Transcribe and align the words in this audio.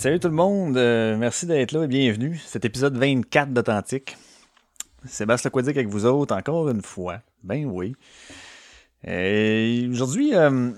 salut 0.00 0.18
tout 0.18 0.28
le 0.28 0.34
monde, 0.34 0.78
euh, 0.78 1.14
merci 1.18 1.44
d'être 1.44 1.72
là 1.72 1.84
et 1.84 1.86
bienvenue. 1.86 2.40
Cet 2.46 2.64
épisode 2.64 2.96
24 2.96 3.52
d'Authentique. 3.52 4.16
Sébastien 5.04 5.50
Quadic 5.50 5.76
avec 5.76 5.88
vous 5.88 6.06
autres, 6.06 6.34
encore 6.34 6.70
une 6.70 6.80
fois. 6.80 7.18
Ben 7.42 7.66
oui. 7.66 7.94
Et 9.06 9.86
Aujourd'hui, 9.92 10.34
euh, 10.34 10.70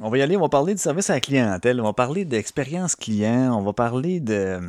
on 0.00 0.10
va 0.10 0.18
y 0.18 0.20
aller, 0.20 0.36
on 0.36 0.42
va 0.42 0.50
parler 0.50 0.74
de 0.74 0.78
service 0.78 1.08
à 1.08 1.14
la 1.14 1.20
clientèle, 1.20 1.80
on 1.80 1.84
va 1.84 1.94
parler 1.94 2.26
d'expérience 2.26 2.94
client, 2.94 3.58
on 3.58 3.62
va 3.62 3.72
parler 3.72 4.20
de... 4.20 4.60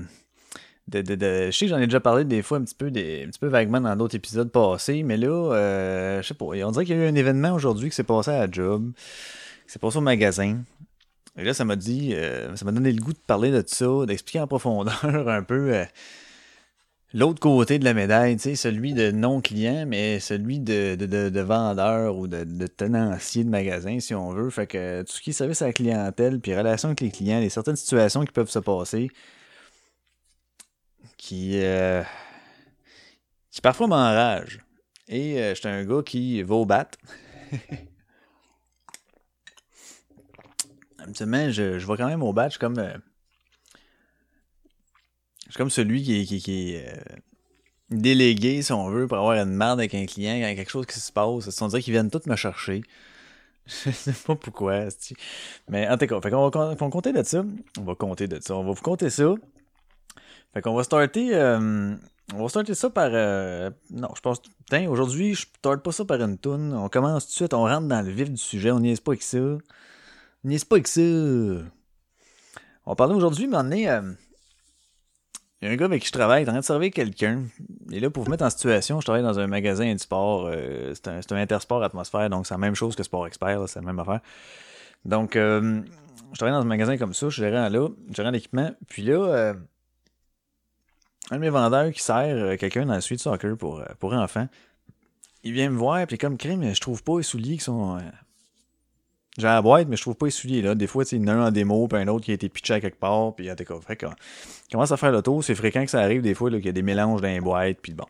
De, 0.88 1.02
de, 1.02 1.48
je 1.48 1.52
sais 1.52 1.66
que 1.66 1.70
j'en 1.70 1.80
ai 1.80 1.86
déjà 1.86 2.00
parlé 2.00 2.24
des 2.24 2.42
fois 2.42 2.60
un 2.60 2.64
petit 2.64 2.76
peu, 2.76 2.90
des, 2.90 3.24
un 3.26 3.30
petit 3.32 3.40
peu 3.40 3.48
vaguement 3.48 3.82
dans 3.82 3.98
d'autres 3.98 4.16
épisodes 4.16 4.50
passés, 4.50 5.04
mais 5.04 5.18
là, 5.18 5.28
euh, 5.28 6.22
je 6.22 6.28
sais 6.28 6.34
pas, 6.34 6.46
on 6.46 6.72
dirait 6.72 6.86
qu'il 6.86 6.96
y 6.96 7.00
a 7.00 7.04
eu 7.04 7.08
un 7.08 7.16
événement 7.16 7.52
aujourd'hui 7.52 7.90
qui 7.90 7.96
s'est 7.96 8.04
passé 8.04 8.32
à 8.32 8.48
la 8.48 8.52
job, 8.52 8.92
qui 9.66 9.74
s'est 9.74 9.80
passé 9.80 9.98
au 9.98 10.02
magasin. 10.02 10.60
Et 11.38 11.44
là, 11.44 11.54
ça 11.54 11.66
m'a 11.66 11.76
dit, 11.76 12.14
euh, 12.14 12.56
ça 12.56 12.66
m'a 12.66 12.72
donné 12.72 12.92
le 12.92 13.02
goût 13.02 13.14
de 13.14 13.18
parler 13.18 13.50
de 13.52 13.64
ça, 13.66 14.06
d'expliquer 14.06 14.42
en 14.42 14.48
profondeur 14.48 15.04
un 15.28 15.42
peu 15.42 15.74
euh, 15.74 15.86
l'autre 17.14 17.40
côté 17.40 17.80
de 17.80 17.86
la 17.86 17.96
médaille, 17.96 18.36
tu 18.36 18.44
sais, 18.44 18.56
celui 18.56 18.94
de 18.94 19.10
non-client, 19.12 19.86
mais 19.88 20.20
celui 20.20 20.60
de, 20.60 20.96
de, 20.96 21.08
de, 21.08 21.30
de 21.30 21.42
vendeur 21.42 22.18
ou 22.18 22.28
de, 22.28 22.68
tenancier 22.68 23.44
de 23.44 23.50
magasin, 23.50 24.00
si 24.00 24.14
on 24.14 24.32
veut. 24.32 24.50
Fait 24.52 24.68
que 24.68 25.02
tout 25.02 25.14
ce 25.14 25.22
qui 25.22 25.32
est 25.32 25.34
service 25.34 25.62
à 25.64 25.68
la 25.68 25.74
clientèle, 25.74 26.40
puis 26.40 26.56
relation 26.56 26.90
avec 26.90 27.02
les 27.02 27.12
clients, 27.12 27.42
a 27.44 27.50
certaines 27.50 27.78
situations 27.78 28.24
qui 28.26 28.32
peuvent 28.32 28.50
se 28.50 28.60
passer 28.60 29.10
qui, 31.18 31.60
euh, 31.64 32.04
qui 33.50 33.62
parfois 33.62 33.88
m'enragent. 33.88 34.60
Et 35.08 35.54
j'étais 35.56 35.70
un 35.70 35.84
gars 35.86 36.02
qui 36.06 36.44
va 36.44 36.56
au 36.56 36.66
bat. 36.66 36.90
Habituellement, 41.04 41.50
je, 41.52 41.80
je 41.80 41.88
vais 41.88 41.98
quand 41.98 42.08
même 42.08 42.24
au 42.24 42.34
bat. 42.34 42.46
Je 42.48 42.52
suis 42.52 42.60
comme. 42.60 42.80
euh, 42.80 42.94
je 45.46 45.52
suis 45.52 45.58
comme 45.58 45.70
celui 45.70 46.02
qui 46.04 46.22
est, 46.22 46.26
qui, 46.26 46.76
euh, 46.78 46.94
délégué, 47.90 48.62
si 48.62 48.72
on 48.72 48.90
veut, 48.90 49.08
pour 49.08 49.18
avoir 49.18 49.36
une 49.36 49.54
merde 49.54 49.80
avec 49.80 49.94
un 49.94 50.06
client, 50.06 50.32
quand 50.34 50.38
il 50.38 50.42
y 50.42 50.46
a 50.46 50.56
quelque 50.56 50.72
chose 50.72 50.86
qui 50.86 51.00
se 51.00 51.12
passe. 51.12 51.62
On 51.62 51.68
dirait 51.68 51.82
qu'ils 51.82 51.94
viennent 51.94 52.10
tous 52.10 52.26
me 52.28 52.36
chercher. 52.36 52.82
Je 53.66 53.92
sais 53.92 54.14
pas 54.26 54.36
pourquoi. 54.36 54.86
Mais 55.70 55.88
en 55.88 55.98
tout 55.98 56.08
cas, 56.08 56.20
fait 56.22 56.32
qu'on 56.32 56.50
va, 56.50 56.60
on 56.60 56.76
va 56.76 56.90
compter 56.90 57.14
de 57.14 57.24
ça. 57.24 57.44
On 57.80 57.84
va 57.84 57.96
compter 57.96 58.28
de 58.28 58.40
ça. 58.42 58.56
On 58.56 58.64
va 58.64 58.72
vous 58.72 58.82
compter 58.82 59.10
ça. 59.10 59.34
Fait 60.54 60.62
qu'on 60.62 60.74
va 60.76 60.84
starter. 60.84 61.36
euh, 61.36 61.96
on 62.34 62.42
va 62.44 62.50
starter 62.50 62.74
ça 62.74 62.90
par. 62.90 63.10
non, 63.92 64.10
je 64.16 64.22
pense. 64.22 64.42
Putain, 64.42 64.88
aujourd'hui, 64.90 65.34
je 65.36 65.46
starte 65.58 65.84
pas 65.84 65.92
ça 65.92 66.06
par 66.06 66.22
une 66.22 66.38
toune. 66.38 66.74
On 66.74 66.90
commence 66.90 67.26
tout 67.26 67.32
de 67.32 67.36
suite, 67.36 67.54
on 67.54 67.64
rentre 67.64 67.88
dans 67.88 68.02
le 68.02 68.12
vif 68.12 68.30
du 68.30 68.38
sujet. 68.38 68.72
On 68.72 68.80
niaise 68.80 69.00
pas 69.00 69.12
avec 69.12 69.24
ça. 69.24 69.40
Niaise 70.44 70.66
pas 70.66 70.76
avec 70.76 70.88
ça? 70.88 71.02
On 71.02 72.92
va 72.92 72.96
parler 72.96 73.16
aujourd'hui, 73.16 73.48
mais 73.48 73.58
on 73.58 73.72
est. 73.72 73.90
euh, 73.90 74.14
il 75.62 75.68
y 75.68 75.70
a 75.70 75.72
un 75.72 75.78
gars 75.78 75.86
avec 75.86 76.02
qui 76.02 76.08
je 76.08 76.12
travaille, 76.12 76.44
il 76.44 76.46
est 76.46 76.50
en 76.50 76.54
train 76.54 76.60
de 76.60 76.66
servir 76.66 76.92
quelqu'un. 76.92 77.44
Et 77.92 78.02
là, 78.02 78.10
pour 78.10 78.26
vous 78.26 78.30
mettre 78.30 78.44
en 78.44 78.50
situation, 78.50 79.00
je 79.00 79.06
travaille 79.06 79.24
dans 79.24 79.40
un 79.40 79.48
magasin 79.48 79.94
de 79.94 80.00
sport. 80.00 80.48
euh, 80.48 80.94
c'est 80.94 81.32
un, 81.32 81.38
intersport 81.38 81.82
atmosphère, 81.82 82.30
donc 82.30 82.46
c'est 82.46 82.54
la 82.54 82.58
même 82.58 82.76
chose 82.76 82.98
que 82.98 83.04
Sport 83.04 83.28
Expert, 83.28 83.70
c'est 83.70 83.80
la 83.80 83.86
même 83.86 84.00
affaire. 84.00 84.20
Donc, 85.06 85.38
euh, 85.38 85.82
je 86.34 86.38
travaille 86.38 86.54
dans 86.54 86.62
un 86.62 86.68
magasin 86.68 86.98
comme 86.98 87.14
ça, 87.14 87.30
je 87.30 87.36
suis 87.36 87.44
gérant 87.44 87.70
là, 87.70 87.88
gérant 88.10 88.32
d'équipement. 88.34 88.72
Puis 88.90 89.04
là, 89.04 89.54
un 91.32 91.36
de 91.36 91.42
mes 91.42 91.50
vendeurs 91.50 91.94
qui 91.94 92.02
sert 92.02 92.58
quelqu'un 92.58 92.86
dans 92.86 92.96
le 92.96 93.02
suite 93.02 93.22
soccer 93.22 93.56
pour, 93.56 93.82
pour 94.00 94.12
enfants, 94.12 94.50
il 95.44 95.54
vient 95.54 95.70
me 95.70 95.78
voir, 95.78 96.06
puis 96.08 96.18
comme 96.18 96.38
crime, 96.38 96.74
je 96.74 96.82
trouve 96.82 97.02
pas 97.04 97.18
les 97.18 97.24
souliers 97.24 97.56
qui 97.56 97.64
sont. 97.64 98.02
J'ai 99.38 99.48
la 99.48 99.62
boîte, 99.62 99.88
mais 99.88 99.96
je 99.96 100.02
trouve 100.04 100.16
pas 100.16 100.28
les 100.28 100.62
là. 100.62 100.76
Des 100.76 100.86
fois, 100.86 101.04
il 101.12 101.22
y 101.22 101.24
en 101.24 101.28
a 101.28 101.34
un 101.34 101.48
en 101.48 101.52
démo, 101.52 101.88
puis 101.88 102.00
un 102.00 102.08
autre 102.08 102.26
qui 102.26 102.32
a 102.32 102.34
été 102.36 102.50
pitché 102.50 102.76
à 102.76 102.80
quelque 102.80 103.00
part, 103.00 103.34
puis 103.34 103.52
en 103.52 103.56
tout 103.56 103.66
fait 103.82 103.96
qu'on 103.96 104.14
commence 104.72 104.92
à 104.92 104.98
faire 104.98 105.12
le 105.12 105.22
tour. 105.22 105.44
C'est 105.44 105.56
fréquent 105.56 105.84
que 105.84 105.90
ça 105.90 106.02
arrive 106.02 106.22
des 106.22 106.36
fois 106.36 106.52
qu'il 106.52 106.66
y 106.66 106.70
a 106.70 106.74
des 106.74 106.84
mélanges 106.84 107.22
dans 107.22 107.28
les 107.28 107.42
boîtes, 107.42 107.78
puis 107.82 107.94
bon. 107.94 108.06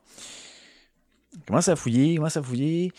Commence 1.48 1.70
à 1.70 1.76
fouiller, 1.76 2.18
commence 2.18 2.38
à 2.38 2.44
fouiller. 2.44 2.92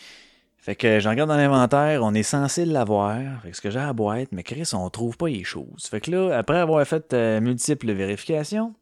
Fait 0.57 0.75
que 0.75 0.99
j'en 0.99 1.11
regarde 1.11 1.29
dans 1.29 1.37
l'inventaire, 1.37 2.01
on 2.01 2.15
est 2.15 2.23
censé 2.23 2.65
l'avoir. 2.65 3.21
Fait 3.43 3.51
que 3.51 3.55
ce 3.55 3.61
que 3.61 3.69
j'ai 3.69 3.77
à 3.77 3.85
la 3.85 3.93
boîte, 3.93 4.29
mais 4.31 4.41
Chris, 4.41 4.71
on 4.73 4.89
trouve 4.89 5.15
pas 5.15 5.27
les 5.27 5.43
choses. 5.43 5.85
Fait 5.85 6.01
que 6.01 6.09
là, 6.09 6.35
après 6.35 6.57
avoir 6.57 6.83
fait 6.87 7.13
euh, 7.13 7.39
multiples 7.39 7.91
vérifications, 7.93 8.73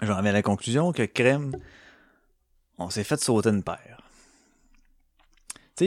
j'en 0.00 0.22
viens 0.22 0.30
à 0.30 0.32
la 0.32 0.42
conclusion 0.42 0.90
que 0.92 1.02
crème, 1.02 1.52
on 2.78 2.88
s'est 2.88 3.04
fait 3.04 3.20
sauter 3.20 3.50
une 3.50 3.62
paire. 3.62 4.01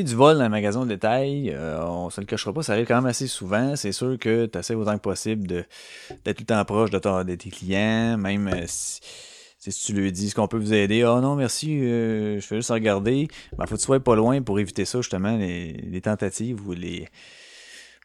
Du 0.04 0.16
vol 0.16 0.38
dans 0.38 0.44
le 0.44 0.50
magasin 0.50 0.84
de 0.84 0.90
détail, 0.90 1.52
euh, 1.52 1.82
on 1.86 2.10
se 2.10 2.20
le 2.20 2.28
cachera 2.28 2.52
pas, 2.52 2.64
ça 2.64 2.74
arrive 2.74 2.86
quand 2.86 2.96
même 2.96 3.06
assez 3.06 3.28
souvent. 3.28 3.76
C'est 3.76 3.94
sûr 3.94 4.18
que 4.20 4.46
tu 4.46 4.58
essaies 4.58 4.76
autant 4.76 4.96
que 4.96 5.02
possible 5.02 5.48
d'être 5.48 5.66
tout 6.38 6.42
le 6.42 6.46
temps 6.46 6.66
proche 6.66 6.92
de, 6.92 7.36
tes 7.36 7.50
clients, 7.50 8.18
même 8.18 8.48
euh, 8.50 8.66
si, 8.68 9.00
tu 9.60 9.94
lui 9.94 10.12
dis 10.12 10.30
ce 10.30 10.36
qu'on 10.36 10.48
peut 10.48 10.58
vous 10.58 10.74
aider. 10.74 11.04
Ah 11.04 11.22
non, 11.22 11.36
merci, 11.36 11.80
euh, 11.80 12.40
je 12.42 12.46
fais 12.46 12.58
juste 12.58 12.72
regarder. 12.72 13.28
Ben, 13.58 13.66
faut 13.68 13.76
que 13.76 13.80
tu 13.80 13.86
sois 13.86 14.00
pas 14.00 14.16
loin 14.16 14.42
pour 14.42 14.60
éviter 14.60 14.86
ça, 14.86 15.00
justement, 15.00 15.38
les, 15.38 16.02
tentatives 16.02 16.68
ou 16.68 16.74
les. 16.74 17.08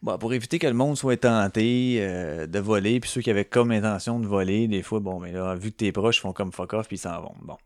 Bon, 0.02 0.16
pour 0.16 0.32
éviter 0.32 0.58
que 0.58 0.66
le 0.66 0.74
monde 0.74 0.96
soit 0.96 1.16
tenté 1.16 1.98
euh, 2.00 2.46
de 2.46 2.58
voler, 2.58 3.00
puis 3.00 3.10
ceux 3.10 3.20
qui 3.20 3.30
avaient 3.30 3.44
comme 3.44 3.70
intention 3.72 4.20
de 4.20 4.26
voler, 4.26 4.68
des 4.68 4.82
fois, 4.82 5.00
bon, 5.00 5.18
mais 5.18 5.32
là, 5.32 5.56
vu 5.56 5.72
que 5.72 5.76
t'es 5.76 5.92
proche, 5.92 6.18
ils 6.18 6.20
font 6.20 6.32
comme 6.32 6.52
fuck 6.52 6.72
off, 6.72 6.88
puis 6.88 6.96
ils 6.96 7.00
s'en 7.00 7.20
vont. 7.20 7.34
Bon. 7.42 7.56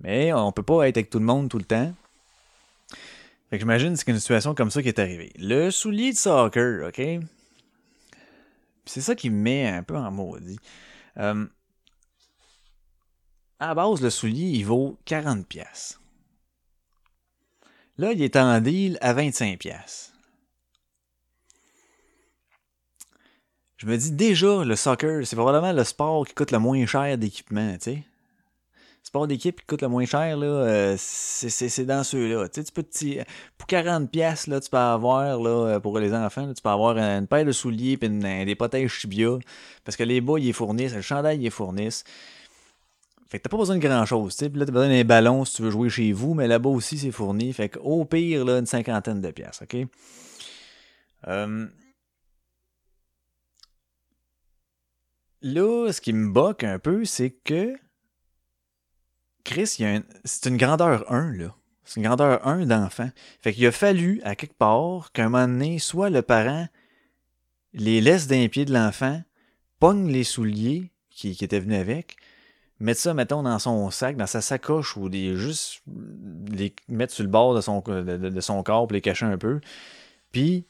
Mais 0.00 0.32
on 0.32 0.50
peut 0.50 0.64
pas 0.64 0.88
être 0.88 0.96
avec 0.96 1.10
tout 1.10 1.18
le 1.18 1.24
monde 1.24 1.48
tout 1.48 1.58
le 1.58 1.64
temps. 1.64 1.92
Fait 3.52 3.58
que 3.58 3.64
j'imagine 3.64 3.94
c'est 3.96 4.10
une 4.10 4.18
situation 4.18 4.54
comme 4.54 4.70
ça 4.70 4.80
qui 4.80 4.88
est 4.88 4.98
arrivée. 4.98 5.30
Le 5.36 5.70
soulier 5.70 6.12
de 6.12 6.16
soccer, 6.16 6.88
ok? 6.88 7.22
C'est 8.86 9.02
ça 9.02 9.14
qui 9.14 9.28
me 9.28 9.36
met 9.36 9.68
un 9.68 9.82
peu 9.82 9.94
en 9.94 10.10
maudit. 10.10 10.58
Euh, 11.18 11.44
à 13.60 13.66
la 13.66 13.74
base, 13.74 14.00
le 14.00 14.08
soulier, 14.08 14.46
il 14.46 14.64
vaut 14.64 14.98
40$. 15.04 15.44
pièces. 15.44 16.00
Là, 17.98 18.12
il 18.12 18.22
est 18.22 18.36
en 18.36 18.58
deal 18.62 18.96
à 19.02 19.12
25$. 19.12 19.58
pièces. 19.58 20.14
Je 23.76 23.86
me 23.86 23.98
dis 23.98 24.12
déjà, 24.12 24.64
le 24.64 24.76
soccer, 24.76 25.26
c'est 25.26 25.36
probablement 25.36 25.74
le 25.74 25.84
sport 25.84 26.26
qui 26.26 26.32
coûte 26.32 26.52
le 26.52 26.58
moins 26.58 26.86
cher 26.86 27.18
d'équipement, 27.18 27.74
tu 27.74 27.80
sais. 27.80 28.04
Sport 29.02 29.26
d'équipe 29.26 29.60
qui 29.60 29.66
coûte 29.66 29.82
le 29.82 29.88
moins 29.88 30.04
cher, 30.04 30.36
là, 30.36 30.46
euh, 30.46 30.94
c'est, 30.98 31.84
dans 31.84 32.04
ceux-là. 32.04 32.48
Tu 32.48 32.62
peux 32.72 32.84
pour 33.58 33.66
40 33.66 34.10
pièces 34.10 34.46
là, 34.46 34.60
tu 34.60 34.70
peux 34.70 34.76
avoir, 34.76 35.38
là, 35.40 35.80
pour 35.80 35.98
les 35.98 36.14
enfants, 36.14 36.52
tu 36.54 36.62
peux 36.62 36.68
avoir 36.68 36.96
une 36.96 37.26
paire 37.26 37.44
de 37.44 37.52
souliers 37.52 37.98
une- 38.00 38.44
des 38.44 38.54
protèges 38.54 38.92
Chibia. 38.92 39.38
Parce 39.84 39.96
que 39.96 40.04
les 40.04 40.20
bas, 40.20 40.38
ils 40.38 40.46
les 40.46 40.52
fournissent, 40.52 40.94
le 40.94 41.02
chandail, 41.02 41.38
ils 41.38 41.42
les 41.42 41.50
fournissent. 41.50 42.04
Fait 43.28 43.38
que 43.38 43.44
t'as 43.44 43.50
pas 43.50 43.56
besoin 43.56 43.76
de 43.76 43.80
grand 43.80 44.04
chose, 44.06 44.36
tu 44.36 44.44
sais. 44.44 44.50
Puis 44.50 44.60
là, 44.60 44.66
t'as 44.66 44.72
besoin 44.72 44.88
d'un 44.88 45.04
ballon 45.04 45.44
si 45.44 45.56
tu 45.56 45.62
veux 45.62 45.70
jouer 45.70 45.88
chez 45.88 46.12
vous, 46.12 46.34
mais 46.34 46.46
là-bas 46.46 46.68
aussi, 46.70 46.98
c'est 46.98 47.10
fourni. 47.10 47.52
Fait 47.52 47.70
que 47.70 47.78
au 47.80 48.04
pire, 48.04 48.44
là, 48.44 48.58
une 48.58 48.66
cinquantaine 48.66 49.20
de 49.20 49.30
pièces, 49.30 49.62
ok? 49.62 49.86
Euh, 51.28 51.66
Là, 55.42 55.90
ce 55.92 56.00
qui 56.00 56.12
me 56.12 56.30
boque 56.30 56.62
un 56.62 56.78
peu, 56.78 57.04
c'est 57.04 57.30
que 57.30 57.74
Chris, 59.44 59.66
c'est 59.66 60.48
une 60.48 60.56
grandeur 60.56 61.10
1, 61.12 61.32
là. 61.32 61.54
C'est 61.84 62.00
une 62.00 62.06
grandeur 62.06 62.46
1 62.46 62.66
d'enfant. 62.66 63.10
Fait 63.40 63.52
qu'il 63.52 63.66
a 63.66 63.72
fallu, 63.72 64.20
à 64.24 64.36
quelque 64.36 64.56
part, 64.56 65.12
qu'à 65.12 65.24
un 65.24 65.28
moment 65.28 65.48
donné, 65.48 65.78
soit 65.78 66.10
le 66.10 66.22
parent 66.22 66.68
les 67.74 68.00
laisse 68.00 68.26
d'un 68.26 68.48
pied 68.48 68.64
de 68.64 68.72
l'enfant, 68.72 69.22
pogne 69.78 70.10
les 70.10 70.24
souliers 70.24 70.90
qui, 71.10 71.36
étaient 71.40 71.60
venus 71.60 71.78
avec, 71.78 72.16
mettre 72.80 73.00
ça, 73.00 73.14
mettons, 73.14 73.42
dans 73.42 73.58
son 73.58 73.90
sac, 73.90 74.16
dans 74.16 74.26
sa 74.26 74.40
sacoche, 74.40 74.96
ou 74.96 75.08
des, 75.08 75.36
juste 75.36 75.82
les 76.50 76.74
mettre 76.88 77.12
sur 77.12 77.24
le 77.24 77.30
bord 77.30 77.54
de 77.54 77.60
son, 77.60 77.82
corps 78.62 78.86
pour 78.86 78.92
les 78.92 79.00
cacher 79.00 79.26
un 79.26 79.38
peu. 79.38 79.60
Puis, 80.30 80.66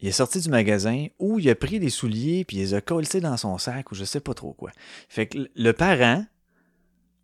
il 0.00 0.08
est 0.08 0.12
sorti 0.12 0.40
du 0.40 0.48
magasin 0.50 1.06
où 1.18 1.38
il 1.38 1.48
a 1.48 1.54
pris 1.54 1.80
des 1.80 1.88
souliers 1.88 2.44
puis 2.44 2.58
il 2.58 2.60
les 2.60 2.74
a 2.74 2.82
collés 2.82 3.20
dans 3.20 3.38
son 3.38 3.56
sac 3.56 3.90
ou 3.90 3.94
je 3.94 4.04
sais 4.04 4.20
pas 4.20 4.34
trop 4.34 4.52
quoi. 4.52 4.70
Fait 5.08 5.26
que 5.26 5.48
le 5.54 5.72
parent 5.72 6.26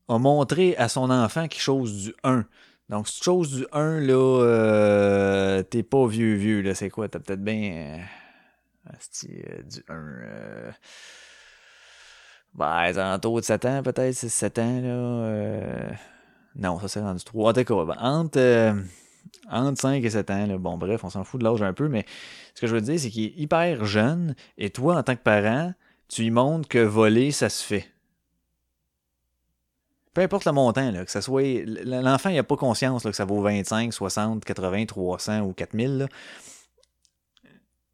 a 0.08 0.19
montré 0.19 0.76
à 0.76 0.88
son 0.88 1.10
enfant 1.10 1.49
quelque 1.49 1.60
chose 1.60 2.04
du 2.04 2.14
1. 2.25 2.44
Donc, 2.88 3.08
cette 3.08 3.25
chose 3.25 3.50
du 3.50 3.66
1, 3.72 4.00
là, 4.00 4.43
euh, 4.43 5.62
t'es 5.62 5.82
pas 5.82 6.06
vieux, 6.06 6.34
vieux, 6.34 6.60
là, 6.60 6.75
c'est 6.75 6.90
quoi? 6.90 7.08
T'as 7.08 7.20
peut-être 7.20 7.43
bien... 7.43 8.02
euh, 8.88 8.93
euh, 8.93 9.62
du 9.62 9.84
1... 9.88 9.94
Euh, 9.94 10.70
ben, 12.54 12.93
tantôt 12.93 13.40
de 13.40 13.44
7 13.44 13.64
ans, 13.64 13.82
peut-être, 13.82 14.14
6-7 14.14 14.60
ans, 14.60 14.81
là. 14.82 15.96
non, 16.56 16.78
ça 16.81 16.88
c'est 16.88 17.00
rendu 17.00 17.25
3. 17.25 17.58
En 17.58 17.84
ben, 17.87 17.96
entre, 17.98 18.75
entre 19.50 19.81
5 19.81 20.05
et 20.05 20.10
7 20.10 20.31
ans, 20.31 20.46
là, 20.46 20.58
bon, 20.58 20.76
bref, 20.76 21.02
on 21.05 21.08
s'en 21.08 21.25
fout 21.25 21.40
de 21.40 21.44
l'âge 21.44 21.62
un 21.62 21.72
peu, 21.72 21.88
mais 21.88 22.05
ce 22.55 22.60
que 22.60 22.66
je 22.66 22.75
veux 22.75 22.82
dire, 22.82 23.00
c'est 23.00 23.08
qu'il 23.08 23.25
est 23.25 23.34
hyper 23.38 23.87
jeune, 23.87 24.34
et 24.58 24.69
toi, 24.69 24.96
en 24.96 25.02
tant 25.02 25.16
que 25.16 25.22
parent, 25.22 25.72
tu 26.08 26.22
lui 26.22 26.31
montres 26.31 26.69
que 26.69 26.78
voler, 26.78 27.31
ça 27.31 27.48
se 27.48 27.64
fait. 27.64 27.91
Peu 30.14 30.20
importe 30.20 30.44
le 30.44 30.52
montant, 30.52 30.90
là, 30.90 31.04
que 31.04 31.10
ça 31.10 31.22
soit. 31.22 31.64
L'enfant, 31.64 32.28
il 32.28 32.36
n'a 32.36 32.42
pas 32.42 32.56
conscience 32.56 33.04
là, 33.04 33.10
que 33.10 33.16
ça 33.16 33.24
vaut 33.24 33.40
25, 33.40 33.92
60, 33.92 34.44
80, 34.44 34.86
300 34.86 35.40
ou 35.40 35.52
4000. 35.52 35.98
Là. 35.98 36.08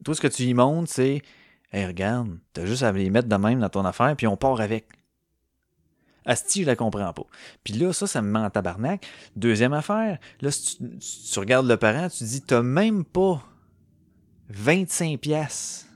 Tout 0.04 0.14
ce 0.14 0.20
que 0.20 0.28
tu 0.28 0.44
lui 0.44 0.54
montres, 0.54 0.90
c'est 0.92 1.22
Hey, 1.70 1.84
regarde, 1.84 2.38
t'as 2.54 2.64
juste 2.64 2.82
à 2.82 2.92
les 2.92 3.10
mettre 3.10 3.28
de 3.28 3.36
même 3.36 3.60
dans 3.60 3.68
ton 3.68 3.84
affaire, 3.84 4.16
puis 4.16 4.26
on 4.26 4.36
part 4.36 4.60
avec. 4.60 4.86
Asti, 6.24 6.62
je 6.62 6.66
la 6.66 6.76
comprends 6.76 7.12
pas. 7.12 7.24
Puis 7.64 7.74
là, 7.74 7.92
ça, 7.92 8.06
ça 8.06 8.22
me 8.22 8.30
met 8.30 8.38
en 8.38 8.50
tabarnak. 8.50 9.06
Deuxième 9.36 9.72
affaire, 9.72 10.18
là, 10.40 10.50
si 10.50 10.78
tu, 11.32 11.38
regardes 11.38 11.66
le 11.66 11.76
parent, 11.76 12.08
tu 12.08 12.24
dis, 12.24 12.42
t'as 12.42 12.62
même 12.62 13.04
pas 13.04 13.42
25 14.50 15.18
pièces 15.20 15.87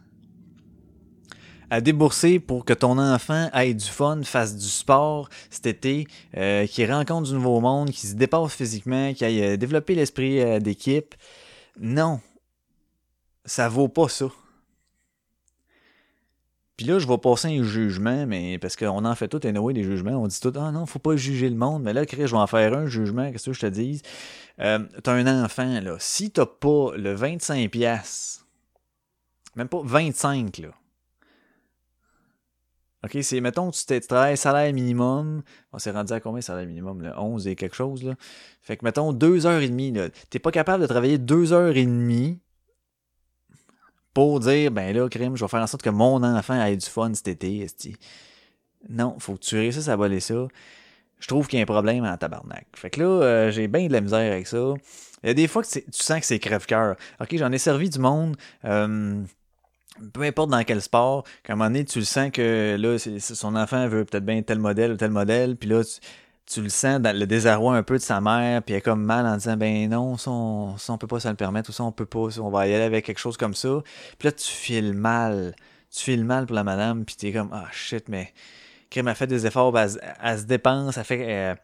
à 1.73 1.81
débourser 1.81 2.39
pour 2.39 2.67
que 2.67 2.75
ton 2.75 2.99
enfant 2.99 3.49
ait 3.55 3.73
du 3.73 3.87
fun, 3.87 4.23
fasse 4.25 4.55
du 4.59 4.69
sport 4.69 5.31
cet 5.49 5.65
été, 5.65 6.07
euh, 6.37 6.67
qu'il 6.67 6.93
rencontre 6.93 7.29
du 7.29 7.33
nouveau 7.33 7.61
monde, 7.61 7.91
qu'il 7.91 8.11
se 8.11 8.15
dépasse 8.15 8.53
physiquement, 8.53 9.15
qu'il 9.15 9.27
aille 9.27 9.43
euh, 9.43 9.57
développer 9.57 9.95
l'esprit 9.95 10.43
euh, 10.43 10.61
d'équipe. 10.61 11.15
Non, 11.81 12.21
ça 13.47 13.71
vaut 13.71 13.89
pas 13.89 14.09
ça. 14.09 14.27
Puis 16.77 16.85
là, 16.85 16.99
je 16.99 17.09
vais 17.09 17.17
passer 17.17 17.49
un 17.49 17.63
jugement, 17.63 18.27
mais 18.27 18.59
parce 18.59 18.77
qu'on 18.77 19.07
en 19.07 19.15
fait 19.15 19.29
tout 19.29 19.41
anyway, 19.43 19.73
des 19.73 19.83
jugements. 19.83 20.23
On 20.23 20.27
dit 20.27 20.41
tout, 20.41 20.53
ah 20.57 20.73
non, 20.73 20.85
faut 20.85 20.99
pas 20.99 21.17
juger 21.17 21.49
le 21.49 21.57
monde. 21.57 21.85
Mais 21.85 21.95
là, 21.95 22.05
Chris, 22.05 22.27
je 22.27 22.33
vais 22.33 22.37
en 22.37 22.47
faire 22.47 22.77
un 22.77 22.87
jugement, 22.87 23.33
qu'est-ce 23.33 23.47
que 23.47 23.55
je 23.55 23.61
te 23.61 23.67
dis? 23.67 24.03
Euh, 24.61 24.81
t'as 25.03 25.15
un 25.15 25.43
enfant, 25.43 25.81
là. 25.81 25.97
Si 25.99 26.33
t'as 26.33 26.45
pas 26.45 26.91
le 26.97 27.17
25$, 27.17 28.41
même 29.57 29.69
pas 29.69 29.81
25, 29.83 30.59
là. 30.59 30.69
OK, 33.05 33.19
c'est, 33.23 33.41
mettons, 33.41 33.71
tu 33.71 34.01
travailles 34.01 34.37
salaire 34.37 34.73
minimum. 34.73 35.43
On 35.73 35.79
s'est 35.79 35.91
rendu 35.91 36.13
à 36.13 36.21
combien 36.21 36.41
salaire 36.41 36.67
minimum, 36.67 37.03
là? 37.03 37.21
11 37.21 37.49
et 37.49 37.57
quelque 37.57 37.75
chose, 37.75 38.05
là? 38.05 38.15
Fait 38.63 38.77
que, 38.77 38.85
mettons, 38.85 39.13
2h30, 39.13 39.95
là. 39.95 40.09
T'es 40.31 40.39
pas 40.39 40.53
capable 40.53 40.83
de 40.83 40.87
travailler 40.87 41.19
2h30 41.19 42.39
pour 44.15 44.41
dire, 44.41 44.71
ben 44.71 44.95
là, 44.95 45.09
crime, 45.09 45.37
je 45.37 45.45
vais 45.45 45.49
faire 45.49 45.63
en 45.63 45.67
sorte 45.67 45.83
que 45.83 45.91
mon 45.91 46.23
enfant 46.23 46.63
ait 46.63 46.77
du 46.77 46.87
fun 46.87 47.13
cet 47.15 47.29
été. 47.29 47.67
Non, 48.89 49.17
faut 49.19 49.35
que 49.35 49.41
tu 49.41 49.57
réussisses 49.57 49.89
à 49.89 49.97
voler 49.97 50.21
ça. 50.21 50.47
Je 51.19 51.29
trouve 51.29 51.47
qu'il 51.47 51.59
y 51.59 51.61
a 51.61 51.63
un 51.63 51.67
problème 51.67 52.05
en 52.05 52.17
tabarnak. 52.17 52.67
Fait 52.75 52.91
que 52.91 53.01
là, 53.01 53.07
euh, 53.07 53.51
j'ai 53.51 53.69
bien 53.69 53.87
de 53.87 53.93
la 53.93 54.01
misère 54.01 54.33
avec 54.33 54.47
ça. 54.47 54.75
Il 55.23 55.29
y 55.29 55.31
a 55.31 55.35
des 55.35 55.47
fois 55.47 55.63
que 55.63 55.69
tu 55.69 55.83
sens 55.91 56.21
que 56.21 56.27
c'est 56.27 56.41
crève-cœur. 56.41 56.97
Ok, 57.21 57.37
j'en 57.37 57.53
ai 57.53 57.59
servi 57.59 57.89
du 57.89 58.01
monde. 58.01 58.37
Euh, 58.65 59.23
peu 60.13 60.23
importe 60.23 60.51
dans 60.51 60.65
quel 60.65 60.81
sport, 60.81 61.25
qu'à 61.43 61.53
un 61.53 61.57
moment 61.57 61.71
donné, 61.71 61.85
tu 61.85 61.99
le 61.99 62.05
sens 62.05 62.31
que 62.31 62.77
là, 62.79 62.97
son 63.21 63.57
enfant 63.57 63.89
veut 63.89 64.05
peut-être 64.05 64.25
bien 64.25 64.43
tel 64.43 64.59
modèle 64.59 64.93
ou 64.93 64.97
tel 64.97 65.11
modèle, 65.11 65.57
puis 65.57 65.69
là, 65.69 65.85
tu, 65.85 66.01
tu 66.47 66.63
le 66.63 66.69
sens 66.69 67.01
dans 67.01 67.17
le 67.17 67.27
désarroi 67.27 67.77
un 67.77 67.83
peu 67.83 67.97
de 67.97 68.03
sa 68.03 68.21
mère, 68.21 68.63
puis 68.63 68.75
elle 68.75 68.79
est 68.79 68.83
comme 68.83 69.03
mal 69.03 69.27
en 69.27 69.37
disant 69.37 69.57
ben 69.57 69.89
non, 69.89 70.17
ça 70.17 70.31
on, 70.31 70.77
ça, 70.77 70.93
on 70.93 70.99
peut 70.99 71.07
pas 71.07 71.21
se 71.21 71.29
le 71.29 71.35
permettre, 71.35 71.71
ou 71.71 71.73
ça 71.73 71.85
on 71.85 71.93
peut 71.93 72.07
pas, 72.07 72.39
on 72.41 72.51
va 72.51 72.67
y 72.67 72.75
aller 72.75 72.85
avec 72.85 73.05
quelque 73.05 73.19
chose 73.19 73.37
comme 73.37 73.55
ça. 73.55 73.83
Puis 74.19 74.29
là 74.29 74.33
tu 74.33 74.49
files 74.49 74.95
mal, 74.95 75.55
tu 75.91 76.03
files 76.05 76.25
mal 76.25 76.47
pour 76.47 76.57
la 76.57 76.65
madame, 76.65 77.05
puis 77.05 77.17
t'es 77.17 77.33
comme 77.33 77.51
ah 77.53 77.67
shit, 77.73 78.09
mais 78.09 78.33
Crème 78.91 79.09
a 79.09 79.15
fait 79.15 79.27
des 79.27 79.47
efforts, 79.47 79.73
ben, 79.73 79.89
elle, 80.23 80.39
se 80.39 80.45
dépense, 80.45 80.99
elle 80.99 81.05
fait 81.05 81.25
euh, 81.29 81.55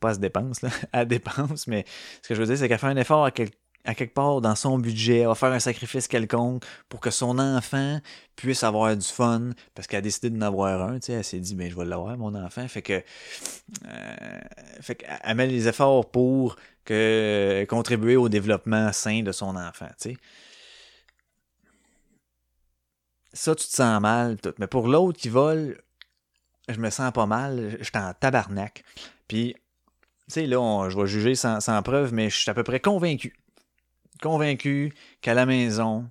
pas 0.00 0.10
elle 0.10 0.14
se 0.14 0.20
dépense 0.20 0.62
là, 0.62 0.70
elle 0.92 1.08
dépense, 1.08 1.66
mais 1.66 1.84
ce 2.22 2.28
que 2.28 2.34
je 2.34 2.40
veux 2.40 2.46
dire 2.46 2.56
c'est 2.56 2.68
qu'elle 2.68 2.78
fait 2.78 2.86
un 2.86 2.96
effort 2.96 3.24
à 3.24 3.30
quelque 3.30 3.56
à 3.88 3.94
quelque 3.94 4.12
part 4.12 4.42
dans 4.42 4.54
son 4.54 4.78
budget, 4.78 5.24
va 5.24 5.34
faire 5.34 5.50
un 5.50 5.60
sacrifice 5.60 6.08
quelconque 6.08 6.62
pour 6.90 7.00
que 7.00 7.10
son 7.10 7.38
enfant 7.38 8.02
puisse 8.36 8.62
avoir 8.62 8.94
du 8.94 9.06
fun, 9.06 9.52
parce 9.74 9.88
qu'elle 9.88 10.00
a 10.00 10.02
décidé 10.02 10.28
d'en 10.28 10.42
avoir 10.42 10.90
un, 10.90 10.98
elle 11.08 11.24
s'est 11.24 11.40
dit, 11.40 11.54
ben, 11.54 11.70
je 11.70 11.74
vais 11.74 11.86
l'avoir, 11.86 12.18
mon 12.18 12.34
enfant, 12.34 12.68
fait 12.68 12.82
que, 12.82 12.92
euh, 12.92 14.38
fait 14.82 14.96
qu'elle 14.96 15.34
met 15.34 15.46
les 15.46 15.68
efforts 15.68 16.10
pour 16.10 16.56
contribuer 16.86 18.16
au 18.16 18.28
développement 18.28 18.92
sain 18.92 19.22
de 19.22 19.32
son 19.32 19.56
enfant. 19.56 19.88
Ça, 23.32 23.54
tu 23.54 23.66
te 23.66 23.72
sens 23.72 24.00
mal, 24.02 24.36
tout. 24.36 24.52
Mais 24.58 24.66
pour 24.66 24.88
l'autre 24.88 25.18
qui 25.18 25.30
vole, 25.30 25.80
je 26.68 26.78
me 26.78 26.90
sens 26.90 27.10
pas 27.12 27.26
mal, 27.26 27.78
je 27.78 27.84
suis 27.84 27.92
en 27.96 28.12
tabarnak. 28.12 28.84
Puis, 29.28 29.54
tu 29.54 29.60
sais, 30.28 30.46
là, 30.46 30.90
je 30.90 30.98
vais 30.98 31.06
juger 31.06 31.34
sans 31.34 31.82
preuve, 31.82 32.12
mais 32.12 32.28
je 32.28 32.36
suis 32.36 32.50
à 32.50 32.54
peu 32.54 32.64
près 32.64 32.80
convaincu 32.80 33.34
convaincu 34.20 34.92
qu'à 35.20 35.34
la 35.34 35.46
maison, 35.46 36.10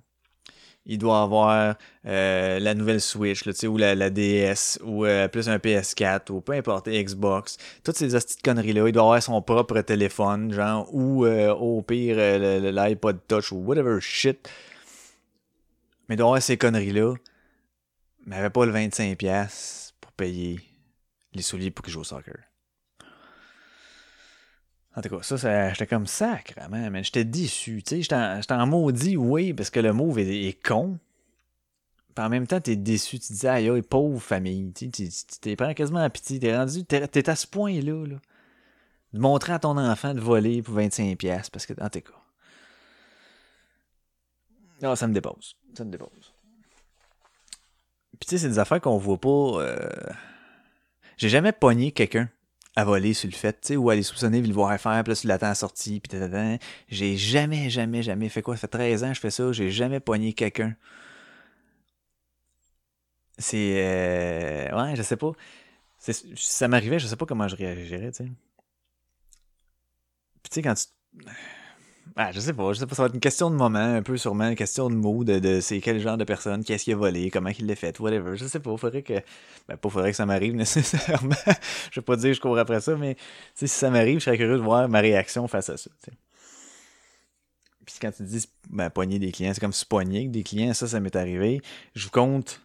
il 0.88 0.96
doit 0.98 1.22
avoir 1.22 1.76
euh, 2.06 2.58
la 2.58 2.74
nouvelle 2.74 3.00
Switch, 3.00 3.44
là, 3.44 3.52
ou 3.68 3.76
la, 3.76 4.10
DS, 4.10 4.78
ou 4.82 5.04
euh, 5.04 5.28
plus 5.28 5.48
un 5.48 5.58
PS4, 5.58 6.32
ou 6.32 6.40
peu 6.40 6.54
importe, 6.54 6.88
Xbox. 6.88 7.58
Toutes 7.84 7.96
ces 7.96 8.08
de 8.08 8.20
conneries-là. 8.42 8.88
Il 8.88 8.92
doit 8.92 9.02
avoir 9.02 9.22
son 9.22 9.40
propre 9.42 9.82
téléphone, 9.82 10.52
genre, 10.52 10.88
ou 10.92 11.26
euh, 11.26 11.54
au 11.54 11.82
pire 11.82 12.16
l'iPod 12.16 13.20
Touch, 13.28 13.52
ou 13.52 13.56
whatever 13.56 14.00
shit. 14.00 14.48
Mais 16.08 16.14
il 16.14 16.18
doit 16.18 16.28
avoir 16.28 16.42
ces 16.42 16.56
conneries-là. 16.56 17.14
Mais 18.26 18.36
il 18.36 18.38
avait 18.38 18.50
pas 18.50 18.64
le 18.64 18.72
25$ 18.72 19.92
pour 20.00 20.12
payer 20.12 20.58
les 21.34 21.42
souliers 21.42 21.70
pour 21.70 21.84
qu'il 21.84 21.92
joue 21.92 22.00
au 22.00 22.04
soccer. 22.04 22.47
En 24.98 25.00
tout 25.00 25.10
cas, 25.10 25.22
ça, 25.22 25.70
j'étais 25.70 25.86
comme 25.86 26.08
sacrement, 26.08 26.90
mais 26.90 27.04
j'étais 27.04 27.24
déçu. 27.24 27.84
J'étais 27.88 28.16
en, 28.50 28.66
maudit, 28.66 29.16
oui, 29.16 29.54
parce 29.54 29.70
que 29.70 29.78
le 29.78 29.92
mot 29.92 30.12
est, 30.18 30.60
con. 30.60 30.98
Puis 32.16 32.24
en 32.24 32.28
même 32.28 32.48
temps, 32.48 32.60
t'es 32.60 32.74
déçu. 32.74 33.20
Tu 33.20 33.32
dis, 33.32 33.46
aïe, 33.46 33.80
pauvre 33.82 34.20
famille. 34.20 34.72
Tu 34.72 34.90
t'es 34.90 35.54
prends 35.54 35.72
quasiment 35.72 36.00
à 36.00 36.10
pitié. 36.10 36.40
T'es 36.40 36.56
rendu, 36.56 36.84
t'es 36.84 37.30
à 37.30 37.36
ce 37.36 37.46
point-là, 37.46 38.06
là. 38.08 38.16
De 39.12 39.20
montrer 39.20 39.52
à 39.52 39.60
ton 39.60 39.78
enfant 39.78 40.14
de 40.14 40.20
voler 40.20 40.62
pour 40.62 40.76
25$, 40.76 41.48
parce 41.52 41.64
que, 41.64 41.74
en 41.80 41.88
tout 41.90 42.00
cas. 42.00 42.18
Ah, 44.82 44.96
ça 44.96 45.06
me 45.06 45.14
dépose. 45.14 45.54
Ça 45.74 45.84
me 45.84 45.92
dépose. 45.92 46.34
Puis 48.18 48.26
tu 48.26 48.30
sais, 48.30 48.38
c'est 48.38 48.48
des 48.48 48.58
affaires 48.58 48.80
qu'on 48.80 48.98
voit 48.98 49.20
pas. 49.20 49.62
Euh, 49.62 49.88
j'ai 51.18 51.28
jamais 51.28 51.52
pogné 51.52 51.92
quelqu'un 51.92 52.28
à 52.76 52.84
voler 52.84 53.14
sur 53.14 53.28
le 53.28 53.34
fait, 53.34 53.60
tu 53.60 53.68
sais, 53.68 53.76
ou 53.76 53.90
aller 53.90 54.02
soupçonner, 54.02 54.40
puis 54.40 54.48
le 54.48 54.54
voir 54.54 54.78
faire, 54.78 55.02
puis 55.02 55.12
là, 55.12 55.16
tu 55.16 55.26
l'attends 55.26 55.50
à 55.50 55.54
sortie, 55.54 56.00
puis 56.00 56.18
J'ai 56.88 57.16
jamais, 57.16 57.70
jamais, 57.70 58.02
jamais 58.02 58.28
fait 58.28 58.42
quoi? 58.42 58.56
Ça 58.56 58.62
fait 58.62 58.68
13 58.68 59.04
ans 59.04 59.08
que 59.08 59.14
je 59.14 59.20
fais 59.20 59.30
ça, 59.30 59.52
j'ai 59.52 59.70
jamais 59.70 60.00
pogné 60.00 60.32
quelqu'un. 60.32 60.76
C'est. 63.38 63.74
Euh, 63.84 64.76
ouais, 64.76 64.96
je 64.96 65.02
sais 65.02 65.16
pas. 65.16 65.32
Ça 65.98 66.68
m'arrivait, 66.68 66.98
je 66.98 67.06
sais 67.06 67.16
pas 67.16 67.26
comment 67.26 67.48
je 67.48 67.56
réagirais, 67.56 68.12
tu 68.12 68.24
sais. 68.24 68.30
Puis 70.42 70.50
tu 70.50 70.54
sais, 70.54 70.62
quand 70.62 70.74
tu 70.74 70.86
ah, 72.16 72.32
je 72.32 72.40
sais 72.40 72.52
pas, 72.52 72.72
je 72.72 72.78
sais 72.78 72.86
pas, 72.86 72.94
ça 72.94 73.02
va 73.02 73.06
être 73.06 73.14
une 73.14 73.20
question 73.20 73.50
de 73.50 73.56
moment, 73.56 73.78
un 73.78 74.02
peu 74.02 74.16
sûrement, 74.16 74.48
une 74.48 74.56
question 74.56 74.90
de 74.90 74.94
mood, 74.94 75.26
de, 75.26 75.38
de 75.38 75.60
c'est 75.60 75.80
quel 75.80 76.00
genre 76.00 76.16
de 76.16 76.24
personne, 76.24 76.64
qu'est-ce 76.64 76.84
qui 76.84 76.92
a 76.92 76.96
volé, 76.96 77.30
comment 77.30 77.50
il 77.58 77.66
l'a 77.66 77.76
fait, 77.76 77.98
whatever. 78.00 78.36
Je 78.36 78.46
sais 78.46 78.60
pas, 78.60 78.76
faudrait 78.76 79.02
que. 79.02 79.14
Ben, 79.68 79.76
pas 79.76 79.88
faudrait 79.88 80.10
que 80.10 80.16
ça 80.16 80.26
m'arrive 80.26 80.54
nécessairement. 80.56 81.36
je 81.90 82.00
vais 82.00 82.04
pas 82.04 82.16
dire 82.16 82.30
que 82.30 82.34
je 82.34 82.40
cours 82.40 82.58
après 82.58 82.80
ça, 82.80 82.96
mais 82.96 83.16
si 83.54 83.68
ça 83.68 83.90
m'arrive, 83.90 84.18
je 84.18 84.24
serais 84.24 84.36
curieux 84.36 84.56
de 84.56 84.62
voir 84.62 84.88
ma 84.88 85.00
réaction 85.00 85.46
face 85.48 85.70
à 85.70 85.76
ça. 85.76 85.90
Puis 87.86 87.96
quand 88.00 88.12
tu 88.12 88.22
dis 88.22 88.46
ben, 88.70 88.90
poigner 88.90 89.18
des 89.18 89.32
clients, 89.32 89.52
c'est 89.54 89.60
comme 89.60 89.72
se 89.72 89.86
poigner 89.86 90.18
avec 90.18 90.30
des 90.30 90.42
clients, 90.42 90.74
ça, 90.74 90.86
ça 90.86 91.00
m'est 91.00 91.16
arrivé. 91.16 91.60
Je 91.94 92.04
vous 92.04 92.10
compte 92.10 92.60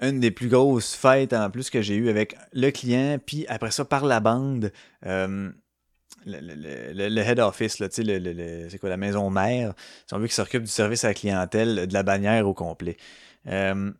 une 0.00 0.20
des 0.20 0.30
plus 0.30 0.48
grosses 0.48 0.94
fêtes 0.94 1.32
en 1.32 1.50
plus 1.50 1.70
que 1.70 1.80
j'ai 1.80 1.94
eu 1.94 2.10
avec 2.10 2.36
le 2.52 2.70
client, 2.70 3.18
puis 3.24 3.46
après 3.48 3.70
ça, 3.70 3.84
par 3.84 4.04
la 4.04 4.20
bande. 4.20 4.72
Euh, 5.06 5.50
le, 6.26 7.18
head 7.18 7.38
office, 7.38 7.78
là, 7.78 7.88
le, 7.98 8.68
c'est 8.68 8.78
quoi, 8.78 8.88
la 8.88 8.96
maison 8.96 9.30
mère, 9.30 9.74
si 10.06 10.14
on 10.14 10.18
veut 10.18 10.26
qui 10.26 10.34
s'occupe 10.34 10.62
du 10.62 10.70
service 10.70 11.04
à 11.04 11.08
la 11.08 11.14
clientèle, 11.14 11.86
de 11.86 11.92
la 11.92 12.02
bannière 12.02 12.46
au 12.48 12.54
complet. 12.54 12.96
Euh, 13.46 13.92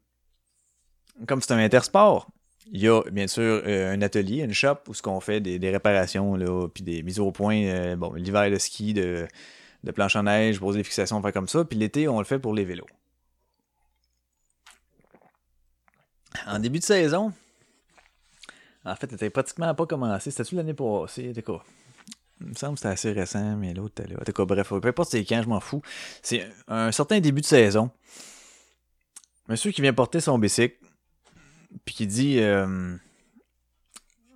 comme 1.27 1.41
c'est 1.41 1.53
un 1.53 1.59
intersport, 1.59 2.29
il 2.73 2.81
y 2.81 2.89
a 2.89 3.03
bien 3.11 3.29
sûr 3.29 3.63
euh, 3.67 3.93
un 3.93 4.03
atelier, 4.03 4.43
une 4.43 4.53
shop 4.53 4.79
où 4.89 4.95
ce 4.95 5.03
qu'on 5.03 5.21
fait 5.21 5.41
des, 5.41 5.71
réparations 5.71 6.37
puis 6.69 6.83
des 6.83 7.03
mises 7.03 7.21
au 7.21 7.31
point, 7.31 7.63
euh, 7.65 7.97
bon, 7.97 8.13
l'hiver 8.15 8.51
le 8.51 8.59
ski, 8.59 8.93
de, 8.93 9.27
de 9.85 9.91
planche 9.93 10.17
en 10.17 10.25
neige, 10.25 10.59
poser 10.59 10.79
des 10.79 10.85
fixations, 10.85 11.23
faire 11.23 11.33
comme 11.33 11.49
ça, 11.49 11.65
puis 11.65 11.79
l'été 11.79 12.09
on 12.09 12.19
le 12.19 12.25
fait 12.25 12.39
pour 12.39 12.55
les 12.55 12.65
vélos. 12.65 12.87
En 16.47 16.59
début 16.59 16.81
de 16.81 16.85
saison, 16.85 17.33
en 18.85 18.95
fait, 18.95 19.11
c'était 19.11 19.31
pratiquement 19.31 19.75
pas 19.75 19.87
commencé. 19.87 20.31
C'était-tu 20.31 20.55
l'année 20.55 20.75
passée? 20.75 21.29
C'était 21.29 21.43
quoi? 21.43 21.65
Il 22.41 22.49
me 22.49 22.55
semble 22.55 22.75
que 22.75 22.81
c'était 22.81 22.93
assez 22.93 23.13
récent, 23.13 23.57
mais 23.57 23.73
l'autre 23.73 24.03
était 24.03 24.13
là. 24.13 24.21
En 24.21 24.25
tout 24.25 24.33
cas, 24.33 24.45
bref, 24.45 24.69
peu 24.69 24.89
importe 24.89 25.11
c'est 25.11 25.25
quand, 25.25 25.43
je 25.43 25.49
m'en 25.49 25.61
fous. 25.61 25.83
C'est 26.23 26.47
un 26.69 26.93
certain 26.93 27.21
début 27.21 27.41
de 27.41 27.47
saison. 27.47 27.91
Monsieur 29.49 29.71
qui 29.71 29.81
vient 29.81 29.93
porter 29.93 30.21
son 30.21 30.39
bicycle, 30.39 30.77
puis 31.85 31.95
qui 31.95 32.07
dit 32.07 32.41
euh, 32.41 32.97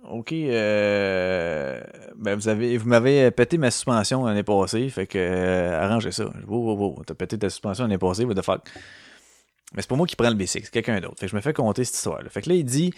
Ok, 0.09 0.31
euh, 0.31 1.81
ben 2.15 2.35
vous 2.35 2.47
avez 2.47 2.77
vous 2.77 2.87
m'avez 2.87 3.29
pété 3.31 3.57
ma 3.57 3.69
suspension 3.71 4.25
l'année 4.25 4.43
passée, 4.43 4.89
fait 4.89 5.05
que 5.05 5.17
euh, 5.17 5.79
arrangez 5.79 6.11
ça. 6.11 6.25
Wow, 6.47 6.75
wow, 6.75 6.77
wow, 6.77 7.03
t'as 7.05 7.13
pété 7.13 7.37
ta 7.37 7.49
suspension 7.49 7.83
l'année 7.83 7.97
passée, 7.97 8.25
what 8.25 8.35
the 8.35 8.41
fuck? 8.41 8.61
Mais 9.73 9.81
c'est 9.81 9.87
pas 9.87 9.95
moi 9.95 10.07
qui 10.07 10.15
prends 10.15 10.29
le 10.29 10.35
bicycle, 10.35 10.65
c'est 10.65 10.71
quelqu'un 10.71 10.99
d'autre. 10.99 11.19
Fait 11.19 11.27
que 11.27 11.31
je 11.31 11.35
me 11.35 11.41
fais 11.41 11.53
compter 11.53 11.83
cette 11.83 11.95
histoire-là. 11.95 12.29
Fait 12.29 12.41
que 12.41 12.49
là, 12.49 12.55
il 12.55 12.65
dit, 12.65 12.93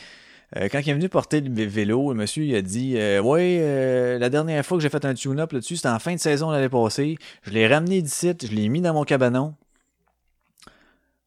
euh, 0.57 0.67
quand 0.72 0.79
il 0.79 0.89
est 0.89 0.93
venu 0.93 1.10
porter 1.10 1.41
le 1.41 1.65
vélo, 1.65 2.12
le 2.12 2.17
monsieur 2.17 2.43
il 2.43 2.55
a 2.55 2.62
dit 2.62 2.93
euh, 2.98 3.22
Ouais, 3.22 3.57
euh, 3.62 4.19
la 4.19 4.29
dernière 4.29 4.63
fois 4.65 4.77
que 4.77 4.83
j'ai 4.83 4.89
fait 4.89 5.03
un 5.05 5.13
tune-up 5.13 5.51
là-dessus, 5.51 5.77
c'était 5.77 5.89
en 5.89 6.00
fin 6.00 6.13
de 6.13 6.19
saison 6.19 6.51
l'année 6.51 6.69
passée. 6.69 7.17
Je 7.41 7.51
l'ai 7.51 7.67
ramené 7.67 8.01
d'ici, 8.01 8.33
je 8.39 8.48
l'ai 8.48 8.69
mis 8.69 8.81
dans 8.81 8.93
mon 8.93 9.03
cabanon. 9.03 9.55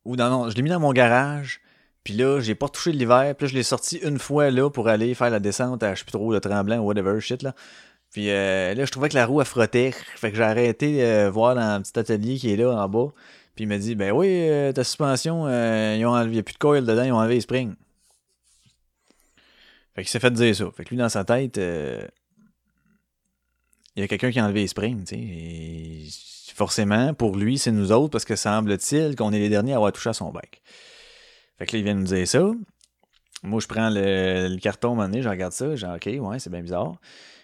Ou 0.05 0.15
dans 0.15 0.31
non, 0.31 0.51
je 0.51 0.55
l'ai 0.55 0.63
mis 0.63 0.71
dans 0.71 0.81
mon 0.81 0.93
garage. 0.93 1.61
Puis 2.05 2.15
là, 2.15 2.41
j'ai 2.41 2.55
pas 2.55 2.69
touché 2.69 2.93
l'hiver. 2.93 3.35
Puis 3.37 3.47
là, 3.47 3.51
je 3.51 3.57
l'ai 3.57 3.65
sorti 3.65 3.97
une 3.97 4.21
fois 4.21 4.51
là 4.53 4.71
pour 4.71 4.87
aller 4.87 5.15
faire 5.15 5.31
la 5.31 5.41
descente 5.41 5.83
à 5.83 5.95
je 5.95 6.01
sais 6.01 6.05
plus 6.05 6.13
trop 6.13 6.33
le 6.33 6.41
tremblant 6.41 6.79
whatever 6.79 7.21
shit 7.21 7.43
là. 7.43 7.55
Puis 8.13 8.27
là, 8.27 8.85
je 8.85 8.91
trouvais 8.93 9.09
que 9.09 9.17
la 9.17 9.27
roue 9.27 9.41
a 9.41 9.45
frottait. 9.45 9.91
Fait 10.15 10.31
que 10.31 10.37
j'ai 10.37 10.43
arrêté 10.45 11.29
voir 11.31 11.57
dans 11.57 11.63
un 11.63 11.83
petit 11.83 11.99
atelier 11.99 12.37
qui 12.37 12.53
est 12.53 12.57
là 12.57 12.71
en 12.71 12.89
bas. 12.89 13.09
Puis 13.57 13.65
il 13.65 13.69
m'a 13.69 13.79
dit 13.79 13.97
Ben 13.97 14.13
oui, 14.13 14.49
ta 14.73 14.85
suspension, 14.85 15.49
il 15.49 15.99
n'y 15.99 16.05
a 16.05 16.43
plus 16.45 16.55
de 16.55 16.59
coil 16.59 16.87
dedans, 16.87 17.03
ils 17.03 17.13
ont 17.13 17.17
enlevé 17.17 17.35
les 17.35 17.41
springs. 17.41 17.75
Fait 19.97 20.03
qu'il 20.03 20.11
s'est 20.11 20.21
fait 20.21 20.31
dire 20.31 20.55
ça. 20.55 20.71
Fait 20.77 20.85
que 20.85 20.91
lui, 20.91 20.99
dans 20.99 21.09
sa 21.09 21.25
tête, 21.25 21.57
euh, 21.57 22.07
il 23.97 24.01
y 24.01 24.05
a 24.05 24.09
quelqu'un 24.09 24.31
qui 24.31 24.39
a 24.39 24.45
enlevé 24.45 24.61
les 24.61 24.67
springs, 24.69 25.05
tu 25.05 25.17
sais. 25.17 26.53
Forcément, 26.55 27.15
pour 27.15 27.37
lui, 27.37 27.57
c'est 27.57 27.73
nous 27.73 27.93
autres, 27.93 28.11
parce 28.11 28.27
que 28.27 28.37
semble-t-il 28.37 29.17
qu'on 29.17 29.33
est 29.33 29.39
les 29.39 29.49
derniers 29.49 29.73
à 29.73 29.77
avoir 29.77 29.93
touché 29.93 30.11
à 30.11 30.13
son 30.13 30.31
bike. 30.31 30.63
Fait 31.59 31.65
que 31.65 31.73
là, 31.73 31.79
il 31.79 31.85
vient 31.85 31.95
nous 31.95 32.05
dire 32.05 32.29
ça. 32.29 32.51
Moi, 33.43 33.61
je 33.61 33.67
prends 33.67 33.89
le, 33.91 34.57
carton 34.59 34.89
à 34.89 34.93
un 34.93 34.95
moment 34.97 35.09
donné, 35.09 35.23
je 35.23 35.29
regarde 35.31 35.53
ça, 35.53 35.75
j'ai 35.77 35.87
OK, 35.87 36.07
ouais, 36.07 36.39
c'est 36.39 36.51
bien 36.51 36.63
bizarre. 36.63 36.97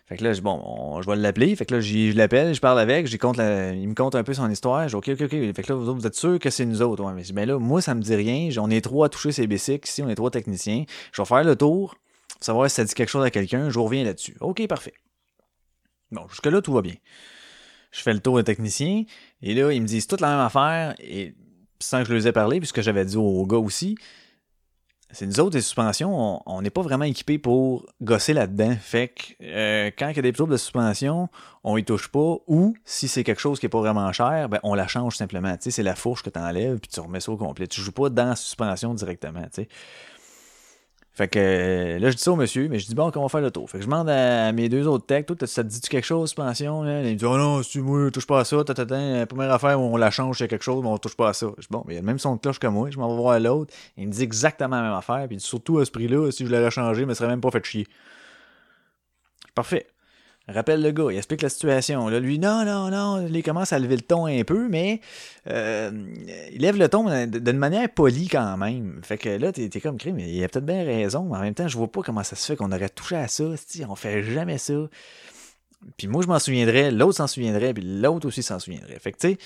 Fait 0.06 0.18
que 0.18 0.24
là, 0.24 0.34
bon, 0.42 1.00
je 1.00 1.08
vais 1.08 1.16
l'appeler. 1.16 1.56
Fait 1.56 1.64
que 1.64 1.74
là, 1.74 1.80
je 1.80 2.14
l'appelle, 2.14 2.54
je 2.54 2.60
parle 2.60 2.80
avec, 2.80 3.10
il 3.10 3.18
me 3.18 3.94
compte 3.94 4.14
un 4.14 4.24
peu 4.24 4.34
son 4.34 4.50
histoire. 4.50 4.88
Je 4.88 4.88
dis, 4.88 4.96
OK, 4.96 5.08
OK, 5.08 5.22
OK. 5.22 5.30
Fait 5.30 5.62
que 5.62 5.72
là, 5.72 5.78
vous, 5.78 5.94
vous 5.94 6.06
êtes 6.06 6.16
sûr 6.16 6.38
que 6.38 6.50
c'est 6.50 6.66
nous 6.66 6.82
autres? 6.82 7.02
Ouais, 7.02 7.14
mais 7.14 7.22
ben 7.32 7.48
là, 7.48 7.58
moi, 7.58 7.80
ça 7.80 7.94
me 7.94 8.02
dit 8.02 8.14
rien. 8.14 8.50
On 8.58 8.70
est 8.70 8.82
trois 8.82 9.06
à 9.06 9.08
toucher 9.08 9.32
ces 9.32 9.46
bicycles 9.46 9.88
ici, 9.88 10.02
on 10.02 10.08
est 10.10 10.14
trois 10.14 10.30
techniciens. 10.30 10.84
Je 11.12 11.22
vais 11.22 11.26
faire 11.26 11.44
le 11.44 11.56
tour 11.56 11.96
savoir 12.44 12.68
si 12.68 12.76
ça 12.76 12.84
dit 12.84 12.94
quelque 12.94 13.08
chose 13.08 13.24
à 13.24 13.30
quelqu'un, 13.30 13.70
je 13.70 13.78
reviens 13.78 14.04
là-dessus. 14.04 14.36
OK, 14.40 14.66
parfait. 14.66 14.94
Bon, 16.10 16.26
jusque-là, 16.28 16.60
tout 16.62 16.72
va 16.72 16.82
bien. 16.82 16.94
Je 17.90 18.00
fais 18.00 18.12
le 18.12 18.20
tour 18.20 18.36
des 18.38 18.44
techniciens, 18.44 19.04
et 19.42 19.54
là, 19.54 19.72
ils 19.72 19.82
me 19.82 19.86
disent 19.86 20.06
toute 20.06 20.20
la 20.20 20.30
même 20.30 20.46
affaire, 20.46 20.94
et 20.98 21.34
sans 21.78 22.02
que 22.02 22.08
je 22.08 22.14
leur 22.14 22.26
ai 22.26 22.32
parlé, 22.32 22.58
puisque 22.58 22.80
j'avais 22.80 23.04
dit 23.04 23.16
au 23.16 23.44
gars 23.46 23.58
aussi, 23.58 23.96
c'est 25.12 25.26
nous 25.26 25.40
autres, 25.40 25.56
les 25.56 25.62
suspensions, 25.62 26.42
on 26.46 26.62
n'est 26.62 26.70
pas 26.70 26.80
vraiment 26.80 27.04
équipés 27.04 27.38
pour 27.38 27.86
gosser 28.00 28.32
là-dedans. 28.32 28.74
Fait 28.80 29.08
que 29.08 29.22
euh, 29.42 29.90
quand 29.96 30.08
il 30.08 30.16
y 30.16 30.18
a 30.18 30.22
des 30.22 30.32
troubles 30.32 30.52
de 30.52 30.56
suspension, 30.56 31.28
on 31.64 31.76
y 31.76 31.84
touche 31.84 32.08
pas. 32.08 32.38
Ou 32.46 32.74
si 32.86 33.08
c'est 33.08 33.22
quelque 33.22 33.40
chose 33.40 33.60
qui 33.60 33.66
est 33.66 33.68
pas 33.68 33.80
vraiment 33.80 34.10
cher, 34.12 34.48
ben 34.48 34.58
on 34.62 34.74
la 34.74 34.88
change 34.88 35.16
simplement. 35.16 35.54
Tu 35.58 35.64
sais, 35.64 35.70
c'est 35.70 35.82
la 35.82 35.94
fourche 35.94 36.22
que 36.22 36.30
tu 36.30 36.38
enlèves 36.38 36.78
puis 36.78 36.90
tu 36.90 36.98
remets 37.00 37.20
ça 37.20 37.30
au 37.30 37.36
complet. 37.36 37.66
Tu 37.66 37.82
joues 37.82 37.92
pas 37.92 38.08
dans 38.08 38.30
la 38.30 38.36
suspension 38.36 38.94
directement. 38.94 39.42
Tu 39.42 39.62
sais. 39.64 39.68
Fait 41.14 41.28
que 41.28 41.98
là, 42.00 42.10
je 42.10 42.16
dis 42.16 42.22
ça 42.22 42.32
au 42.32 42.36
monsieur, 42.36 42.68
mais 42.68 42.78
je 42.78 42.86
dis 42.86 42.94
bon, 42.94 43.10
qu'on 43.10 43.20
va 43.20 43.28
faire 43.28 43.42
le 43.42 43.50
tour. 43.50 43.68
Fait 43.68 43.76
que 43.76 43.84
je 43.84 43.88
demande 43.88 44.08
à, 44.08 44.50
mes 44.52 44.70
deux 44.70 44.86
autres 44.86 45.04
techs, 45.04 45.26
toi, 45.26 45.36
ça 45.46 45.62
te 45.62 45.68
dit-tu 45.68 45.90
quelque 45.90 46.06
chose, 46.06 46.30
suspension? 46.30 46.82
Là? 46.82 47.02
Il 47.02 47.12
me 47.12 47.14
dit 47.16 47.24
Oh 47.26 47.36
non, 47.36 47.62
si 47.62 47.80
moi, 47.80 48.10
touche 48.10 48.26
pas 48.26 48.40
à 48.40 48.44
ça, 48.44 48.64
ta, 48.64 48.72
la 48.84 49.26
première 49.26 49.52
affaire 49.52 49.78
on 49.78 49.96
la 49.98 50.10
change, 50.10 50.38
c'est 50.38 50.48
quelque 50.48 50.64
chose, 50.64 50.82
mais 50.82 50.88
on 50.88 50.96
touche 50.96 51.16
pas 51.16 51.28
à 51.28 51.32
ça. 51.34 51.48
Je 51.58 51.62
dis 51.62 51.68
bon, 51.70 51.84
mais 51.86 51.94
il 51.94 51.96
a 51.98 52.00
le 52.00 52.06
même 52.06 52.18
son 52.18 52.36
de 52.36 52.40
cloche 52.40 52.58
que 52.58 52.66
moi, 52.66 52.90
je 52.90 52.98
m'en 52.98 53.08
vais 53.08 53.20
voir 53.20 53.38
l'autre. 53.40 53.74
Il 53.98 54.06
me 54.06 54.12
dit 54.12 54.22
exactement 54.22 54.76
la 54.76 54.82
même 54.82 54.92
affaire, 54.92 55.26
puis 55.28 55.38
surtout 55.38 55.78
à 55.80 55.84
ce 55.84 55.90
prix-là, 55.90 56.30
si 56.30 56.46
je 56.46 56.50
l'avais 56.50 56.70
changé, 56.70 57.04
me 57.04 57.12
serait 57.12 57.28
même 57.28 57.42
pas 57.42 57.50
fait 57.50 57.64
chier. 57.64 57.86
Parfait 59.54 59.91
rappelle 60.52 60.82
le 60.82 60.90
gars, 60.90 61.06
il 61.10 61.16
explique 61.16 61.42
la 61.42 61.48
situation. 61.48 62.08
Là, 62.08 62.20
lui, 62.20 62.38
non, 62.38 62.64
non, 62.64 62.90
non, 62.90 63.26
il 63.26 63.42
commence 63.42 63.72
à 63.72 63.78
lever 63.78 63.96
le 63.96 64.02
ton 64.02 64.26
un 64.26 64.44
peu, 64.44 64.68
mais 64.68 65.00
euh, 65.48 65.90
il 66.52 66.60
lève 66.60 66.76
le 66.76 66.88
ton 66.88 67.26
d'une 67.26 67.58
manière 67.58 67.88
polie 67.88 68.28
quand 68.28 68.56
même. 68.56 69.00
Fait 69.02 69.18
que 69.18 69.28
là, 69.28 69.52
t'es, 69.52 69.68
comme 69.80 69.98
crime, 69.98 70.16
mais 70.16 70.30
il 70.30 70.42
a 70.44 70.48
peut-être 70.48 70.66
bien 70.66 70.84
raison, 70.84 71.34
en 71.34 71.40
même 71.40 71.54
temps, 71.54 71.68
je 71.68 71.76
vois 71.76 71.90
pas 71.90 72.02
comment 72.02 72.22
ça 72.22 72.36
se 72.36 72.46
fait 72.46 72.56
qu'on 72.56 72.72
aurait 72.72 72.88
touché 72.88 73.16
à 73.16 73.28
ça. 73.28 73.44
On 73.88 73.96
fait 73.96 74.22
jamais 74.22 74.58
ça. 74.58 74.74
Puis 75.96 76.06
moi, 76.06 76.22
je 76.22 76.28
m'en 76.28 76.38
souviendrais, 76.38 76.90
l'autre 76.90 77.16
s'en 77.16 77.26
souviendrait, 77.26 77.74
puis 77.74 77.84
l'autre 77.84 78.28
aussi 78.28 78.42
s'en 78.42 78.58
souviendrait. 78.58 78.98
Fait 78.98 79.12
que 79.12 79.18
tu 79.18 79.36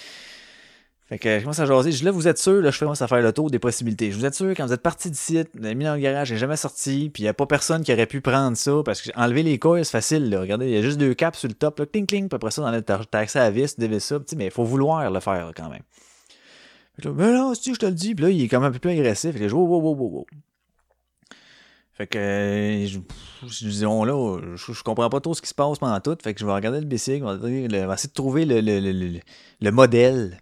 fait 1.09 1.19
que 1.21 1.39
je 1.39 1.45
commence 1.45 1.61
à 1.61 1.67
jaser. 1.67 1.93
Je 1.93 1.99
dis 1.99 2.05
là, 2.05 2.11
vous 2.11 2.27
êtes 2.27 2.39
sûr, 2.39 2.61
là, 2.61 2.73
je 2.73 2.79
commence 2.81 3.01
à 3.01 3.07
faire 3.07 3.23
le 3.23 3.33
tour 3.33 3.49
des 3.49 3.61
possibilités. 3.61 4.11
Je 4.11 4.17
vous 4.17 4.27
êtes 4.27 4.35
sûr, 4.35 4.51
quand 4.57 4.67
vous 4.67 4.73
êtes 4.73 4.83
parti 4.83 5.09
d'ici, 5.09 5.39
vous 5.55 5.63
l'avez 5.63 5.77
mis 5.77 5.85
dans 5.85 5.95
le 5.95 6.01
garage, 6.01 6.29
j'ai 6.29 6.37
jamais 6.37 6.57
sorti, 6.57 7.11
puis 7.15 7.23
il 7.23 7.27
n'y 7.27 7.29
a 7.29 7.35
pas 7.35 7.47
personne 7.47 7.85
qui 7.85 7.93
aurait 7.93 8.07
pu 8.07 8.21
prendre 8.21 8.57
ça, 8.57 8.83
parce 8.85 9.01
que 9.01 9.11
enlever 9.15 9.45
les 9.45 9.57
coils, 9.61 9.85
c'est 9.85 9.93
facile, 9.93 10.29
là. 10.31 10.41
Regardez, 10.41 10.67
il 10.67 10.75
y 10.75 10.77
a 10.77 10.83
juste 10.83 10.99
deux 10.99 11.15
caps 11.15 11.39
sur 11.39 11.49
le 11.49 11.55
top, 11.55 11.79
là, 11.79 11.87
cling, 11.87 12.07
cling, 12.07 12.29
puis 12.29 12.35
après 12.35 12.51
ça, 12.51 12.63
dans 12.63 12.83
t'as 12.83 13.19
accès 13.21 13.39
à 13.39 13.45
la 13.45 13.51
vis, 13.53 13.77
tu 13.77 14.01
ça, 14.01 14.19
mais 14.37 14.47
il 14.47 14.51
faut 14.51 14.65
vouloir 14.65 15.09
le 15.09 15.21
faire, 15.21 15.53
quand 15.57 15.69
même. 15.69 15.83
Fait 17.01 17.09
mais 17.09 17.33
non, 17.33 17.55
si 17.55 17.73
je 17.73 17.79
te 17.79 17.87
le 17.87 17.93
dis, 17.93 18.17
puis 18.17 18.25
là, 18.25 18.31
il 18.31 18.43
est 18.43 18.49
quand 18.49 18.59
même 18.59 18.71
un 18.71 18.73
peu 18.73 18.81
plus 18.81 18.91
agressif. 18.91 19.33
Fait 19.33 19.39
que 19.39 19.49
je 19.49 19.55
wow, 19.55 19.65
wow, 19.65 19.81
wow, 19.81 19.95
wow, 19.95 20.09
wow. 20.09 20.27
Fait 21.93 22.07
que, 22.09 22.19
je, 22.19 22.99
disons 23.65 24.05
là, 24.05 24.41
je, 24.57 24.83
comprends 24.83 25.09
pas 25.09 25.21
trop 25.21 25.35
ce 25.35 25.41
qui 25.41 25.49
se 25.49 25.55
passe 25.55 25.79
pendant 25.79 25.99
tout. 26.01 26.17
Fait 26.23 26.35
que 26.35 26.41
je 26.41 26.45
vais 26.45 26.53
regarder 26.53 26.81
le 26.81 26.85
bicycle, 26.85 27.25
on 27.25 27.37
va, 27.37 27.49
essayer 27.49 27.69
de 27.69 28.13
trouver 28.13 28.45
le, 28.45 28.61
le, 28.61 28.81
le, 28.81 29.21
le 29.61 29.71
modèle 29.71 30.39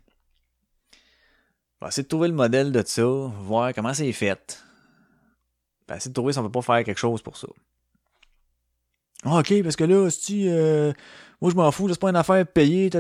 va 1.85 1.89
essayer 1.89 2.03
de 2.03 2.09
trouver 2.09 2.29
le 2.29 2.35
modèle 2.35 2.73
de 2.73 2.83
ça, 2.85 3.05
voir 3.05 3.73
comment 3.75 3.95
c'est 3.95 4.13
fait. 4.13 4.65
Puis 5.87 5.97
essayer 5.97 6.09
de 6.09 6.15
trouver 6.15 6.33
si 6.33 6.39
on 6.39 6.43
peut 6.43 6.51
pas 6.51 6.63
faire 6.63 6.85
quelque 6.85 6.99
chose 6.99 7.23
pour 7.23 7.37
ça. 7.37 7.49
Ah, 9.25 9.39
ok, 9.39 9.63
parce 9.63 9.77
que 9.77 9.85
là, 9.85 10.11
si 10.11 10.49
euh, 10.49 10.93
moi 11.41 11.51
je 11.51 11.57
m'en 11.57 11.71
fous, 11.71 11.89
c'est 11.89 12.01
pas 12.01 12.11
une 12.11 12.17
affaire 12.17 12.47
payée, 12.47 12.91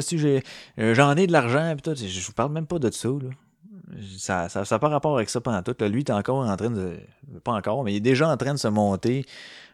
si 0.00 0.18
j'ai 0.18 0.42
euh, 0.78 0.94
j'en 0.94 1.16
ai 1.16 1.26
de 1.26 1.32
l'argent, 1.32 1.74
pis 1.76 1.82
tout, 1.82 1.94
je 1.94 2.26
vous 2.26 2.32
parle 2.32 2.52
même 2.52 2.66
pas 2.66 2.78
de 2.78 2.90
ça, 2.90 3.08
là. 3.08 3.30
Ça 4.18 4.46
n'a 4.54 4.64
ça, 4.64 4.78
pas 4.78 4.88
rapport 4.88 5.16
avec 5.16 5.28
ça 5.28 5.40
pendant 5.40 5.64
tout. 5.64 5.74
Là. 5.80 5.88
Lui, 5.88 6.02
il 6.02 6.08
est 6.08 6.12
encore 6.12 6.46
en 6.46 6.56
train 6.56 6.70
de. 6.70 6.96
Pas 7.42 7.52
encore, 7.52 7.82
mais 7.82 7.92
il 7.92 7.96
est 7.96 8.00
déjà 8.00 8.28
en 8.28 8.36
train 8.36 8.54
de 8.54 8.58
se 8.58 8.68
monter 8.68 9.26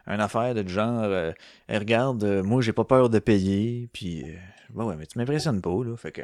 une 0.07 0.21
affaire 0.21 0.55
de 0.55 0.67
genre 0.67 1.03
euh, 1.03 1.31
regarde, 1.69 2.23
moi 2.43 2.61
j'ai 2.61 2.73
pas 2.73 2.83
peur 2.83 3.09
de 3.11 3.19
payer, 3.19 3.89
puis 3.93 4.23
ouais, 4.73 4.85
ouais, 4.85 4.95
mais 4.97 5.05
tu 5.05 5.19
m'impressionnes 5.19 5.61
pas, 5.61 5.83
là. 5.83 5.95
Fait 5.97 6.11
que 6.11 6.21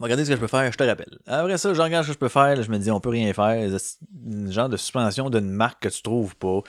Regardez 0.00 0.24
ce 0.24 0.30
que 0.30 0.36
je 0.36 0.40
peux 0.40 0.46
faire, 0.46 0.70
je 0.70 0.76
te 0.76 0.84
rappelle. 0.84 1.18
Après 1.26 1.58
ça, 1.58 1.74
je 1.74 1.80
regarde 1.80 2.04
ce 2.04 2.10
que 2.10 2.14
je 2.14 2.18
peux 2.18 2.28
faire, 2.28 2.62
je 2.62 2.70
me 2.70 2.78
dis 2.78 2.90
on 2.90 3.00
peut 3.00 3.08
rien 3.08 3.32
faire. 3.32 3.46
Un 3.46 4.50
genre 4.50 4.68
de 4.68 4.76
suspension 4.76 5.28
d'une 5.28 5.50
marque 5.50 5.82
que 5.82 5.88
tu 5.88 6.02
trouves 6.02 6.36
pas. 6.36 6.60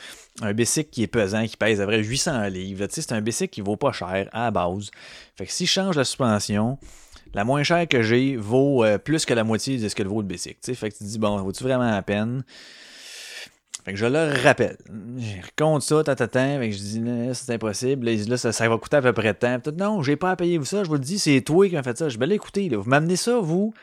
Un 0.41 0.53
bicycle 0.53 0.89
qui 0.89 1.03
est 1.03 1.07
pesant, 1.07 1.45
qui 1.45 1.55
pèse 1.55 1.79
à 1.79 1.85
vrai 1.85 2.01
800 2.01 2.47
livres. 2.47 2.87
Tu 2.87 2.95
sais, 2.95 3.01
c'est 3.01 3.13
un 3.13 3.21
bicycle 3.21 3.53
qui 3.53 3.61
vaut 3.61 3.75
pas 3.75 3.91
cher 3.91 4.29
à 4.31 4.45
la 4.45 4.51
base. 4.51 4.89
Fait 5.35 5.45
que 5.45 5.51
si 5.51 5.67
je 5.67 5.71
change 5.71 5.95
la 5.95 6.05
suspension, 6.05 6.79
la 7.33 7.43
moins 7.43 7.61
chère 7.61 7.87
que 7.87 8.01
j'ai 8.01 8.35
vaut 8.35 8.83
euh, 8.83 8.97
plus 8.97 9.25
que 9.25 9.33
la 9.35 9.43
moitié 9.43 9.77
de 9.77 9.87
ce 9.87 9.95
que 9.95 10.01
vaut 10.03 10.21
le 10.21 10.27
bicycle. 10.27 10.57
Tu 10.63 10.73
fait 10.73 10.89
que 10.89 10.97
tu 10.97 11.03
te 11.03 11.09
dis 11.09 11.19
bon, 11.19 11.37
vaut-tu 11.41 11.63
vraiment 11.63 11.89
la 11.89 12.01
peine? 12.01 12.43
Que 13.91 13.97
je 13.97 14.05
leur 14.05 14.35
rappelle. 14.43 14.77
Je 15.17 15.41
raconte 15.41 15.81
ça, 15.83 16.03
tata, 16.03 16.27
fait 16.59 16.69
que 16.69 16.75
je 16.75 16.79
dis, 16.79 17.03
c'est 17.33 17.53
impossible. 17.53 18.09
Là, 18.09 18.37
ça, 18.37 18.51
ça, 18.51 18.69
va 18.69 18.77
coûter 18.77 18.97
à 18.97 19.01
peu 19.01 19.13
près 19.13 19.33
de 19.33 19.37
temps. 19.37 19.71
non, 19.77 20.01
j'ai 20.01 20.15
pas 20.15 20.31
à 20.31 20.35
payer 20.35 20.57
vous 20.57 20.65
ça. 20.65 20.83
Je 20.83 20.89
vous 20.89 20.95
le 20.95 20.99
dis, 20.99 21.19
c'est 21.19 21.41
toi 21.41 21.67
qui 21.67 21.75
m'as 21.75 21.83
fait 21.83 21.97
ça. 21.97 22.09
Je 22.09 22.17
vais 22.17 22.27
l'écouter, 22.27 22.69
là. 22.69 22.77
Vous 22.77 22.89
m'amenez 22.89 23.15
ça, 23.15 23.39
vous, 23.39 23.73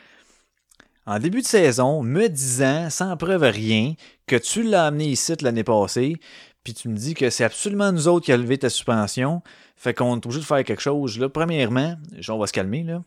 en 1.05 1.19
début 1.19 1.41
de 1.41 1.47
saison, 1.47 2.03
me 2.03 2.27
disant, 2.27 2.89
sans 2.89 3.15
preuve 3.17 3.43
rien, 3.43 3.93
que 4.27 4.35
tu 4.35 4.63
l'as 4.63 4.87
amené 4.87 5.05
ici 5.05 5.33
l'année 5.41 5.63
passée, 5.63 6.17
puis 6.63 6.73
tu 6.73 6.89
me 6.89 6.95
dis 6.95 7.13
que 7.13 7.29
c'est 7.29 7.45
absolument 7.45 7.91
nous 7.91 8.07
autres 8.07 8.25
qui 8.25 8.33
a 8.33 8.37
levé 8.37 8.57
ta 8.57 8.69
suspension. 8.69 9.41
Fait 9.77 9.93
qu'on 9.93 10.15
est 10.15 10.25
obligé 10.25 10.41
de 10.41 10.45
faire 10.45 10.63
quelque 10.63 10.81
chose. 10.81 11.17
Là, 11.17 11.29
premièrement, 11.29 11.95
on 12.27 12.37
va 12.37 12.47
se 12.47 12.53
calmer, 12.53 12.83
là. 12.83 13.01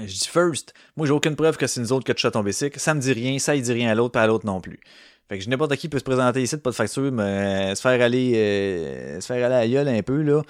Je 0.00 0.06
dis 0.06 0.28
first, 0.28 0.74
moi 0.96 1.06
j'ai 1.06 1.12
aucune 1.12 1.36
preuve 1.36 1.56
que 1.56 1.68
c'est 1.68 1.80
nous 1.80 1.92
autres 1.92 2.04
qui 2.12 2.26
a 2.26 2.30
ton 2.30 2.42
bicycle. 2.42 2.80
Ça 2.80 2.94
me 2.94 3.00
dit 3.00 3.12
rien, 3.12 3.38
ça 3.38 3.54
il 3.54 3.62
dit 3.62 3.72
rien 3.72 3.90
à 3.90 3.94
l'autre, 3.94 4.12
pas 4.12 4.22
à 4.22 4.26
l'autre 4.26 4.44
non 4.44 4.60
plus. 4.60 4.80
Fait 5.28 5.38
que 5.38 5.48
n'importe 5.48 5.76
qui 5.76 5.88
peut 5.88 5.98
se 5.98 6.04
présenter 6.04 6.42
ici, 6.42 6.56
pas 6.58 6.70
de 6.70 6.74
facture, 6.74 7.10
mais 7.10 7.22
euh, 7.22 7.74
se 7.74 7.80
faire 7.80 8.00
aller 8.00 8.32
euh, 8.34 9.20
se 9.20 9.26
faire 9.26 9.44
aller 9.44 9.54
à 9.54 9.66
gueule 9.66 9.88
un 9.88 10.02
peu, 10.02 10.22
là. 10.22 10.42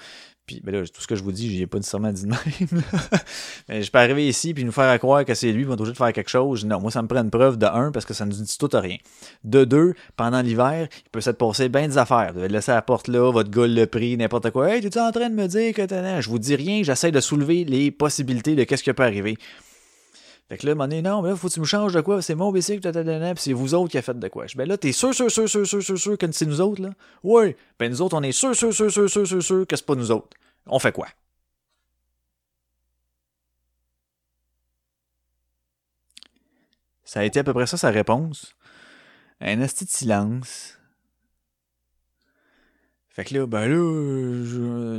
Puis 0.45 0.61
ben 0.63 0.75
là, 0.75 0.85
tout 0.85 1.01
ce 1.01 1.07
que 1.07 1.15
je 1.15 1.23
vous 1.23 1.31
dis, 1.31 1.57
j'ai 1.57 1.65
pas 1.65 1.77
nécessairement 1.77 2.11
dit 2.11 2.23
de 2.23 2.27
même. 2.27 2.83
mais 3.67 3.81
je 3.81 3.89
peux 3.89 3.97
arriver 3.97 4.27
ici 4.27 4.53
puis 4.53 4.63
nous 4.63 4.71
faire 4.71 4.95
croire 4.99 5.25
que 5.25 5.33
c'est 5.33 5.51
lui, 5.51 5.63
qui 5.63 5.67
va 5.67 5.73
obligé 5.73 5.91
de 5.91 5.97
faire 5.97 6.13
quelque 6.13 6.29
chose. 6.29 6.65
Non, 6.65 6.79
moi 6.79 6.91
ça 6.91 7.01
me 7.01 7.07
prend 7.07 7.21
une 7.21 7.31
preuve 7.31 7.57
de 7.57 7.65
un 7.65 7.91
parce 7.91 8.05
que 8.05 8.13
ça 8.13 8.25
nous 8.25 8.33
dit 8.33 8.57
tout 8.57 8.69
à 8.73 8.79
rien. 8.79 8.97
De 9.43 9.63
deux, 9.63 9.95
pendant 10.15 10.41
l'hiver, 10.41 10.87
il 10.91 11.09
peut 11.11 11.21
s'être 11.21 11.39
passé 11.39 11.67
bien 11.67 11.87
des 11.87 11.97
affaires. 11.97 12.27
Vous 12.33 12.39
devez 12.41 12.49
laisser 12.49 12.73
la 12.73 12.83
porte 12.83 13.07
là, 13.07 13.31
votre 13.31 13.49
gueule 13.49 13.73
le 13.73 13.87
prix, 13.87 14.17
n'importe 14.17 14.51
quoi. 14.51 14.69
Hey, 14.69 14.81
tu 14.81 14.87
es 14.87 14.99
en 14.99 15.11
train 15.11 15.29
de 15.29 15.35
me 15.35 15.47
dire 15.47 15.73
que 15.73 15.81
je 15.87 16.29
vous 16.29 16.39
dis 16.39 16.55
rien, 16.55 16.83
j'essaie 16.83 17.11
de 17.11 17.19
soulever 17.21 17.65
les 17.65 17.89
possibilités 17.89 18.53
de 18.53 18.65
qu'est-ce 18.65 18.83
qui 18.83 18.93
peut 18.93 19.03
arriver. 19.03 19.37
Fait 20.47 20.59
que 20.59 20.67
là, 20.67 20.75
mon 20.75 20.87
non, 20.87 21.23
mais 21.23 21.29
là, 21.29 21.35
faut 21.35 21.47
que 21.47 21.53
tu 21.53 21.59
me 21.59 21.65
changes 21.65 21.93
de 21.93 22.01
quoi? 22.01 22.21
C'est 22.21 22.35
mon 22.35 22.51
bicycle 22.51 22.91
puis 22.91 23.33
c'est 23.37 23.53
vous 23.53 23.73
autres 23.73 23.89
qui 23.89 23.97
a 23.97 24.03
fait 24.03 24.17
de 24.17 24.27
quoi? 24.27 24.45
Ben 24.55 24.67
là, 24.67 24.77
t'es 24.77 24.91
sûr, 24.91 25.13
sûr, 25.13 25.31
sûr, 25.31 25.49
sûr, 25.49 25.65
sûr, 25.65 25.81
sûr, 25.81 25.97
sûr 25.97 26.17
que 26.17 26.31
c'est 26.31 26.45
nous 26.45 26.61
autres, 26.61 26.83
là? 26.83 26.89
Oui. 27.23 27.55
Ben 27.79 27.89
nous 27.89 28.01
autres, 28.01 28.15
on 28.15 28.21
est 28.21 28.31
sûr, 28.31 28.55
sûr, 28.55 28.71
sûr, 28.71 28.91
sûr, 28.91 29.09
sûr, 29.09 29.27
sûr, 29.27 29.43
sûr 29.43 29.65
que 29.67 29.75
c'est 29.75 29.85
pas 29.85 29.95
nous 29.95 30.11
autres. 30.11 30.37
On 30.67 30.77
fait 30.77 30.91
quoi? 30.91 31.07
Ça 37.03 37.21
a 37.21 37.23
été 37.23 37.39
à 37.39 37.43
peu 37.43 37.53
près 37.53 37.65
ça 37.65 37.77
sa 37.77 37.89
réponse. 37.89 38.55
Un 39.41 39.61
asti 39.61 39.85
de 39.85 39.89
silence. 39.89 40.77
Fait 43.09 43.23
que 43.23 43.33
là, 43.33 43.47
ben 43.47 43.67
là, 43.67 43.77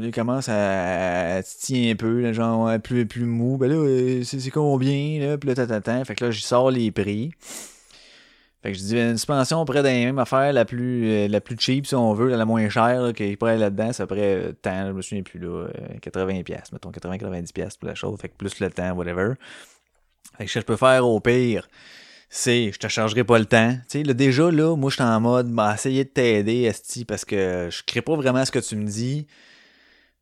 il 0.06 0.12
commence 0.12 0.48
à, 0.48 1.36
à 1.36 1.42
titiller 1.42 1.92
un 1.92 1.96
peu, 1.96 2.20
là, 2.20 2.32
genre 2.32 2.78
plus, 2.80 3.06
plus 3.06 3.24
mou. 3.24 3.56
Ben 3.56 3.70
là, 3.70 3.76
euh, 3.76 4.22
c'est, 4.24 4.50
combien, 4.50 5.20
là? 5.20 5.38
Puis 5.38 5.52
là. 5.52 6.04
Fait 6.04 6.14
que 6.14 6.24
là, 6.24 6.30
je 6.30 6.40
sors 6.40 6.70
les 6.70 6.90
prix. 6.90 7.32
Fait 8.62 8.72
que 8.72 8.78
je 8.78 8.82
dis 8.82 8.98
une 8.98 9.16
suspension 9.16 9.64
près 9.64 9.82
des 9.82 10.06
mêmes 10.06 10.18
affaires, 10.18 10.52
la 10.52 10.64
plus, 10.64 11.08
euh, 11.08 11.28
la 11.28 11.40
plus 11.40 11.56
cheap, 11.58 11.86
si 11.86 11.94
on 11.94 12.14
veut, 12.14 12.30
la 12.30 12.44
moins 12.44 12.68
chère, 12.68 13.00
là, 13.00 13.12
qu'il 13.12 13.36
pourrait 13.38 13.58
là-dedans, 13.58 13.92
c'est 13.92 14.02
après 14.02 14.34
euh, 14.34 14.52
temps, 14.52 14.88
je 14.88 14.92
me 14.92 15.02
souviens 15.02 15.22
plus, 15.22 15.38
là, 15.38 15.68
80$, 16.02 16.72
mettons, 16.72 16.90
80-90$ 16.90 17.78
pour 17.78 17.88
la 17.88 17.94
chose. 17.94 18.18
Fait 18.20 18.28
que 18.28 18.34
plus 18.34 18.58
le 18.58 18.70
temps, 18.70 18.90
whatever. 18.92 19.34
Fait 20.36 20.46
que 20.46 20.50
je 20.50 20.60
peux 20.60 20.76
faire 20.76 21.06
au 21.06 21.20
pire, 21.20 21.68
c'est 22.28 22.72
je 22.72 22.78
te 22.78 22.88
chargerai 22.88 23.22
pas 23.22 23.38
le 23.38 23.44
temps. 23.44 23.74
Tu 23.88 23.98
sais, 23.98 24.02
là, 24.02 24.14
déjà, 24.14 24.50
là, 24.50 24.74
moi, 24.74 24.90
je 24.90 24.96
suis 24.96 25.04
en 25.04 25.20
mode, 25.20 25.48
bah, 25.52 25.74
essayer 25.74 26.04
de 26.04 26.08
t'aider, 26.08 26.62
Esti, 26.62 27.04
parce 27.04 27.24
que 27.24 27.68
je 27.70 27.82
crée 27.86 28.02
pas 28.02 28.16
vraiment 28.16 28.44
ce 28.44 28.50
que 28.50 28.58
tu 28.58 28.74
me 28.74 28.86
dis. 28.86 29.26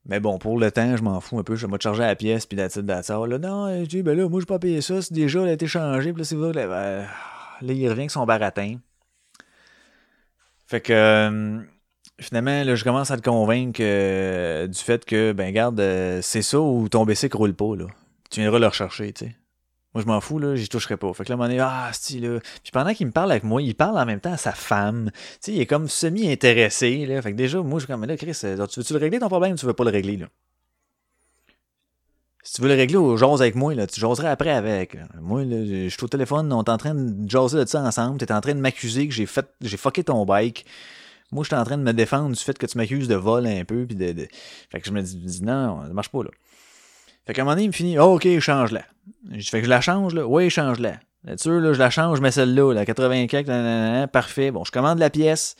Mais 0.06 0.20
bon, 0.20 0.38
pour 0.38 0.58
le 0.58 0.70
temps, 0.70 0.96
je 0.96 1.02
m'en 1.02 1.20
fous 1.20 1.38
un 1.38 1.42
peu. 1.42 1.56
Je 1.56 1.66
vais 1.66 1.72
me 1.72 1.78
charger 1.78 2.02
la 2.02 2.14
pièce, 2.14 2.44
puis 2.46 2.56
d'attitude 2.56 2.86
d'attitude. 2.86 3.26
Là, 3.26 3.38
non, 3.38 3.82
je 3.82 3.88
dis, 3.88 4.02
ben 4.02 4.16
là, 4.16 4.28
moi, 4.28 4.40
je 4.40 4.46
pas 4.46 4.58
payé 4.58 4.80
ça. 4.80 5.00
C'est 5.00 5.14
déjà, 5.14 5.40
elle 5.42 5.48
a 5.48 5.52
été 5.52 5.66
changé. 5.66 6.12
Puis 6.12 6.20
là, 6.20 6.24
c'est 6.24 6.36
vrai, 6.36 6.52
là, 6.52 6.66
ben, 6.66 7.06
là, 7.66 7.72
il 7.72 7.88
revient 7.88 8.00
avec 8.00 8.10
son 8.10 8.26
baratin. 8.26 8.76
Fait 10.66 10.80
que, 10.80 10.92
euh, 10.92 11.60
finalement, 12.20 12.64
là, 12.64 12.74
je 12.74 12.84
commence 12.84 13.10
à 13.10 13.16
te 13.16 13.22
convaincre 13.22 13.80
euh, 13.82 14.66
du 14.66 14.78
fait 14.78 15.04
que, 15.04 15.32
ben, 15.32 15.52
garde, 15.52 15.80
euh, 15.80 16.20
c'est 16.22 16.42
ça 16.42 16.60
ou 16.60 16.88
ton 16.88 17.04
bicycle 17.04 17.36
roule 17.36 17.54
pas, 17.54 17.76
là. 17.76 17.86
Tu 18.30 18.40
viendras 18.40 18.58
le 18.58 18.66
rechercher, 18.66 19.12
tu 19.12 19.26
sais. 19.26 19.36
Moi, 19.94 20.02
je 20.02 20.08
m'en 20.08 20.20
fous, 20.20 20.40
là, 20.40 20.56
j'y 20.56 20.68
toucherai 20.68 20.96
pas. 20.96 21.12
Fait 21.14 21.24
que 21.24 21.32
là, 21.32 21.36
donné, 21.36 21.60
ah, 21.60 21.90
si, 21.92 22.18
là. 22.18 22.40
Puis 22.62 22.72
pendant 22.72 22.92
qu'il 22.92 23.06
me 23.06 23.12
parle 23.12 23.30
avec 23.30 23.44
moi, 23.44 23.62
il 23.62 23.76
parle 23.76 23.96
en 23.96 24.04
même 24.04 24.18
temps 24.18 24.32
à 24.32 24.36
sa 24.36 24.50
femme. 24.50 25.10
Tu 25.14 25.20
sais, 25.40 25.52
il 25.52 25.60
est 25.60 25.66
comme 25.66 25.88
semi-intéressé, 25.88 27.06
là. 27.06 27.22
Fait 27.22 27.30
que 27.30 27.36
déjà, 27.36 27.62
moi, 27.62 27.78
je 27.78 27.84
suis 27.84 27.92
comme, 27.92 28.04
là, 28.04 28.16
Chris, 28.16 28.36
euh, 28.42 28.66
tu 28.66 28.80
veux-tu 28.80 28.92
le 28.92 28.98
régler 28.98 29.20
ton 29.20 29.28
problème 29.28 29.52
ou 29.52 29.56
tu 29.56 29.66
veux 29.66 29.72
pas 29.72 29.84
le 29.84 29.90
régler, 29.90 30.16
là? 30.16 30.26
Si 32.42 32.54
tu 32.54 32.62
veux 32.62 32.68
le 32.68 32.74
régler, 32.74 33.16
jase 33.16 33.40
avec 33.40 33.54
moi, 33.54 33.72
là. 33.74 33.86
Tu 33.86 34.00
jaserais 34.00 34.28
après 34.28 34.50
avec. 34.50 34.98
Moi, 35.20 35.44
là, 35.44 35.64
je 35.64 35.88
suis 35.88 36.04
au 36.04 36.08
téléphone, 36.08 36.52
on 36.52 36.64
est 36.64 36.70
en 36.70 36.76
train 36.76 36.94
de 36.94 37.30
jaser 37.30 37.64
de 37.64 37.68
ça 37.68 37.80
ensemble. 37.80 38.18
T'es 38.18 38.32
en 38.32 38.40
train 38.40 38.54
de 38.54 38.60
m'accuser 38.60 39.06
que 39.06 39.14
j'ai 39.14 39.26
fait, 39.26 39.46
j'ai 39.60 39.76
fucké 39.76 40.02
ton 40.02 40.24
bike. 40.24 40.66
Moi, 41.30 41.44
je 41.44 41.48
suis 41.48 41.56
en 41.56 41.64
train 41.64 41.78
de 41.78 41.82
me 41.82 41.92
défendre 41.92 42.36
du 42.36 42.42
fait 42.42 42.58
que 42.58 42.66
tu 42.66 42.76
m'accuses 42.78 43.08
de 43.08 43.14
vol 43.14 43.46
un 43.46 43.64
peu. 43.64 43.86
Puis 43.86 43.94
de... 43.94 44.26
Fait 44.70 44.80
que 44.80 44.86
je 44.86 44.92
me 44.92 45.02
dis, 45.02 45.42
non, 45.42 45.86
ça 45.86 45.92
marche 45.92 46.10
pas, 46.10 46.24
là. 46.24 46.30
Fait 47.26 47.32
qu'à 47.32 47.42
un 47.42 47.44
moment 47.44 47.54
donné, 47.54 47.64
il 47.64 47.68
me 47.68 47.72
finit, 47.72 47.98
oh, 47.98 48.14
ok, 48.16 48.38
change-la. 48.38 48.84
Je 49.32 49.48
fais 49.48 49.60
que 49.60 49.64
je 49.64 49.70
la 49.70 49.80
change, 49.80 50.14
là. 50.14 50.26
Oui, 50.26 50.50
change-la. 50.50 50.98
Là-dessus, 51.24 51.60
là, 51.60 51.72
je 51.72 51.78
la 51.78 51.90
change, 51.90 52.18
je 52.18 52.22
mets 52.22 52.30
celle-là, 52.30 52.74
la 52.74 52.84
84, 52.84 54.06
parfait. 54.10 54.50
Bon, 54.50 54.64
je 54.64 54.70
commande 54.70 54.98
la 54.98 55.08
pièce. 55.08 55.56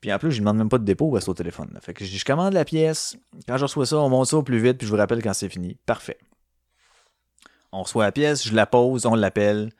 Puis 0.00 0.12
en 0.12 0.18
plus, 0.18 0.32
je 0.32 0.36
ne 0.36 0.40
demande 0.40 0.58
même 0.58 0.68
pas 0.68 0.76
de 0.76 0.84
dépôt 0.84 1.10
parce 1.10 1.26
au 1.28 1.32
téléphone. 1.32 1.70
Là. 1.72 1.80
Fait 1.80 1.94
que 1.94 2.04
je, 2.04 2.24
commande 2.26 2.52
la 2.52 2.66
pièce. 2.66 3.16
Quand 3.48 3.56
je 3.56 3.62
reçois 3.62 3.86
ça, 3.86 3.96
on 3.96 4.10
monte 4.10 4.26
ça 4.26 4.36
au 4.36 4.42
plus 4.42 4.58
vite, 4.58 4.76
puis 4.76 4.86
je 4.86 4.92
vous 4.92 4.98
rappelle 4.98 5.22
quand 5.22 5.32
c'est 5.32 5.48
fini. 5.48 5.78
Parfait. 5.86 6.18
On 7.72 7.82
reçoit 7.82 8.04
la 8.04 8.12
pièce, 8.12 8.46
je 8.46 8.54
la 8.54 8.66
pose, 8.66 9.06
on 9.06 9.14
l'appelle. 9.14 9.70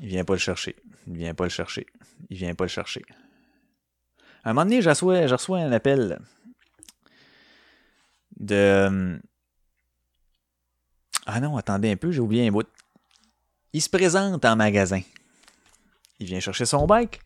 Il 0.00 0.08
vient 0.08 0.24
pas 0.24 0.32
le 0.32 0.38
chercher. 0.38 0.76
Il 1.06 1.18
vient 1.18 1.34
pas 1.34 1.44
le 1.44 1.50
chercher. 1.50 1.86
Il 2.30 2.38
vient 2.38 2.54
pas 2.54 2.64
le 2.64 2.68
chercher. 2.68 3.02
À 4.42 4.50
un 4.50 4.52
moment 4.54 4.64
donné, 4.64 4.80
je 4.80 4.88
reçois, 4.88 5.26
je 5.26 5.34
reçois 5.34 5.58
un 5.58 5.72
appel 5.72 6.18
de 8.40 9.20
ah 11.26 11.40
non, 11.40 11.56
attendez 11.56 11.90
un 11.90 11.96
peu, 11.96 12.12
j'ai 12.12 12.20
oublié 12.20 12.46
un 12.46 12.50
bout. 12.50 12.66
Il 13.72 13.82
se 13.82 13.90
présente 13.90 14.44
en 14.44 14.56
magasin. 14.56 15.00
Il 16.20 16.26
vient 16.26 16.40
chercher 16.40 16.64
son 16.64 16.86
bike. 16.86 17.20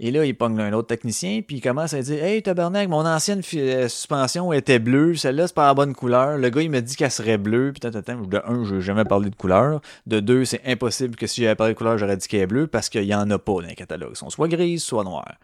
Et 0.00 0.12
là, 0.12 0.24
il 0.24 0.36
pogne 0.36 0.60
un 0.60 0.72
autre 0.74 0.86
technicien, 0.86 1.42
puis 1.42 1.56
il 1.56 1.60
commence 1.60 1.92
à 1.92 2.00
dire 2.00 2.22
Hey, 2.22 2.40
tabarnak, 2.40 2.88
mon 2.88 3.04
ancienne 3.04 3.42
euh, 3.54 3.88
suspension 3.88 4.52
était 4.52 4.78
bleue, 4.78 5.16
celle-là, 5.16 5.48
c'est 5.48 5.56
pas 5.56 5.66
la 5.66 5.74
bonne 5.74 5.92
couleur. 5.92 6.38
Le 6.38 6.50
gars, 6.50 6.62
il 6.62 6.70
me 6.70 6.80
dit 6.80 6.94
qu'elle 6.94 7.10
serait 7.10 7.36
bleue, 7.36 7.72
puis 7.72 7.90
De 7.90 8.42
un, 8.46 8.64
je 8.64 8.76
n'ai 8.76 8.80
jamais 8.80 9.04
parlé 9.04 9.28
de 9.28 9.34
couleur. 9.34 9.80
De 10.06 10.20
deux, 10.20 10.44
c'est 10.44 10.62
impossible 10.64 11.16
que 11.16 11.26
si 11.26 11.42
j'avais 11.42 11.56
parlé 11.56 11.72
de 11.72 11.78
couleur, 11.78 11.98
j'aurais 11.98 12.16
dit 12.16 12.28
qu'elle 12.28 12.42
est 12.42 12.46
bleue, 12.46 12.68
parce 12.68 12.88
qu'il 12.88 13.02
y 13.02 13.14
en 13.14 13.28
a 13.28 13.38
pas 13.40 13.54
dans 13.54 13.60
les 13.60 13.74
catalogues. 13.74 14.12
Ils 14.12 14.16
sont 14.16 14.30
soit 14.30 14.46
grises, 14.46 14.84
soit 14.84 15.02
noires. 15.02 15.34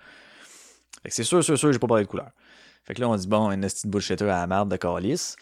C'est 1.07 1.25
sûr, 1.25 1.43
sûr, 1.43 1.59
sûr, 1.59 1.73
j'ai 1.73 1.81
pas 1.81 1.89
parlé 1.89 2.05
de 2.05 2.09
couleur. 2.09 2.31
Fait 2.85 2.95
que 2.95 3.01
là, 3.01 3.09
on 3.09 3.17
dit 3.17 3.27
Bon, 3.27 3.51
une 3.51 3.63
petite 3.63 3.89
bullshitter 3.89 4.31
à 4.31 4.47
la 4.47 4.65
de 4.65 4.77
calice. 4.77 5.35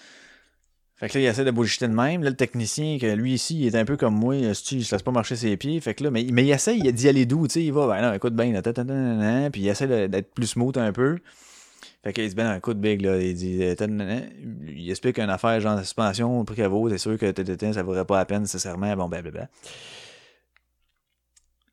Fait 1.02 1.08
que 1.08 1.18
là, 1.18 1.24
il 1.24 1.26
essaie 1.26 1.44
de 1.44 1.50
bullshiter 1.50 1.88
de 1.88 1.94
même. 1.94 2.22
Là, 2.22 2.30
le 2.30 2.36
technicien, 2.36 2.96
que 3.00 3.12
lui 3.12 3.32
ici, 3.34 3.58
il 3.58 3.66
est 3.66 3.74
un 3.74 3.84
peu 3.84 3.96
comme 3.96 4.14
moi, 4.14 4.36
il 4.36 4.54
se 4.54 4.76
laisse 4.76 5.02
pas 5.02 5.10
marcher 5.10 5.34
ses 5.34 5.56
pieds. 5.56 5.80
Fait 5.80 5.94
que 5.94 6.04
là, 6.04 6.12
mais, 6.12 6.24
mais 6.30 6.44
il 6.44 6.52
essaie 6.52 6.78
d'y 6.78 7.08
aller 7.08 7.26
doux, 7.26 7.48
tu 7.48 7.54
sais, 7.54 7.64
il 7.64 7.72
va, 7.72 7.88
ben 7.88 8.00
non, 8.02 8.14
écoute 8.14 8.36
bien, 8.36 8.52
puis 9.50 9.62
il 9.62 9.68
essaie 9.68 10.08
d'être 10.08 10.32
plus 10.32 10.46
smooth 10.46 10.76
un 10.76 10.92
peu. 10.92 11.18
Fait 12.04 12.12
qu'il 12.12 12.28
dit, 12.28 12.36
ben 12.36 12.48
non, 12.48 12.56
écoute 12.56 12.78
big, 12.78 13.02
là, 13.02 13.20
il 13.20 13.34
dit, 13.34 13.58
il 13.58 14.90
explique 14.90 15.18
une 15.18 15.30
affaire 15.30 15.58
genre 15.58 15.80
suspension, 15.80 16.44
prix 16.44 16.54
qu'elle 16.54 16.68
vaut, 16.68 16.88
c'est 16.88 16.98
sûr 16.98 17.18
que 17.18 17.32
ça 17.72 17.82
vaudrait 17.82 18.04
pas 18.04 18.18
la 18.18 18.24
peine 18.24 18.42
nécessairement, 18.42 18.94
bon, 18.94 19.08
ben, 19.08 19.22
ben, 19.22 19.32
ben. 19.32 19.48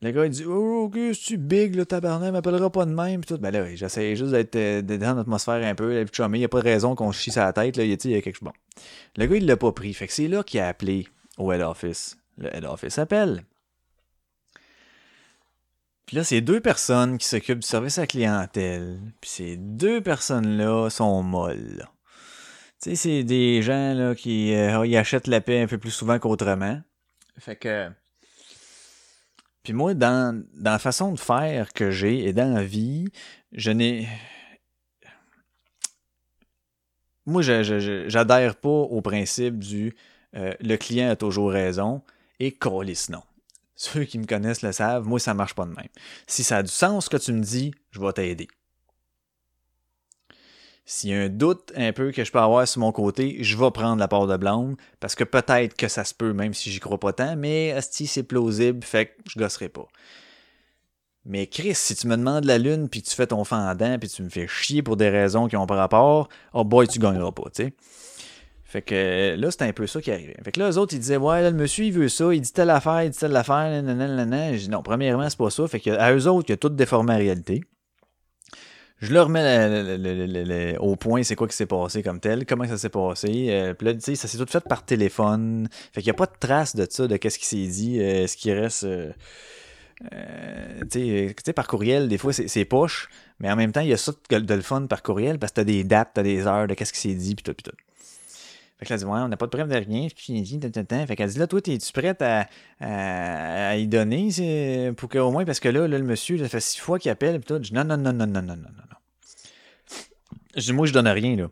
Le 0.01 0.11
gars, 0.11 0.25
il 0.25 0.31
dit 0.31 0.45
Oh, 0.45 0.85
ok, 0.85 0.95
c'est-tu 1.13 1.37
big, 1.37 1.75
le 1.75 1.85
tabarnak, 1.85 2.31
m'appellera 2.31 2.69
pas 2.69 2.85
de 2.85 2.93
même. 2.93 3.21
Pis 3.21 3.27
tout. 3.27 3.37
Ben 3.37 3.51
là, 3.51 3.75
j'essaie 3.75 4.15
juste 4.15 4.31
d'être 4.31 4.55
euh, 4.55 4.81
dans 4.81 5.15
l'atmosphère 5.15 5.65
un 5.65 5.75
peu. 5.75 5.91
Il 5.93 6.31
n'y 6.31 6.45
a 6.45 6.47
pas 6.47 6.61
de 6.61 6.63
raison 6.63 6.95
qu'on 6.95 7.11
chie 7.11 7.31
sa 7.31 7.51
tête. 7.51 7.75
Là. 7.75 7.83
Il, 7.83 7.91
il 7.91 8.11
y 8.11 8.15
a 8.15 8.21
quelque 8.21 8.35
chose. 8.35 8.45
Bon. 8.45 8.53
Le 9.17 9.25
gars, 9.25 9.35
il 9.35 9.45
l'a 9.45 9.57
pas 9.57 9.71
pris. 9.73 9.93
Fait 9.93 10.07
que 10.07 10.13
c'est 10.13 10.29
là 10.29 10.43
qu'il 10.43 10.61
a 10.61 10.67
appelé 10.69 11.07
au 11.37 11.51
head 11.51 11.61
office. 11.61 12.17
Le 12.37 12.55
head 12.55 12.63
office 12.63 12.97
appelle. 12.97 13.43
Puis 16.05 16.15
là, 16.15 16.23
c'est 16.23 16.41
deux 16.41 16.61
personnes 16.61 17.17
qui 17.17 17.27
s'occupent 17.27 17.59
du 17.59 17.67
service 17.67 17.97
à 17.97 18.01
la 18.01 18.07
clientèle. 18.07 18.99
Puis 19.19 19.29
ces 19.29 19.57
deux 19.57 20.01
personnes-là 20.01 20.89
sont 20.89 21.21
molles. 21.23 21.87
Tu 22.81 22.91
sais, 22.91 22.95
c'est 22.95 23.23
des 23.23 23.61
gens 23.61 23.93
là, 23.93 24.15
qui 24.15 24.55
euh, 24.55 24.87
ils 24.87 24.95
achètent 24.95 25.27
la 25.27 25.41
paix 25.41 25.61
un 25.61 25.67
peu 25.67 25.77
plus 25.77 25.91
souvent 25.91 26.17
qu'autrement. 26.17 26.81
Fait 27.37 27.57
que 27.57 27.89
puis 29.69 29.75
moi, 29.75 29.93
dans, 29.93 30.43
la 30.59 30.79
façon 30.79 31.11
de 31.11 31.19
faire 31.19 31.73
que 31.73 31.91
j'ai 31.91 32.27
et 32.27 32.33
dans 32.33 32.55
la 32.55 32.63
vie, 32.63 33.05
je 33.51 33.69
n'ai. 33.69 34.09
Moi, 37.27 37.43
je 37.43 38.07
j'adhère 38.07 38.55
pas 38.55 38.67
au 38.67 38.99
principe 39.01 39.59
du 39.59 39.95
euh, 40.35 40.55
le 40.59 40.75
client 40.75 41.11
a 41.11 41.15
toujours 41.15 41.51
raison 41.51 42.01
et 42.39 42.51
colis 42.51 43.05
non. 43.09 43.21
Ceux 43.75 44.05
qui 44.05 44.17
me 44.17 44.25
connaissent 44.25 44.63
le 44.63 44.71
savent, 44.71 45.07
moi, 45.07 45.19
ça 45.19 45.35
marche 45.35 45.53
pas 45.53 45.65
de 45.65 45.75
même. 45.75 45.89
Si 46.25 46.43
ça 46.43 46.57
a 46.57 46.63
du 46.63 46.71
sens 46.71 47.05
ce 47.05 47.11
que 47.11 47.17
tu 47.17 47.31
me 47.31 47.43
dis, 47.43 47.71
je 47.91 47.99
vais 47.99 48.11
t'aider. 48.11 48.47
S'il 50.91 51.11
y 51.11 51.13
a 51.13 51.19
un 51.19 51.29
doute 51.29 51.71
un 51.75 51.93
peu 51.93 52.11
que 52.11 52.23
je 52.23 52.31
peux 52.31 52.39
avoir 52.39 52.67
sur 52.67 52.81
mon 52.81 52.91
côté, 52.91 53.37
je 53.43 53.55
vais 53.55 53.69
prendre 53.69 53.99
la 53.99 54.07
part 54.07 54.25
de 54.25 54.35
blonde, 54.37 54.75
parce 54.99 55.13
que 55.13 55.23
peut-être 55.23 55.77
que 55.77 55.87
ça 55.87 56.03
se 56.03 56.15
peut, 56.15 56.33
même 56.33 56.55
si 56.55 56.71
j'y 56.71 56.79
crois 56.79 56.99
pas 56.99 57.13
tant, 57.13 57.35
mais 57.35 57.75
si 57.81 58.07
c'est 58.07 58.23
plausible, 58.23 58.83
fait 58.83 59.05
que 59.05 59.11
je 59.27 59.37
gosserai 59.37 59.69
pas. 59.69 59.85
Mais 61.25 61.45
Chris, 61.45 61.75
si 61.75 61.93
tu 61.93 62.07
me 62.07 62.17
demandes 62.17 62.45
la 62.45 62.57
lune, 62.57 62.89
puis 62.89 63.03
tu 63.03 63.15
fais 63.15 63.27
ton 63.27 63.43
fendant, 63.43 63.99
puis 63.99 64.09
tu 64.09 64.23
me 64.23 64.29
fais 64.29 64.47
chier 64.47 64.81
pour 64.81 64.97
des 64.97 65.09
raisons 65.09 65.47
qui 65.47 65.55
ont 65.55 65.67
pas 65.67 65.75
rapport, 65.75 66.27
oh 66.53 66.63
boy, 66.63 66.87
tu 66.87 66.97
gagneras 66.97 67.33
pas, 67.33 67.51
tu 67.53 67.65
sais. 67.65 67.73
Fait 68.63 68.81
que 68.81 69.35
là, 69.37 69.51
c'était 69.51 69.65
un 69.65 69.73
peu 69.73 69.85
ça 69.85 70.01
qui 70.01 70.09
arrivait. 70.09 70.37
Fait 70.43 70.51
que 70.51 70.59
là, 70.59 70.71
eux 70.71 70.77
autres, 70.79 70.95
ils 70.95 70.99
disaient, 70.99 71.17
ouais, 71.17 71.43
là, 71.43 71.51
le 71.51 71.55
monsieur, 71.55 71.85
il 71.85 71.93
veut 71.93 72.09
ça, 72.09 72.33
il 72.33 72.41
dit 72.41 72.51
telle 72.51 72.71
affaire, 72.71 73.03
il 73.03 73.11
dit 73.11 73.17
telle 73.19 73.35
affaire, 73.35 73.83
nanana, 73.83 74.53
J'ai 74.53 74.57
dit, 74.57 74.69
non, 74.69 74.81
premièrement, 74.81 75.29
c'est 75.29 75.37
pas 75.37 75.51
ça. 75.51 75.67
Fait 75.67 75.79
que 75.79 75.91
à 75.91 76.11
eux 76.15 76.27
autres, 76.27 76.49
il 76.49 76.53
y 76.53 76.53
a 76.53 76.57
tout 76.57 76.69
déformé 76.69 77.13
la 77.13 77.19
réalité. 77.19 77.61
Je 79.01 79.13
leur 79.13 79.27
remets 79.27 80.77
au 80.77 80.95
point 80.97 81.23
c'est 81.23 81.35
quoi 81.35 81.47
qui 81.47 81.55
s'est 81.55 81.65
passé 81.65 82.03
comme 82.03 82.19
tel, 82.19 82.45
comment 82.45 82.67
ça 82.67 82.77
s'est 82.77 82.89
passé. 82.89 83.47
Euh, 83.49 83.73
puis 83.73 83.87
là, 83.87 83.93
tu 83.93 84.01
sais, 84.01 84.15
ça 84.15 84.27
s'est 84.27 84.37
tout 84.37 84.45
fait 84.45 84.63
par 84.67 84.83
téléphone. 84.83 85.69
Fait 85.93 86.01
qu'il 86.01 86.09
n'y 86.09 86.15
a 86.15 86.15
pas 86.15 86.25
de 86.25 86.37
trace 86.37 86.75
de 86.75 86.85
ça, 86.89 87.07
de 87.07 87.15
qu'est-ce 87.15 87.39
qui 87.39 87.45
s'est 87.45 87.67
dit, 87.67 88.01
euh, 88.01 88.27
ce 88.27 88.35
qui 88.35 88.51
reste. 88.51 88.83
Euh, 88.83 89.11
tu 90.91 91.33
sais, 91.43 91.53
par 91.53 91.67
courriel, 91.67 92.07
des 92.07 92.17
fois, 92.17 92.33
c'est 92.33 92.65
poche, 92.65 93.09
mais 93.39 93.49
en 93.51 93.55
même 93.55 93.71
temps, 93.71 93.81
il 93.81 93.89
y 93.89 93.93
a 93.93 93.97
ça 93.97 94.11
de, 94.29 94.53
le 94.53 94.61
fun 94.61 94.85
par 94.87 95.01
courriel 95.01 95.39
parce 95.39 95.51
que 95.51 95.57
t'as 95.57 95.63
des 95.63 95.83
dates, 95.83 96.11
t'as 96.13 96.23
des 96.23 96.45
heures 96.47 96.67
de 96.67 96.73
qu'est-ce 96.73 96.93
qui 96.93 96.99
s'est 96.99 97.15
dit, 97.15 97.35
puis 97.35 97.43
tout, 97.43 97.53
puis 97.53 97.63
tout. 97.63 97.88
Fait 98.79 98.85
que 98.85 98.93
là, 98.93 98.95
elle 98.95 98.99
dit, 98.99 99.05
ouais, 99.05 99.19
on 99.19 99.27
n'a 99.27 99.35
pas 99.35 99.45
de 99.45 99.51
preuve 99.51 99.67
de 99.67 99.75
rien. 99.75 100.07
Fait 100.07 101.15
qu'elle 101.15 101.29
dit, 101.29 101.39
là, 101.39 101.47
toi, 101.47 101.59
es-tu 101.65 101.91
prête 101.91 102.21
à, 102.21 102.47
à, 102.79 103.75
y 103.75 103.87
donner? 103.87 104.93
Pour 104.95 105.09
qu'au 105.09 105.31
moins, 105.31 105.43
parce 105.43 105.59
que 105.59 105.67
là, 105.67 105.85
là, 105.85 105.97
le 105.97 106.05
monsieur, 106.05 106.37
ça 106.37 106.47
fait 106.47 106.61
six 106.61 106.79
fois 106.79 106.97
qu'il 106.97 107.11
appelle. 107.11 107.41
Puis 107.41 107.47
tout. 107.47 107.61
Je 107.61 107.69
dis, 107.69 107.73
non, 107.73 107.83
non, 107.83 107.97
non, 107.97 108.13
non, 108.13 108.25
non, 108.25 108.41
non, 108.41 108.55
non, 108.55 108.55
non. 108.55 108.97
Je 110.55 110.61
dis, 110.61 110.73
moi, 110.73 110.87
je 110.87 110.93
donne 110.93 111.09
rien, 111.09 111.35
là. 111.35 111.49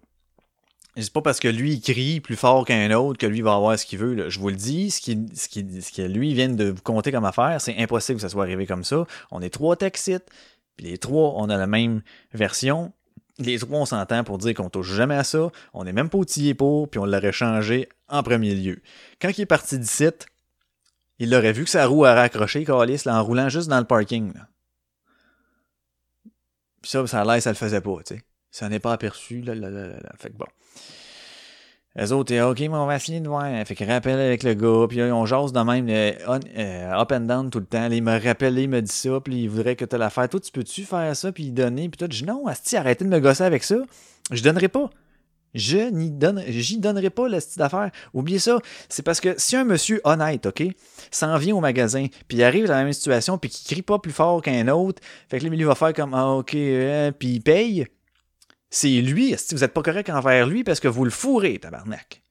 Dis 0.95 1.11
pas 1.11 1.21
parce 1.21 1.39
que 1.39 1.47
lui, 1.47 1.73
il 1.73 1.81
crie 1.81 2.21
plus 2.21 2.35
fort 2.35 2.65
qu'un 2.65 2.89
autre 2.91 3.19
que 3.19 3.27
lui 3.27 3.41
va 3.41 3.53
avoir 3.53 3.77
ce 3.77 3.85
qu'il 3.85 3.99
veut. 3.99 4.15
Là. 4.15 4.29
Je 4.29 4.39
vous 4.39 4.49
le 4.49 4.55
dis, 4.55 4.89
ce 4.89 4.99
qui, 4.99 5.27
ce 5.35 5.47
qui, 5.47 5.81
ce 5.81 5.91
qui 5.91 6.01
lui 6.07 6.33
vient 6.33 6.49
de 6.49 6.69
vous 6.69 6.81
compter 6.81 7.11
comme 7.11 7.25
affaire, 7.25 7.61
c'est 7.61 7.77
impossible 7.77 8.15
que 8.15 8.23
ça 8.23 8.29
soit 8.29 8.43
arrivé 8.43 8.65
comme 8.65 8.83
ça. 8.83 9.05
On 9.29 9.41
est 9.41 9.51
trois 9.51 9.75
Texit, 9.75 10.23
puis 10.75 10.87
les 10.87 10.97
trois, 10.97 11.33
on 11.35 11.49
a 11.49 11.57
la 11.57 11.67
même 11.67 12.01
version 12.33 12.93
les 13.39 13.59
trois, 13.59 13.79
on 13.79 13.85
s'entend 13.85 14.23
pour 14.23 14.37
dire 14.37 14.53
qu'on 14.53 14.69
touche 14.69 14.91
jamais 14.91 15.15
à 15.15 15.23
ça, 15.23 15.51
on 15.73 15.83
n'est 15.83 15.93
même 15.93 16.09
pas 16.09 16.17
outillé 16.17 16.53
pour, 16.53 16.89
puis 16.89 16.99
on 16.99 17.05
l'aurait 17.05 17.31
changé 17.31 17.89
en 18.07 18.23
premier 18.23 18.55
lieu. 18.55 18.81
Quand 19.21 19.29
il 19.29 19.41
est 19.41 19.45
parti 19.45 19.77
d'ici, 19.77 20.09
il 21.19 21.33
aurait 21.33 21.53
vu 21.53 21.63
que 21.63 21.69
sa 21.69 21.85
roue 21.85 22.05
a 22.05 22.13
raccroché, 22.13 22.63
Calis, 22.63 23.03
en 23.05 23.23
roulant 23.23 23.49
juste 23.49 23.69
dans 23.69 23.79
le 23.79 23.85
parking. 23.85 24.33
Puis 26.81 26.91
ça, 26.91 27.05
ça 27.07 27.21
a 27.21 27.41
ça 27.41 27.49
le 27.49 27.55
faisait 27.55 27.81
pas, 27.81 27.97
tu 28.05 28.15
sais. 28.15 28.23
Ça 28.51 28.69
n'est 28.69 28.79
pas 28.79 28.93
aperçu. 28.93 29.41
Là, 29.41 29.53
là, 29.53 29.69
là, 29.69 29.87
là, 29.87 29.99
Fait 30.17 30.29
que 30.29 30.37
bon. 30.37 30.45
Les 31.97 32.11
autres, 32.11 32.31
euh, 32.31 32.51
OK, 32.51 32.59
mais 32.59 32.67
on 32.69 32.85
va 32.85 32.95
essayer 32.95 33.19
de. 33.19 33.29
Fait 33.65 33.73
qu'il 33.73 33.89
rappelle 33.89 34.19
avec 34.19 34.43
le 34.43 34.53
gars, 34.53 34.85
puis 34.87 35.01
on 35.01 35.25
jase 35.25 35.51
de 35.51 35.59
même, 35.59 35.87
euh, 35.89 37.01
up 37.01 37.11
and 37.11 37.21
down 37.21 37.49
tout 37.49 37.59
le 37.59 37.65
temps. 37.65 37.89
Là, 37.89 37.95
il 37.95 38.03
me 38.03 38.23
rappelle, 38.23 38.57
il 38.59 38.69
me 38.69 38.81
dit 38.83 38.91
ça, 38.91 39.19
puis 39.19 39.43
il 39.43 39.49
voudrait 39.49 39.75
que 39.75 39.83
tu 39.83 39.97
l'affaire. 39.97 40.29
Toi, 40.29 40.39
tu 40.39 40.51
peux-tu 40.51 40.83
faire 40.83 41.15
ça, 41.15 41.31
puis 41.31 41.49
donner? 41.49 41.89
Puis 41.89 41.97
toi, 41.97 42.07
dis 42.07 42.23
non, 42.23 42.45
Asti, 42.45 42.77
arrêtez 42.77 43.03
de 43.03 43.09
me 43.09 43.19
gosser 43.19 43.43
avec 43.43 43.63
ça. 43.63 43.77
Je 44.29 44.43
donnerai 44.43 44.67
pas. 44.67 44.91
Je 45.55 45.89
n'y 45.89 46.11
donne, 46.11 46.43
j'y 46.47 46.77
donnerai 46.77 47.09
pas 47.09 47.27
le 47.27 47.39
style 47.39 47.57
d'affaires. 47.57 47.89
Oubliez 48.13 48.37
ça. 48.37 48.59
C'est 48.89 49.01
parce 49.01 49.19
que 49.19 49.33
si 49.37 49.55
un 49.55 49.63
monsieur 49.63 49.99
honnête, 50.03 50.45
OK, 50.45 50.63
s'en 51.09 51.35
vient 51.37 51.55
au 51.55 51.61
magasin, 51.61 52.05
puis 52.27 52.37
il 52.37 52.43
arrive 52.43 52.67
dans 52.67 52.75
la 52.75 52.83
même 52.83 52.93
situation, 52.93 53.39
puis 53.39 53.49
qu'il 53.49 53.65
crie 53.65 53.81
pas 53.81 53.97
plus 53.97 54.11
fort 54.11 54.43
qu'un 54.43 54.67
autre, 54.67 55.01
fait 55.29 55.39
que 55.39 55.45
le 55.45 55.49
milieu 55.49 55.65
va 55.65 55.73
faire 55.73 55.93
comme, 55.93 56.13
ah, 56.13 56.33
OK, 56.33 56.53
euh, 56.53 57.11
puis 57.11 57.29
il 57.29 57.41
paye, 57.41 57.87
c'est 58.69 59.01
lui. 59.01 59.35
Si 59.37 59.55
vous 59.55 59.61
n'êtes 59.61 59.73
pas 59.73 59.81
correct 59.81 60.09
envers 60.09 60.47
lui 60.47 60.63
parce 60.63 60.79
que 60.79 60.87
vous 60.87 61.03
le 61.03 61.11
fourrez, 61.11 61.59
tabarnak? 61.59 62.21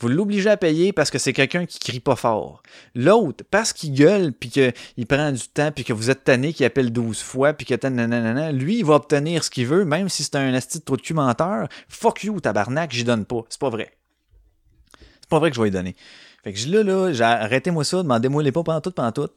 Vous 0.00 0.08
l'obligez 0.08 0.50
à 0.50 0.56
payer 0.56 0.92
parce 0.92 1.10
que 1.10 1.18
c'est 1.18 1.32
quelqu'un 1.32 1.66
qui 1.66 1.78
crie 1.78 2.00
pas 2.00 2.16
fort. 2.16 2.62
L'autre, 2.94 3.44
parce 3.50 3.72
qu'il 3.72 3.92
gueule, 3.92 4.32
puis 4.32 4.50
qu'il 4.50 5.06
prend 5.06 5.30
du 5.30 5.48
temps, 5.48 5.70
puis 5.70 5.84
que 5.84 5.92
vous 5.92 6.10
êtes 6.10 6.24
tanné, 6.24 6.52
qu'il 6.52 6.66
appelle 6.66 6.92
12 6.92 7.22
fois, 7.22 7.52
puis 7.52 7.64
que 7.64 7.86
nanana, 7.86 8.50
lui, 8.50 8.78
il 8.78 8.84
va 8.84 8.94
obtenir 8.94 9.44
ce 9.44 9.50
qu'il 9.50 9.66
veut, 9.66 9.84
même 9.84 10.08
si 10.08 10.24
c'est 10.24 10.34
un 10.34 10.52
asti 10.52 10.80
de 10.80 10.84
trop 10.84 10.96
de. 10.96 11.68
Fuck 11.88 12.24
you, 12.24 12.40
tabarnak, 12.40 12.92
j'y 12.92 13.04
donne 13.04 13.24
pas. 13.24 13.44
C'est 13.48 13.60
pas 13.60 13.70
vrai. 13.70 13.92
C'est 15.20 15.28
pas 15.28 15.38
vrai 15.38 15.50
que 15.50 15.56
je 15.56 15.62
vais 15.62 15.68
y 15.68 15.70
donner. 15.70 15.94
Fait 16.44 16.52
que 16.52 16.68
là, 16.68 16.82
là, 16.82 17.40
arrêtez-moi 17.40 17.84
ça, 17.84 18.02
demandez-moi 18.02 18.42
les 18.42 18.52
pas 18.52 18.62
pendant 18.62 18.82
tout, 18.82 18.90
pendant 18.90 19.12
tout. 19.12 19.30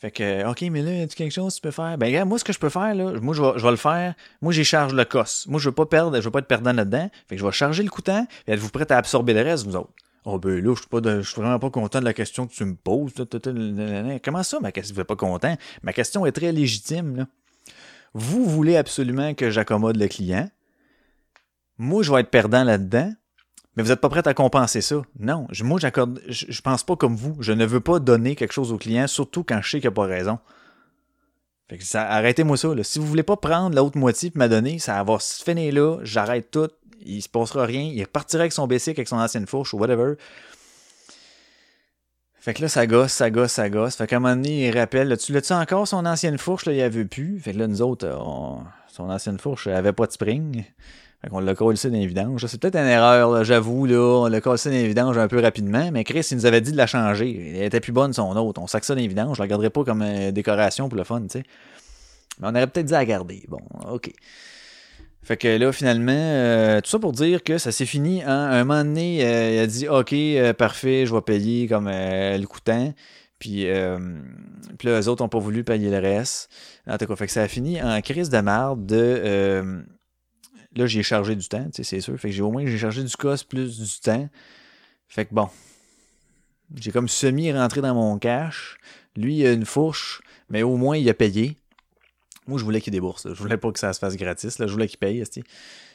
Fait 0.00 0.10
que, 0.10 0.44
OK, 0.50 0.62
mais 0.62 0.82
là, 0.82 0.92
y 0.92 1.02
a 1.02 1.06
quelque 1.06 1.32
chose 1.32 1.54
que 1.54 1.60
tu 1.60 1.62
peux 1.62 1.70
faire? 1.70 1.96
Ben, 1.96 2.06
regarde, 2.06 2.28
moi, 2.28 2.36
ce 2.36 2.42
que 2.42 2.52
je 2.52 2.58
peux 2.58 2.68
faire, 2.68 2.96
là, 2.96 3.12
moi, 3.20 3.32
je 3.32 3.40
vais, 3.40 3.52
je 3.56 3.62
vais 3.62 3.70
le 3.70 3.76
faire. 3.76 4.14
Moi, 4.42 4.52
j'ai 4.52 4.64
charge 4.64 4.92
le 4.92 5.04
cosse. 5.04 5.46
Moi, 5.46 5.60
je 5.60 5.68
veux 5.68 5.74
pas 5.74 5.86
perdre, 5.86 6.16
je 6.16 6.24
veux 6.24 6.32
pas 6.32 6.40
être 6.40 6.48
perdant 6.48 6.72
là-dedans. 6.72 7.08
Fait 7.28 7.36
que 7.36 7.40
je 7.40 7.46
vais 7.46 7.52
charger 7.52 7.84
le 7.84 7.90
coûtant, 7.90 8.26
et 8.48 8.52
êtes-vous 8.52 8.70
prêt 8.70 8.90
à 8.90 8.96
absorber 8.96 9.34
le 9.34 9.42
reste, 9.42 9.66
vous 9.66 9.76
autres? 9.76 9.92
Oh, 10.24 10.40
ben 10.40 10.60
là, 10.60 10.74
je 10.74 10.80
suis 10.80 10.88
pas 10.88 11.00
je 11.00 11.22
suis 11.22 11.40
vraiment 11.40 11.60
pas 11.60 11.70
content 11.70 12.00
de 12.00 12.04
la 12.04 12.12
question 12.12 12.48
que 12.48 12.52
tu 12.52 12.64
me 12.64 12.74
poses. 12.74 13.12
Comment 14.24 14.42
ça, 14.42 14.58
ma 14.58 14.72
question? 14.72 14.96
Vous 14.96 15.04
pas 15.04 15.16
content? 15.16 15.56
Ma 15.82 15.92
question 15.92 16.26
est 16.26 16.32
très 16.32 16.50
légitime, 16.50 17.16
là. 17.16 17.26
Vous 18.14 18.44
voulez 18.44 18.76
absolument 18.76 19.34
que 19.34 19.50
j'accommode 19.50 19.96
le 19.96 20.08
client. 20.08 20.50
Moi, 21.78 22.02
je 22.02 22.12
vais 22.12 22.20
être 22.20 22.30
perdant 22.30 22.64
là-dedans 22.64 23.12
mais 23.78 23.84
vous 23.84 23.90
n'êtes 23.90 24.00
pas 24.00 24.08
prêt 24.08 24.26
à 24.26 24.34
compenser 24.34 24.80
ça? 24.80 25.02
Non, 25.20 25.46
moi, 25.62 25.78
j'accorde, 25.78 26.20
je, 26.26 26.60
pense 26.62 26.82
pas 26.82 26.96
comme 26.96 27.14
vous. 27.14 27.36
Je 27.38 27.52
ne 27.52 27.64
veux 27.64 27.78
pas 27.78 28.00
donner 28.00 28.34
quelque 28.34 28.50
chose 28.50 28.72
au 28.72 28.76
client, 28.76 29.06
surtout 29.06 29.44
quand 29.44 29.62
je 29.62 29.70
sais 29.70 29.80
qu'il 29.80 29.88
n'a 29.88 29.94
pas 29.94 30.06
raison. 30.06 30.40
Fait 31.70 31.78
que 31.78 31.84
ça, 31.84 32.02
arrêtez-moi 32.02 32.56
ça. 32.56 32.70
Si 32.82 32.98
vous 32.98 33.06
voulez 33.06 33.22
pas 33.22 33.36
prendre 33.36 33.76
l'autre 33.76 33.96
moitié 33.96 34.32
et 34.34 34.36
m'adonner, 34.36 34.80
ça 34.80 35.00
va 35.04 35.20
se 35.20 35.44
finir 35.44 35.72
là, 35.72 35.98
j'arrête 36.02 36.50
tout, 36.50 36.68
il 37.06 37.22
se 37.22 37.28
passera 37.28 37.66
rien, 37.66 37.82
il 37.82 38.02
repartira 38.02 38.40
avec 38.40 38.52
son 38.52 38.66
basic, 38.66 38.98
avec 38.98 39.06
son 39.06 39.18
ancienne 39.18 39.46
fourche 39.46 39.72
ou 39.74 39.78
whatever. 39.78 40.14
Fait 42.40 42.54
que 42.54 42.62
là, 42.62 42.68
ça 42.68 42.84
gosse, 42.88 43.12
ça 43.12 43.30
gosse, 43.30 43.52
ça 43.52 43.70
gosse. 43.70 43.94
Fait 43.94 44.08
qu'à 44.08 44.16
un 44.16 44.18
moment 44.18 44.34
donné, 44.34 44.66
il 44.66 44.76
rappelle, 44.76 45.16
tu 45.18 45.32
l'as-tu 45.32 45.52
encore 45.52 45.86
son 45.86 46.04
ancienne 46.04 46.38
fourche, 46.38 46.64
là, 46.64 46.72
il 46.72 46.82
avait 46.82 47.04
plus? 47.04 47.38
Fait 47.38 47.52
que 47.52 47.58
là, 47.58 47.68
nous 47.68 47.80
autres, 47.80 48.08
son 48.88 49.08
ancienne 49.08 49.38
fourche, 49.38 49.68
elle 49.68 49.76
avait 49.76 49.92
pas 49.92 50.08
de 50.08 50.12
spring. 50.12 50.64
Fait 51.20 51.28
qu'on 51.30 51.40
l'a 51.40 51.54
collé 51.54 51.76
dans 51.82 51.90
les 51.90 52.06
vidanges. 52.06 52.46
C'est 52.46 52.60
peut-être 52.60 52.76
une 52.76 52.86
erreur, 52.86 53.42
j'avoue, 53.42 53.86
là. 53.86 53.98
On 53.98 54.26
l'a 54.26 54.40
collé 54.40 54.60
dans 54.64 54.70
les 54.70 54.86
vidanges 54.86 55.18
un 55.18 55.26
peu 55.26 55.40
rapidement, 55.40 55.90
mais 55.92 56.04
Chris, 56.04 56.26
il 56.30 56.36
nous 56.36 56.46
avait 56.46 56.60
dit 56.60 56.70
de 56.70 56.76
la 56.76 56.86
changer. 56.86 57.54
Elle 57.56 57.64
était 57.64 57.80
plus 57.80 57.92
bonne, 57.92 58.12
son 58.12 58.36
autre. 58.36 58.60
On 58.62 58.68
sac 58.68 58.84
ça 58.84 58.94
dans 58.94 59.00
les 59.00 59.08
vidanges. 59.08 59.36
Je 59.36 59.42
la 59.42 59.48
garderai 59.48 59.70
pas 59.70 59.82
comme 59.82 60.02
euh, 60.02 60.30
décoration 60.30 60.88
pour 60.88 60.96
le 60.96 61.02
fun, 61.02 61.22
tu 61.22 61.40
sais. 61.40 61.42
Mais 62.38 62.46
on 62.46 62.50
aurait 62.50 62.68
peut-être 62.68 62.86
dit 62.86 62.94
à 62.94 63.04
garder. 63.04 63.44
Bon, 63.48 63.58
OK. 63.90 64.12
Fait 65.22 65.36
que 65.36 65.48
là, 65.48 65.72
finalement, 65.72 66.12
euh, 66.14 66.80
tout 66.80 66.88
ça 66.88 67.00
pour 67.00 67.10
dire 67.10 67.42
que 67.42 67.58
ça 67.58 67.72
s'est 67.72 67.84
fini. 67.84 68.22
Hein. 68.22 68.50
Un 68.52 68.64
moment 68.64 68.84
donné, 68.84 69.26
euh, 69.26 69.54
il 69.56 69.58
a 69.58 69.66
dit 69.66 69.88
OK, 69.88 70.14
parfait, 70.56 71.04
je 71.04 71.12
vais 71.12 71.20
payer 71.20 71.66
comme 71.66 71.88
le 71.88 72.46
coûtant. 72.46 72.94
Puis, 73.40 73.66
puis 74.78 74.88
là, 74.88 75.00
eux 75.00 75.08
autres 75.08 75.24
n'ont 75.24 75.28
pas 75.28 75.38
voulu 75.40 75.64
payer 75.64 75.90
le 75.90 75.98
reste. 75.98 76.48
En 76.86 76.96
tout 76.96 77.06
cas, 77.06 77.16
fait 77.16 77.26
que 77.26 77.32
ça 77.32 77.42
a 77.42 77.48
fini 77.48 77.82
en 77.82 78.00
crise 78.02 78.30
de 78.30 78.38
marde 78.38 78.86
de 78.86 79.84
Là, 80.76 80.86
j'ai 80.86 81.02
chargé 81.02 81.34
du 81.34 81.48
temps, 81.48 81.66
c'est 81.72 82.00
sûr. 82.00 82.18
Fait 82.18 82.28
que 82.28 82.34
j'ai 82.34 82.42
au 82.42 82.50
moins 82.50 82.66
j'ai 82.66 82.78
chargé 82.78 83.02
du 83.02 83.16
cost 83.16 83.48
plus 83.48 83.78
du 83.78 84.00
temps. 84.00 84.28
Fait 85.08 85.26
que 85.26 85.34
bon. 85.34 85.48
J'ai 86.76 86.92
comme 86.92 87.08
semi-rentré 87.08 87.80
dans 87.80 87.94
mon 87.94 88.18
cash. 88.18 88.76
Lui, 89.16 89.38
il 89.38 89.46
a 89.46 89.52
une 89.52 89.64
fourche, 89.64 90.20
mais 90.50 90.62
au 90.62 90.76
moins 90.76 90.98
il 90.98 91.08
a 91.08 91.14
payé. 91.14 91.56
Moi, 92.46 92.58
je 92.58 92.64
voulais 92.64 92.80
qu'il 92.80 92.92
débourse. 92.92 93.26
Je 93.32 93.42
voulais 93.42 93.56
pas 93.56 93.72
que 93.72 93.78
ça 93.78 93.92
se 93.92 93.98
fasse 93.98 94.16
gratis. 94.16 94.58
Là. 94.58 94.66
Je 94.66 94.72
voulais 94.72 94.88
qu'il 94.88 94.98
paye. 94.98 95.22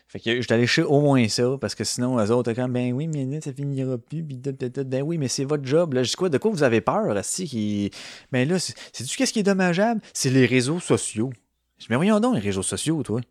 Fait 0.07 0.19
que 0.19 0.41
j'étais 0.41 0.53
allé 0.53 0.67
chez 0.67 0.83
au 0.83 1.01
moins 1.01 1.27
ça, 1.27 1.57
parce 1.59 1.73
que 1.73 1.83
sinon, 1.83 2.19
eux 2.23 2.31
autres, 2.31 2.53
comme, 2.53 2.71
ben 2.71 2.93
oui, 2.93 3.07
mais 3.07 3.25
là, 3.25 3.41
ça 3.41 3.51
finira 3.53 3.97
plus, 3.97 4.21
ben 4.21 5.01
oui, 5.01 5.17
mais 5.17 5.27
c'est 5.27 5.45
votre 5.45 5.65
job. 5.65 5.93
Là, 5.93 6.03
je 6.03 6.09
dis 6.09 6.15
quoi, 6.15 6.29
de 6.29 6.37
quoi 6.37 6.51
vous 6.51 6.61
avez 6.61 6.81
peur, 6.81 7.17
si. 7.23 7.89
Ben 8.31 8.47
là, 8.47 8.59
c'est-tu 8.59 9.17
qu'est-ce 9.17 9.33
qui 9.33 9.39
est 9.39 9.43
dommageable? 9.43 10.01
C'est 10.13 10.29
les 10.29 10.45
réseaux 10.45 10.79
sociaux. 10.79 11.31
Je 11.77 11.85
dis, 11.85 11.87
mais 11.89 11.95
voyons 11.95 12.19
donc, 12.19 12.35
les 12.35 12.41
réseaux 12.41 12.61
sociaux, 12.61 13.01
toi. 13.01 13.21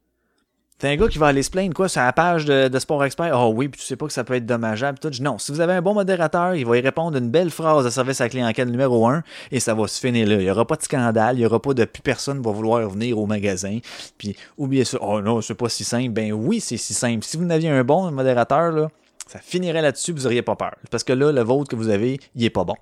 T'es 0.79 0.89
un 0.89 0.97
gars 0.97 1.07
qui 1.07 1.19
va 1.19 1.29
aller 1.29 1.45
se 1.45 1.51
plaindre, 1.51 1.75
quoi, 1.75 1.89
sur 1.89 2.01
la 2.01 2.13
page 2.13 2.45
de, 2.45 2.79
Sport 2.79 3.05
Expert. 3.05 3.33
Oh 3.39 3.53
oui, 3.55 3.69
puis 3.69 3.81
tu 3.81 3.87
sais 3.87 3.95
pas 3.95 4.07
que 4.07 4.13
ça 4.13 4.25
peut 4.25 4.35
être 4.35 4.47
dommageable. 4.47 4.99
Tout. 4.99 5.13
Non, 5.21 5.39
si 5.39 5.53
vous 5.53 5.61
avez 5.61 5.75
un 5.75 5.83
bon 5.83 5.95
modérateur, 5.95 6.57
il 6.57 6.67
va 6.67 6.77
y 6.77 6.81
répondre 6.81 7.17
une 7.17 7.31
belle 7.31 7.51
phrase 7.51 7.85
de 7.85 7.91
service 7.91 8.21
à 8.21 8.25
la 8.25 8.31
clientèle 8.31 8.69
numéro 8.69 9.07
un 9.07 9.23
et 9.53 9.61
ça 9.61 9.75
va 9.75 9.87
se 9.87 10.01
finir 10.01 10.27
là. 10.27 10.35
Il 10.35 10.41
n'y 10.41 10.51
aura 10.51 10.67
pas 10.67 10.75
de 10.75 10.83
scandale, 10.83 11.37
il 11.37 11.41
n'y 11.41 11.47
aura 11.47 11.63
pas 11.63 11.73
de 11.73 11.85
plus 11.85 12.03
personne 12.03 12.43
va 12.43 12.51
vouloir 12.51 12.89
venir 12.91 13.17
au 13.17 13.27
magasin. 13.27 13.79
Puis 14.19 14.37
oubliez 14.59 14.85
ça. 14.85 14.99
Oh 15.01 15.21
non, 15.21 15.41
c'est 15.41 15.55
pas 15.55 15.69
si 15.69 15.85
simple. 15.85 16.11
Ben 16.11 16.33
oui, 16.33 16.61
c'est 16.61 16.77
si 16.77 16.95
simple. 16.95 17.25
Si 17.25 17.37
vous 17.37 17.45
n'aviez 17.45 17.71
un 17.71 17.85
bon 17.85 18.11
modérateur, 18.11 18.73
là, 18.73 18.89
ça 19.29 19.39
finirait 19.39 19.83
là-dessus, 19.83 20.13
vous 20.13 20.23
n'auriez 20.23 20.43
pas 20.43 20.57
peur. 20.57 20.75
Parce 20.91 21.05
que 21.05 21.13
là, 21.13 21.31
le 21.31 21.43
vôtre 21.43 21.71
que 21.71 21.77
vous 21.77 21.91
avez, 21.91 22.19
il 22.35 22.45
est 22.45 22.51
pas 22.51 22.65
bon. 22.65 22.77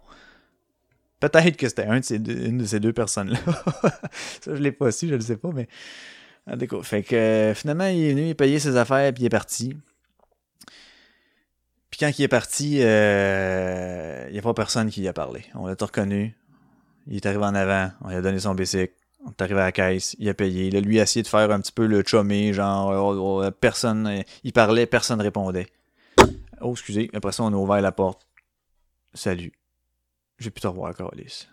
Peut-être 1.20 1.56
que 1.56 1.68
c'était 1.68 1.84
une 1.84 2.58
de 2.58 2.64
ces 2.64 2.80
deux 2.80 2.94
personnes-là. 2.94 3.38
ça, 4.40 4.54
je 4.54 4.62
l'ai 4.62 4.72
pas 4.72 4.90
su, 4.90 5.06
je 5.06 5.16
ne 5.16 5.20
sais 5.20 5.36
pas, 5.36 5.50
mais. 5.54 5.68
Ah, 6.50 6.56
fait 6.82 7.04
que 7.04 7.14
euh, 7.14 7.54
finalement, 7.54 7.86
il 7.86 8.02
est 8.02 8.10
venu, 8.10 8.26
il 8.26 8.30
a 8.30 8.34
payé 8.34 8.58
ses 8.58 8.76
affaires, 8.76 9.12
puis 9.14 9.22
il 9.22 9.26
est 9.26 9.30
parti. 9.30 9.76
Puis 11.90 12.00
quand 12.00 12.10
il 12.18 12.22
est 12.24 12.28
parti, 12.28 12.78
euh, 12.80 14.26
il 14.28 14.32
n'y 14.32 14.38
a 14.38 14.42
pas 14.42 14.54
personne 14.54 14.90
qui 14.90 15.00
lui 15.00 15.08
a 15.08 15.12
parlé. 15.12 15.44
On 15.54 15.66
l'a 15.68 15.76
reconnu. 15.80 16.36
Il 17.06 17.16
est 17.16 17.26
arrivé 17.26 17.44
en 17.44 17.54
avant, 17.54 17.92
on 18.02 18.08
lui 18.08 18.16
a 18.16 18.20
donné 18.20 18.40
son 18.40 18.54
basic. 18.56 18.90
On 19.24 19.30
est 19.30 19.42
arrivé 19.42 19.60
à 19.60 19.64
la 19.64 19.72
caisse, 19.72 20.16
il 20.18 20.28
a 20.28 20.34
payé. 20.34 20.76
A 20.76 20.80
lui 20.80 20.98
essayé 20.98 21.22
de 21.22 21.28
faire 21.28 21.50
un 21.52 21.60
petit 21.60 21.72
peu 21.72 21.86
le 21.86 22.02
chummy, 22.02 22.52
genre 22.52 22.90
oh, 22.90 23.42
oh, 23.44 23.50
personne. 23.52 24.24
Il 24.42 24.52
parlait, 24.52 24.86
personne 24.86 25.20
répondait. 25.20 25.68
Oh, 26.60 26.72
excusez. 26.72 27.10
Après 27.14 27.32
ça, 27.32 27.44
on 27.44 27.52
a 27.52 27.56
ouvert 27.56 27.80
la 27.80 27.92
porte. 27.92 28.26
Salut. 29.14 29.52
J'ai 30.38 30.50
pu 30.50 30.60
te 30.60 30.66
revoir, 30.66 30.94
Carlis. 30.96 31.46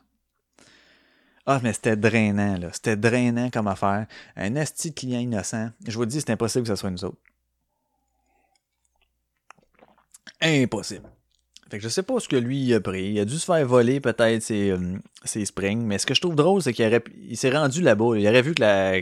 Ah, 1.50 1.62
mais 1.64 1.72
c'était 1.72 1.96
drainant, 1.96 2.58
là. 2.58 2.68
C'était 2.74 2.98
drainant 2.98 3.50
comme 3.50 3.68
affaire. 3.68 4.06
Un 4.36 4.58
asti 4.58 4.94
client 4.94 5.22
innocent. 5.22 5.70
Je 5.88 5.98
vous 5.98 6.06
dis, 6.06 6.20
c'est 6.20 6.30
impossible 6.30 6.64
que 6.64 6.70
ce 6.70 6.76
soit 6.76 6.92
nous 6.92 7.06
autres. 7.06 7.18
Impossible. 10.42 11.10
Fait 11.72 11.78
que 11.78 11.84
je 11.84 11.90
sais 11.90 12.04
pas 12.04 12.20
ce 12.20 12.28
que 12.28 12.36
lui 12.36 12.74
a 12.74 12.82
pris. 12.82 13.12
Il 13.12 13.20
a 13.22 13.26
dû 13.26 13.40
se 13.40 13.46
faire 13.46 13.66
voler 13.66 14.02
peut-être 14.02 14.42
ses, 14.42 14.72
euh, 14.72 15.46
springs. 15.46 15.86
Mais 15.86 15.98
ce 15.98 16.06
que 16.06 16.14
je 16.14 16.20
trouve 16.20 16.36
drôle, 16.36 16.62
c'est 16.62 16.74
qu'il 16.74 17.02
il 17.30 17.38
s'est 17.38 17.50
rendu 17.50 17.82
là-bas. 17.82 18.18
Il 18.18 18.28
aurait 18.28 18.42
vu 18.42 18.54
que 18.54 18.62
la, 18.62 19.02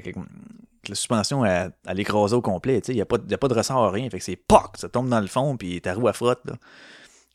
suspension 0.93 1.41
allait 1.41 1.71
l'écraser 1.95 2.35
au 2.35 2.41
complet. 2.41 2.77
Il 2.87 2.93
n'y 2.93 3.01
a, 3.01 3.05
pas, 3.05 3.17
a 3.17 3.37
pas 3.37 3.47
de 3.47 3.55
ressort, 3.55 3.91
rien. 3.91 4.07
Fait 4.11 4.19
que 4.19 4.23
c'est 4.23 4.35
POC! 4.35 4.77
Ça 4.77 4.87
tombe 4.87 5.09
dans 5.09 5.19
le 5.19 5.27
fond, 5.27 5.57
puis 5.57 5.81
ta 5.81 5.95
roue 5.95 6.07
à 6.07 6.13
frotte. 6.13 6.41
Là. 6.45 6.53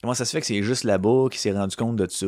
Comment 0.01 0.14
ça 0.14 0.25
se 0.25 0.31
fait 0.31 0.40
que 0.40 0.46
c'est 0.46 0.62
juste 0.62 0.85
là-bas 0.85 1.27
qu'il 1.31 1.40
s'est 1.40 1.53
rendu 1.53 1.75
compte 1.75 1.96
de 1.96 2.09
ça? 2.09 2.27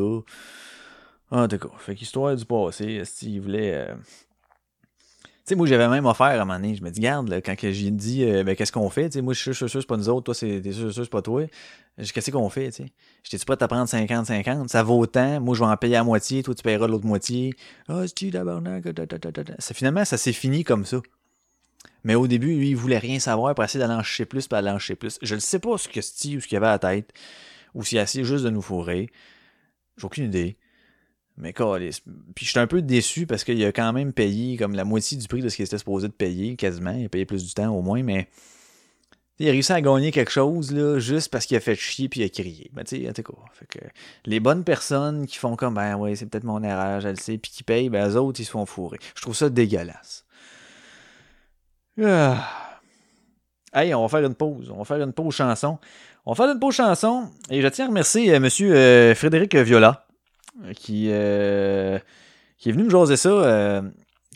Ah, 1.35 1.49
d'accord. 1.49 1.81
Fait 1.81 1.95
qu'histoire 1.95 2.37
du 2.37 2.45
passé, 2.45 3.03
s'il 3.07 3.41
voulait. 3.41 3.73
Euh, 3.75 3.95
tu 3.95 5.31
sais, 5.47 5.55
moi, 5.55 5.67
j'avais 5.67 5.89
même 5.89 6.05
offert 6.05 6.27
à 6.27 6.35
un 6.35 6.39
moment 6.45 6.57
donné. 6.57 6.75
Je 6.75 6.85
me 6.85 6.91
dis, 6.91 7.01
garde, 7.01 7.27
là, 7.29 7.41
quand 7.41 7.55
j'ai 7.59 7.91
dit, 7.91 8.23
euh, 8.25 8.45
ben, 8.45 8.55
qu'est-ce 8.55 8.71
qu'on 8.71 8.91
fait? 8.91 9.09
Tu 9.09 9.15
sais, 9.15 9.23
moi, 9.23 9.33
je 9.33 9.41
suis 9.41 9.55
sûr, 9.55 9.69
c'est 9.71 9.87
pas 9.87 9.97
nous 9.97 10.11
autres. 10.11 10.25
Toi, 10.25 10.35
c'est, 10.35 10.61
t'es 10.61 10.73
sûr, 10.73 10.93
c'est 10.93 11.09
pas 11.09 11.23
toi. 11.23 11.47
Qu'est-ce 11.97 12.31
qu'on 12.31 12.51
fait? 12.51 12.67
Tu 12.71 12.85
sais, 12.85 12.93
j'étais-tu 13.25 13.47
prêt 13.47 13.57
à 13.59 13.67
prendre 13.67 13.89
50-50? 13.89 14.69
Ça 14.69 14.83
vaut 14.83 14.99
autant. 14.99 15.41
Moi, 15.41 15.55
je 15.55 15.61
vais 15.61 15.71
en 15.71 15.77
payer 15.79 15.97
à 15.97 16.05
moitié. 16.05 16.43
Toi, 16.43 16.55
tu 16.55 16.63
paieras 16.63 16.87
l'autre 16.87 17.07
moitié. 17.07 17.55
Ah, 17.89 18.03
c'est 18.07 18.31
d'abord, 18.31 18.61
ça, 19.59 19.73
Finalement, 19.73 20.05
ça 20.05 20.19
s'est 20.19 20.35
fini 20.35 20.65
comme 20.65 20.85
ça. 20.85 21.01
Mais 22.05 22.15
au 22.15 22.27
début, 22.27 22.55
lui, 22.55 22.71
il 22.71 22.77
voulait 22.77 22.99
rien 22.99 23.19
savoir 23.19 23.55
pour 23.55 23.65
essayer 23.65 23.81
d'aller 23.81 23.99
en 23.99 24.03
chercher 24.03 24.27
plus, 24.27 24.49
puis 24.49 24.59
aller 24.59 24.69
en 24.69 24.79
chercher 24.79 24.97
plus. 24.97 25.19
Je 25.23 25.35
ne 25.35 25.41
sais 25.41 25.61
pas 25.61 25.79
ce 25.79 25.89
que 25.89 26.03
Steve 26.03 26.39
ou 26.39 26.41
ce 26.43 26.47
qu'il 26.47 26.59
avait 26.59 26.67
à 26.67 26.79
tête, 26.79 27.11
ou 27.75 27.83
s'il 27.85 27.99
a 27.99 28.05
juste 28.05 28.45
de 28.45 28.51
nous 28.51 28.61
fourrer. 28.61 29.09
J'ai 29.97 30.05
aucune 30.05 30.25
idée. 30.25 30.59
Mais 31.39 31.53
Puis 31.53 32.47
j'étais 32.47 32.61
un 32.61 32.67
peu 32.67 32.83
déçu 32.83 33.27
parce 33.27 33.45
qu'il 33.45 33.65
a 33.65 33.73
quand 33.73 33.93
même 33.93 34.13
payé 34.13 34.57
comme 34.57 34.75
la 34.75 34.85
moitié 34.85 35.17
du 35.17 35.27
prix 35.29 35.41
de 35.41 35.49
ce 35.49 35.57
qu'il 35.57 35.65
était 35.65 35.79
supposé 35.79 36.09
de 36.09 36.13
payer, 36.13 36.57
quasiment. 36.57 36.93
Il 36.93 37.07
a 37.07 37.09
payé 37.09 37.25
plus 37.25 37.45
du 37.45 37.55
temps 37.55 37.75
au 37.75 37.83
moins, 37.83 38.03
mais 38.03 38.29
il 39.39 39.49
a 39.49 39.53
réussi 39.53 39.73
à 39.73 39.81
gagner 39.81 40.13
quelque 40.13 40.31
chose 40.31 40.73
là, 40.73 40.99
juste 40.99 41.31
parce 41.31 41.47
qu'il 41.47 41.57
a 41.57 41.61
fait 41.61 41.75
chier 41.75 42.09
puis 42.09 42.21
il 42.21 42.25
a 42.25 42.29
crié. 42.29 42.71
Ben, 42.75 42.85
tu 42.85 42.97
sais, 42.97 43.13
Fait 43.13 43.23
que 43.67 43.79
les 44.27 44.41
bonnes 44.41 44.63
personnes 44.63 45.27
qui 45.27 45.39
font 45.39 45.57
comme 45.57 45.75
ben 45.75 45.97
ouais, 45.97 46.15
c'est 46.15 46.27
peut-être 46.27 46.45
mon 46.45 46.63
erreur, 46.63 47.01
je 47.01 47.09
le 47.09 47.17
sais, 47.17 47.39
puis 47.39 47.51
qui 47.51 47.63
payent, 47.63 47.89
ben 47.89 48.09
eux 48.09 48.17
autres, 48.17 48.41
ils 48.41 48.45
se 48.45 48.51
font 48.51 48.67
fourrer. 48.67 48.99
Je 49.17 49.23
trouve 49.23 49.35
ça 49.35 49.49
dégueulasse. 49.49 50.25
Ah. 52.01 52.81
Hey, 53.75 53.95
on 53.95 54.03
va 54.03 54.09
faire 54.09 54.27
une 54.27 54.35
pause. 54.35 54.71
On 54.71 54.79
va 54.79 54.85
faire 54.85 55.03
une 55.03 55.13
pause 55.13 55.35
chanson. 55.35 55.79
On 56.27 56.33
va 56.33 56.45
faire 56.45 56.53
une 56.53 56.61
pause 56.61 56.75
chanson. 56.75 57.29
Et 57.51 57.63
je 57.63 57.69
tiens 57.69 57.87
à 57.87 57.89
remercier 57.89 58.35
euh, 58.35 58.41
monsieur 58.41 58.75
euh, 58.75 59.15
Frédéric 59.15 59.57
Viola, 59.57 60.07
qui, 60.75 61.09
euh, 61.11 61.99
qui 62.59 62.69
est 62.69 62.73
venu 62.73 62.85
me 62.85 62.91
jaser 62.91 63.17
ça, 63.17 63.31
euh, 63.31 63.83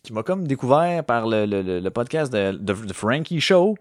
qui 0.02 0.12
m'a 0.12 0.22
comme 0.22 0.46
découvert 0.46 1.04
par 1.04 1.26
le, 1.26 1.88
podcast 1.90 2.32
de, 2.32 2.92
Frankie 2.92 3.40
Show. 3.40 3.76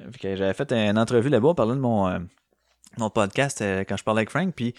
Euh, 0.00 0.34
J'avais 0.36 0.54
fait 0.54 0.72
une 0.72 0.98
entrevue 0.98 1.28
là-bas, 1.28 1.54
parlant 1.54 1.76
de 1.76 1.80
mon, 1.80 3.10
podcast 3.10 3.62
quand 3.88 3.96
je 3.96 4.04
parlais 4.04 4.20
avec 4.20 4.30
Frank, 4.30 4.52
puis 4.54 4.74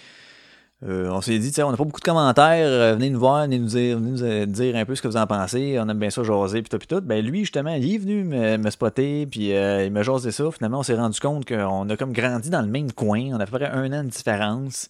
on 0.81 1.21
s'est 1.21 1.39
dit, 1.39 1.53
on 1.61 1.71
n'a 1.71 1.77
pas 1.77 1.83
beaucoup 1.83 1.99
de 1.99 2.05
commentaires, 2.05 2.95
venez 2.95 3.09
nous 3.09 3.19
voir, 3.19 3.43
venez 3.43 3.59
nous 3.59 3.67
dire, 3.67 3.97
venez 3.97 4.45
nous 4.45 4.45
dire 4.45 4.75
un 4.75 4.85
peu 4.85 4.95
ce 4.95 5.01
que 5.01 5.09
vous 5.09 5.17
en 5.17 5.27
pensez, 5.27 5.77
on 5.79 5.87
aime 5.89 5.99
bien 5.99 6.09
ça 6.09 6.23
jaser, 6.23 6.61
puis 6.61 6.69
tout, 6.69 6.77
puis 6.77 6.87
tout. 6.87 7.01
Ben 7.01 7.23
lui, 7.23 7.41
justement, 7.41 7.73
il 7.75 7.95
est 7.95 7.97
venu 7.97 8.23
me, 8.23 8.57
me 8.57 8.69
spotter, 8.69 9.25
puis 9.25 9.49
il 9.49 9.91
m'a 9.91 10.03
jasé 10.03 10.31
ça. 10.31 10.51
Finalement, 10.51 10.79
on 10.79 10.83
s'est 10.83 10.95
rendu 10.95 11.19
compte 11.19 11.45
qu'on 11.45 11.89
a 11.89 11.97
comme 11.97 12.13
grandi 12.13 12.49
dans 12.49 12.61
le 12.61 12.67
même 12.67 12.91
coin, 12.91 13.21
on 13.33 13.39
a 13.39 13.43
à 13.43 13.45
peu 13.45 13.57
près 13.57 13.69
un 13.69 13.91
an 13.93 14.03
de 14.03 14.09
différence. 14.09 14.89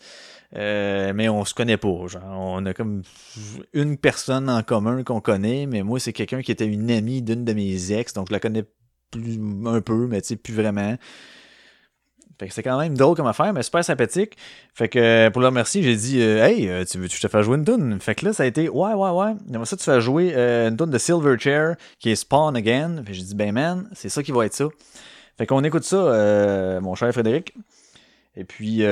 Euh, 0.56 1.14
mais 1.14 1.30
on 1.30 1.46
se 1.46 1.54
connaît 1.54 1.78
pas, 1.78 2.08
genre 2.08 2.24
on 2.26 2.66
a 2.66 2.74
comme 2.74 3.04
une 3.74 3.98
personne 3.98 4.50
en 4.50 4.64
commun 4.64 5.04
qu'on 5.04 5.22
connaît, 5.22 5.68
mais 5.68 5.84
moi 5.84 6.00
c'est 6.00 6.12
quelqu'un 6.12 6.42
qui 6.42 6.52
était 6.52 6.66
une 6.66 6.90
amie 6.90 7.22
d'une 7.22 7.46
de 7.46 7.54
mes 7.54 7.92
ex, 7.92 8.14
donc 8.14 8.30
je 8.30 8.34
la 8.34 8.40
connais 8.40 8.64
plus 9.12 9.40
un 9.68 9.80
peu, 9.82 10.08
mais 10.08 10.22
tu 10.22 10.30
sais 10.30 10.36
plus 10.38 10.56
vraiment. 10.56 10.98
Fait 12.40 12.48
que 12.48 12.54
c'est 12.54 12.64
quand 12.64 12.80
même 12.80 12.98
drôle 12.98 13.16
comme 13.16 13.28
affaire, 13.28 13.54
mais 13.54 13.62
super 13.62 13.84
sympathique. 13.84 14.38
Fait 14.74 14.88
que 14.88 14.98
euh, 14.98 15.30
pour 15.30 15.42
le 15.42 15.48
remercier, 15.48 15.84
j'ai 15.84 15.96
dit 15.96 16.22
euh, 16.22 16.44
Hey, 16.44 16.86
tu 16.86 16.98
veux 16.98 17.08
je 17.08 17.20
te 17.20 17.28
fasse 17.28 17.46
jouer 17.46 17.58
une 17.58 17.66
tune? 17.66 18.00
Fait 18.00 18.16
que 18.16 18.26
là, 18.26 18.34
ça 18.34 18.44
a 18.44 18.46
été 18.46 18.70
Ouais, 18.70 18.94
ouais, 18.94 19.10
ouais. 19.10 19.34
Après 19.54 19.66
ça, 19.66 19.76
tu 19.76 19.84
fais 19.84 20.00
jouer 20.00 20.34
une 20.34 20.78
tune 20.78 20.90
de 20.90 20.98
Silverchair 20.98 21.76
qui 22.00 22.12
est 22.12 22.16
Spawn 22.16 22.56
Again. 22.56 23.04
Fait 23.06 23.14
j'ai 23.14 23.24
dit 23.24 23.36
Ben 23.36 23.52
man, 23.52 23.90
c'est 23.94 24.08
ça 24.08 24.24
qui 24.24 24.32
va 24.32 24.46
être 24.46 24.54
ça. 24.54 24.70
Fait 25.38 25.46
qu'on 25.46 25.64
écoute 25.64 25.84
ça, 25.84 25.98
euh, 25.98 26.82
mon 26.82 26.96
cher 26.96 27.12
Frédéric. 27.12 27.54
Et 28.38 28.46
puis 28.46 28.84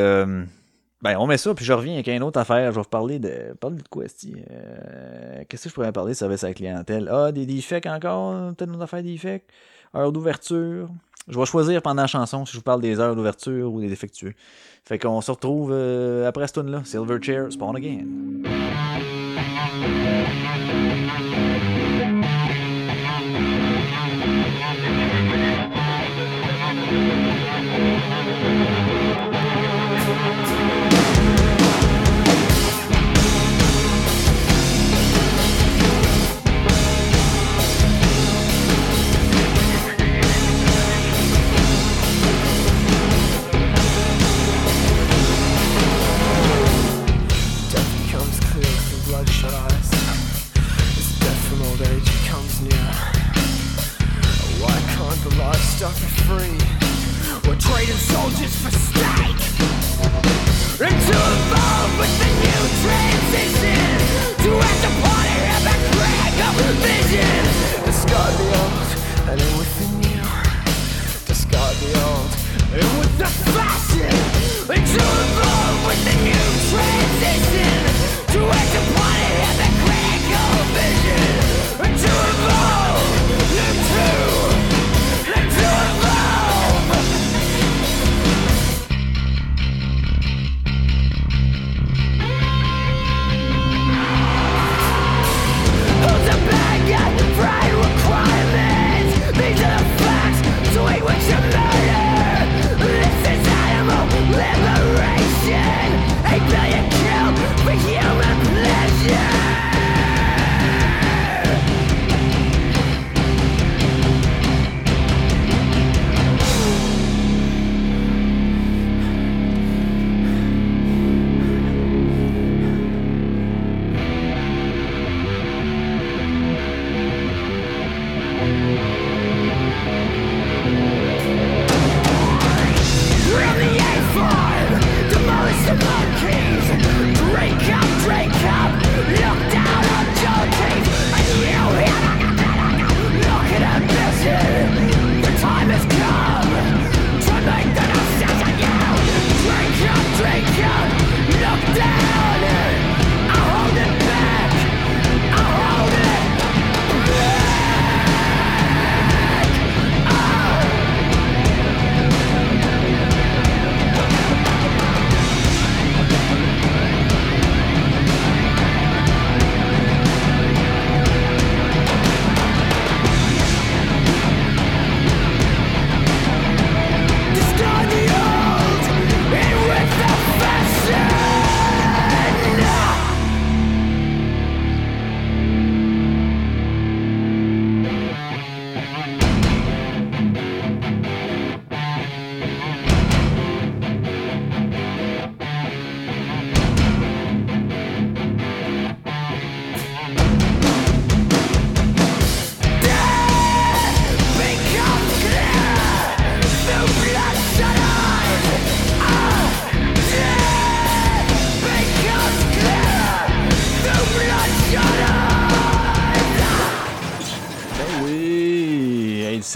ben 1.02 1.16
on 1.18 1.28
met 1.28 1.38
ça, 1.38 1.54
puis 1.54 1.64
je 1.64 1.74
reviens 1.74 1.94
avec 1.94 2.08
une 2.08 2.24
autre 2.24 2.40
affaire. 2.40 2.72
Je 2.72 2.76
vais 2.76 2.82
vous 2.82 2.90
parler 2.90 3.20
de. 3.20 3.54
Parler 3.60 3.78
de 3.78 3.88
quoi, 3.88 4.04
euh, 4.06 5.44
Qu'est-ce 5.48 5.64
que 5.64 5.70
je 5.70 5.74
pourrais 5.74 5.92
parler 5.92 6.14
de 6.14 6.18
service 6.18 6.44
à 6.44 6.48
la 6.48 6.54
clientèle? 6.54 7.10
Ah, 7.12 7.32
des 7.32 7.46
defects 7.46 7.86
encore, 7.86 8.54
peut-être 8.54 8.70
une 8.70 8.76
autre 8.76 8.84
affaire 8.84 9.04
defects? 9.04 9.46
Heure 9.96 10.12
d'ouverture? 10.12 10.90
Je 11.28 11.38
vais 11.38 11.46
choisir 11.46 11.82
pendant 11.82 12.04
la 12.04 12.08
chanson 12.08 12.46
si 12.46 12.54
je 12.54 12.58
vous 12.58 12.64
parle 12.64 12.82
des 12.82 13.00
heures 13.00 13.16
d'ouverture 13.16 13.72
ou 13.74 13.82
des 13.82 13.90
défectueux. 13.90 14.34
Fait 14.86 14.98
qu'on 14.98 15.20
se 15.20 15.30
retrouve 15.30 15.72
euh, 15.74 16.28
après 16.28 16.48
ce 16.48 16.54
tune-là. 16.54 16.82
Silverchair, 16.86 17.52
Spawn 17.52 17.76
Again. 17.76 18.06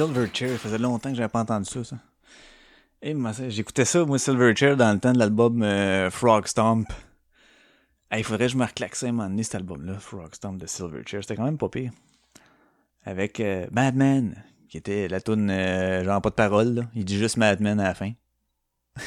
Silverchair, 0.02 0.50
ça 0.50 0.58
faisait 0.58 0.78
longtemps 0.80 1.10
que 1.12 1.16
j'avais 1.16 1.30
pas 1.30 1.42
entendu 1.42 1.70
ça, 1.70 1.96
moi, 3.14 3.34
ça, 3.34 3.50
j'écoutais 3.50 3.86
ça, 3.86 4.04
moi, 4.04 4.18
Silverchair, 4.18 4.76
dans 4.76 4.92
le 4.94 5.00
temps 5.00 5.14
de 5.14 5.20
l'album 5.20 5.62
euh, 5.62 6.10
Frog 6.10 6.48
Stomp. 6.48 6.92
Hey, 8.10 8.22
il 8.22 8.24
faudrait 8.24 8.48
que 8.48 8.54
je 8.54 8.58
me 8.58 8.66
reclaque 8.66 8.96
ça 8.96 9.08
un 9.08 9.12
moment 9.12 9.30
donné, 9.30 9.44
cet 9.44 9.56
album-là, 9.56 10.00
Frog 10.00 10.34
Stomp 10.34 10.58
de 10.58 10.66
Silverchair. 10.66 11.22
C'était 11.22 11.36
quand 11.36 11.44
même 11.44 11.60
pas 11.60 11.70
pire. 11.70 11.92
Avec 13.06 13.40
euh, 13.40 13.68
Batman, 13.72 14.36
qui 14.70 14.78
était 14.78 15.08
la 15.08 15.22
toune 15.22 15.52
euh, 15.52 16.04
genre 16.04 16.20
pas 16.20 16.30
de 16.32 16.36
parole, 16.36 16.74
là. 16.74 16.82
il 16.96 17.06
dit 17.06 17.18
juste 17.18 17.38
Madman 17.38 17.80
à 17.80 17.84
la 17.84 17.94
fin. 17.94 18.12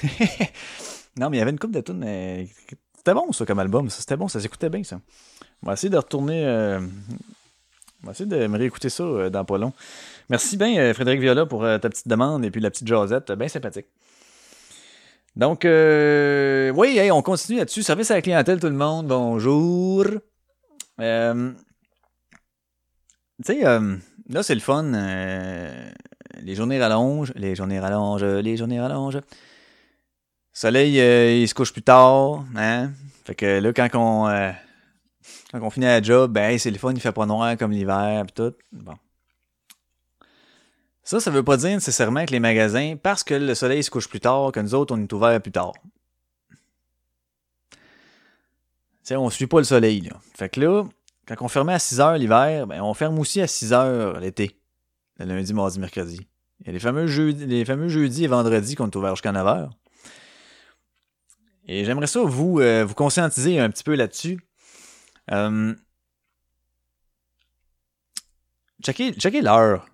non, 1.16 1.28
mais 1.28 1.36
il 1.36 1.40
y 1.40 1.42
avait 1.42 1.50
une 1.50 1.58
coupe 1.58 1.72
de 1.72 1.80
tunes. 1.80 2.04
euh, 2.06 2.44
c'était 2.96 3.14
bon 3.14 3.32
ça 3.32 3.44
comme 3.44 3.58
album, 3.58 3.90
ça 3.90 4.00
c'était 4.00 4.16
bon, 4.16 4.28
ça 4.28 4.38
s'écoutait 4.40 4.70
bien 4.70 4.84
ça. 4.84 5.00
On 5.62 5.66
va 5.66 5.72
essayer 5.72 5.90
de 5.90 5.96
retourner. 5.96 6.44
euh, 6.46 6.80
on 8.02 8.06
va 8.06 8.12
essayer 8.12 8.28
de 8.28 8.46
me 8.46 8.58
réécouter 8.58 8.90
ça 8.90 9.30
dans 9.30 9.44
pas 9.44 9.58
long. 9.58 9.72
Merci 10.30 10.56
bien, 10.56 10.76
euh, 10.78 10.94
Frédéric 10.94 11.20
Viola, 11.20 11.46
pour 11.46 11.64
euh, 11.64 11.78
ta 11.78 11.88
petite 11.90 12.08
demande 12.08 12.44
et 12.44 12.50
puis 12.50 12.60
la 12.60 12.70
petite 12.70 12.88
Josette, 12.88 13.32
bien 13.32 13.48
sympathique. 13.48 13.86
Donc, 15.36 15.64
euh, 15.64 16.70
oui, 16.70 16.98
on 17.10 17.20
continue 17.22 17.58
là-dessus. 17.58 17.82
Service 17.82 18.10
à 18.10 18.14
la 18.14 18.22
clientèle, 18.22 18.60
tout 18.60 18.68
le 18.68 18.72
monde. 18.72 19.08
Bonjour. 19.08 20.06
Euh, 21.00 21.52
tu 23.44 23.52
sais, 23.52 23.66
euh, 23.66 23.96
là, 24.28 24.42
c'est 24.42 24.54
le 24.54 24.60
fun. 24.60 24.94
euh, 24.94 25.90
les 26.40 26.54
journées 26.54 26.80
rallongent, 26.80 27.32
les 27.34 27.54
journées 27.54 27.80
rallongent, 27.80 28.24
les 28.24 28.56
journées 28.56 28.80
rallongent. 28.80 29.20
Soleil, 30.52 31.00
euh, 31.00 31.32
il 31.32 31.48
se 31.48 31.54
couche 31.54 31.72
plus 31.72 31.82
tard, 31.82 32.44
hein. 32.56 32.92
Fait 33.24 33.34
que 33.34 33.58
là, 33.58 33.72
quand 33.72 33.88
on, 33.94 34.28
euh, 34.28 34.52
quand 35.50 35.60
on 35.60 35.70
finit 35.70 35.86
la 35.86 36.00
job, 36.00 36.32
ben, 36.32 36.58
c'est 36.58 36.70
le 36.70 36.78
fun, 36.78 36.92
il 36.92 37.00
fait 37.00 37.12
pas 37.12 37.26
noir 37.26 37.56
comme 37.56 37.72
l'hiver, 37.72 38.24
pis 38.26 38.34
tout. 38.34 38.54
Bon. 38.70 38.94
Ça, 41.04 41.20
ça 41.20 41.30
veut 41.30 41.42
pas 41.42 41.58
dire 41.58 41.74
nécessairement 41.74 42.24
que 42.24 42.32
les 42.32 42.40
magasins, 42.40 42.96
parce 43.00 43.22
que 43.22 43.34
le 43.34 43.54
soleil 43.54 43.82
se 43.82 43.90
couche 43.90 44.08
plus 44.08 44.20
tard, 44.20 44.52
que 44.52 44.60
nous 44.60 44.74
autres, 44.74 44.94
on 44.94 45.00
est 45.00 45.12
ouvert 45.12 45.40
plus 45.40 45.52
tard. 45.52 45.74
Tu 47.70 47.76
sais, 49.02 49.16
on 49.16 49.28
suit 49.28 49.46
pas 49.46 49.58
le 49.58 49.64
soleil, 49.64 50.00
là. 50.00 50.18
Fait 50.34 50.48
que 50.48 50.60
là, 50.60 50.84
quand 51.26 51.36
on 51.40 51.48
fermait 51.48 51.74
à 51.74 51.78
6 51.78 52.00
heures 52.00 52.16
l'hiver, 52.16 52.66
ben, 52.66 52.80
on 52.80 52.94
ferme 52.94 53.18
aussi 53.18 53.42
à 53.42 53.46
6 53.46 53.74
heures 53.74 54.18
l'été. 54.18 54.58
Le 55.18 55.26
lundi, 55.26 55.52
mardi, 55.52 55.78
mercredi. 55.78 56.26
Il 56.60 56.66
y 56.68 56.70
a 56.70 56.72
les 56.72 56.80
fameux 56.80 57.06
jeudis, 57.06 57.44
les 57.44 57.66
fameux 57.66 57.88
jeudis 57.88 58.24
et 58.24 58.26
vendredis 58.26 58.74
qu'on 58.74 58.86
est 58.86 58.96
ouvert 58.96 59.14
jusqu'à 59.14 59.32
9 59.32 59.46
heures. 59.46 59.70
Et 61.66 61.84
j'aimerais 61.84 62.06
ça 62.06 62.22
vous, 62.22 62.60
euh, 62.60 62.84
vous 62.84 62.94
conscientiser 62.94 63.58
un 63.58 63.68
petit 63.68 63.84
peu 63.84 63.94
là-dessus. 63.94 64.38
Euh, 65.30 65.74
checkez 68.82 69.12
checkez 69.12 69.42
l'heure. 69.42 69.86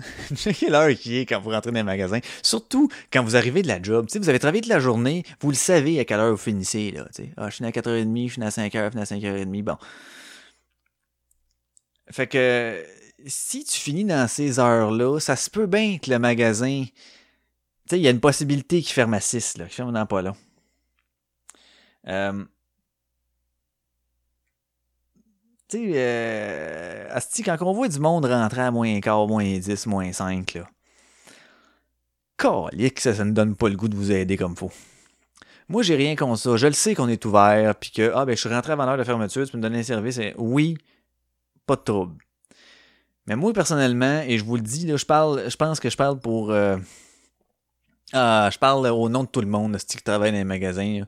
checkez 0.34 0.68
l'heure 0.68 0.94
qui 0.94 1.18
est 1.18 1.26
quand 1.26 1.40
vous 1.40 1.50
rentrez 1.50 1.70
dans 1.70 1.78
le 1.78 1.84
magasin. 1.84 2.20
Surtout 2.42 2.88
quand 3.12 3.22
vous 3.22 3.36
arrivez 3.36 3.62
de 3.62 3.68
la 3.68 3.80
job. 3.80 4.06
Tu 4.06 4.12
sais, 4.12 4.18
vous 4.18 4.28
avez 4.28 4.38
travaillé 4.38 4.62
toute 4.62 4.70
la 4.70 4.80
journée, 4.80 5.24
vous 5.40 5.50
le 5.50 5.56
savez 5.56 5.98
à 6.00 6.04
quelle 6.04 6.20
heure 6.20 6.32
vous 6.32 6.36
finissez. 6.36 6.90
Là, 6.90 7.08
ah, 7.36 7.50
je 7.50 7.56
finis 7.56 7.68
à 7.68 7.72
4h30, 7.72 8.28
je 8.28 8.32
finis 8.32 8.46
à 8.46 8.50
5h, 8.50 8.84
je 8.84 8.90
finis 8.90 9.26
à 9.26 9.44
5h30. 9.44 9.62
Bon. 9.62 9.76
Fait 12.10 12.26
que 12.26 12.84
si 13.26 13.64
tu 13.64 13.78
finis 13.78 14.04
dans 14.04 14.28
ces 14.28 14.58
heures-là, 14.58 15.20
ça 15.20 15.36
se 15.36 15.50
peut 15.50 15.66
bien 15.66 15.98
que 15.98 16.10
le 16.10 16.18
magasin. 16.18 16.84
Tu 16.84 16.92
sais, 17.90 17.98
il 17.98 18.02
y 18.02 18.08
a 18.08 18.10
une 18.10 18.20
possibilité 18.20 18.82
qu'il 18.82 18.92
ferme 18.92 19.14
à 19.14 19.20
6, 19.20 19.58
là, 19.58 19.64
qu'il 19.64 19.74
ferme 19.74 19.92
dans 19.92 20.06
pas 20.06 20.22
long. 20.22 20.36
Euh, 22.08 22.44
tu 25.72 25.78
sais, 25.78 25.92
euh, 25.94 27.18
quand 27.44 27.56
on 27.62 27.72
voit 27.72 27.88
du 27.88 27.98
monde 27.98 28.26
rentrer 28.26 28.60
à 28.60 28.70
moins 28.70 29.00
quart, 29.00 29.26
moins 29.26 29.58
10, 29.58 29.86
moins 29.86 30.12
5, 30.12 30.54
là. 30.54 30.68
Calique, 32.36 33.00
ça, 33.00 33.14
ça 33.14 33.24
ne 33.24 33.32
donne 33.32 33.56
pas 33.56 33.68
le 33.68 33.76
goût 33.76 33.88
de 33.88 33.96
vous 33.96 34.12
aider 34.12 34.36
comme 34.36 34.54
faut. 34.54 34.70
Moi, 35.68 35.82
j'ai 35.82 35.96
rien 35.96 36.14
contre 36.14 36.38
ça. 36.38 36.56
Je 36.56 36.66
le 36.66 36.72
sais 36.74 36.94
qu'on 36.94 37.08
est 37.08 37.24
ouvert, 37.24 37.74
puis 37.76 37.90
que, 37.90 38.12
ah, 38.14 38.26
ben, 38.26 38.34
je 38.34 38.40
suis 38.40 38.50
rentré 38.50 38.72
avant 38.72 38.84
l'heure 38.84 38.98
de 38.98 39.04
fermeture, 39.04 39.46
tu 39.46 39.52
peux 39.52 39.58
me 39.58 39.62
donner 39.62 39.78
un 39.78 39.82
service. 39.82 40.20
Oui, 40.36 40.76
pas 41.66 41.76
de 41.76 41.82
trouble. 41.82 42.16
Mais 43.26 43.36
moi, 43.36 43.52
personnellement, 43.54 44.22
et 44.26 44.36
je 44.36 44.44
vous 44.44 44.56
le 44.56 44.62
dis, 44.62 44.86
je 44.94 45.06
parle, 45.06 45.48
je 45.48 45.56
pense 45.56 45.80
que 45.80 45.88
je 45.88 45.96
parle 45.96 46.18
pour. 46.18 46.50
euh, 46.50 46.76
ah, 48.12 48.50
je 48.52 48.58
parle 48.58 48.86
au 48.88 49.08
nom 49.08 49.22
de 49.22 49.28
tout 49.28 49.40
le 49.40 49.46
monde, 49.46 49.74
asti, 49.74 49.96
qui 49.96 50.02
travaille 50.02 50.32
dans 50.32 50.38
les 50.38 50.44
magasins. 50.44 51.04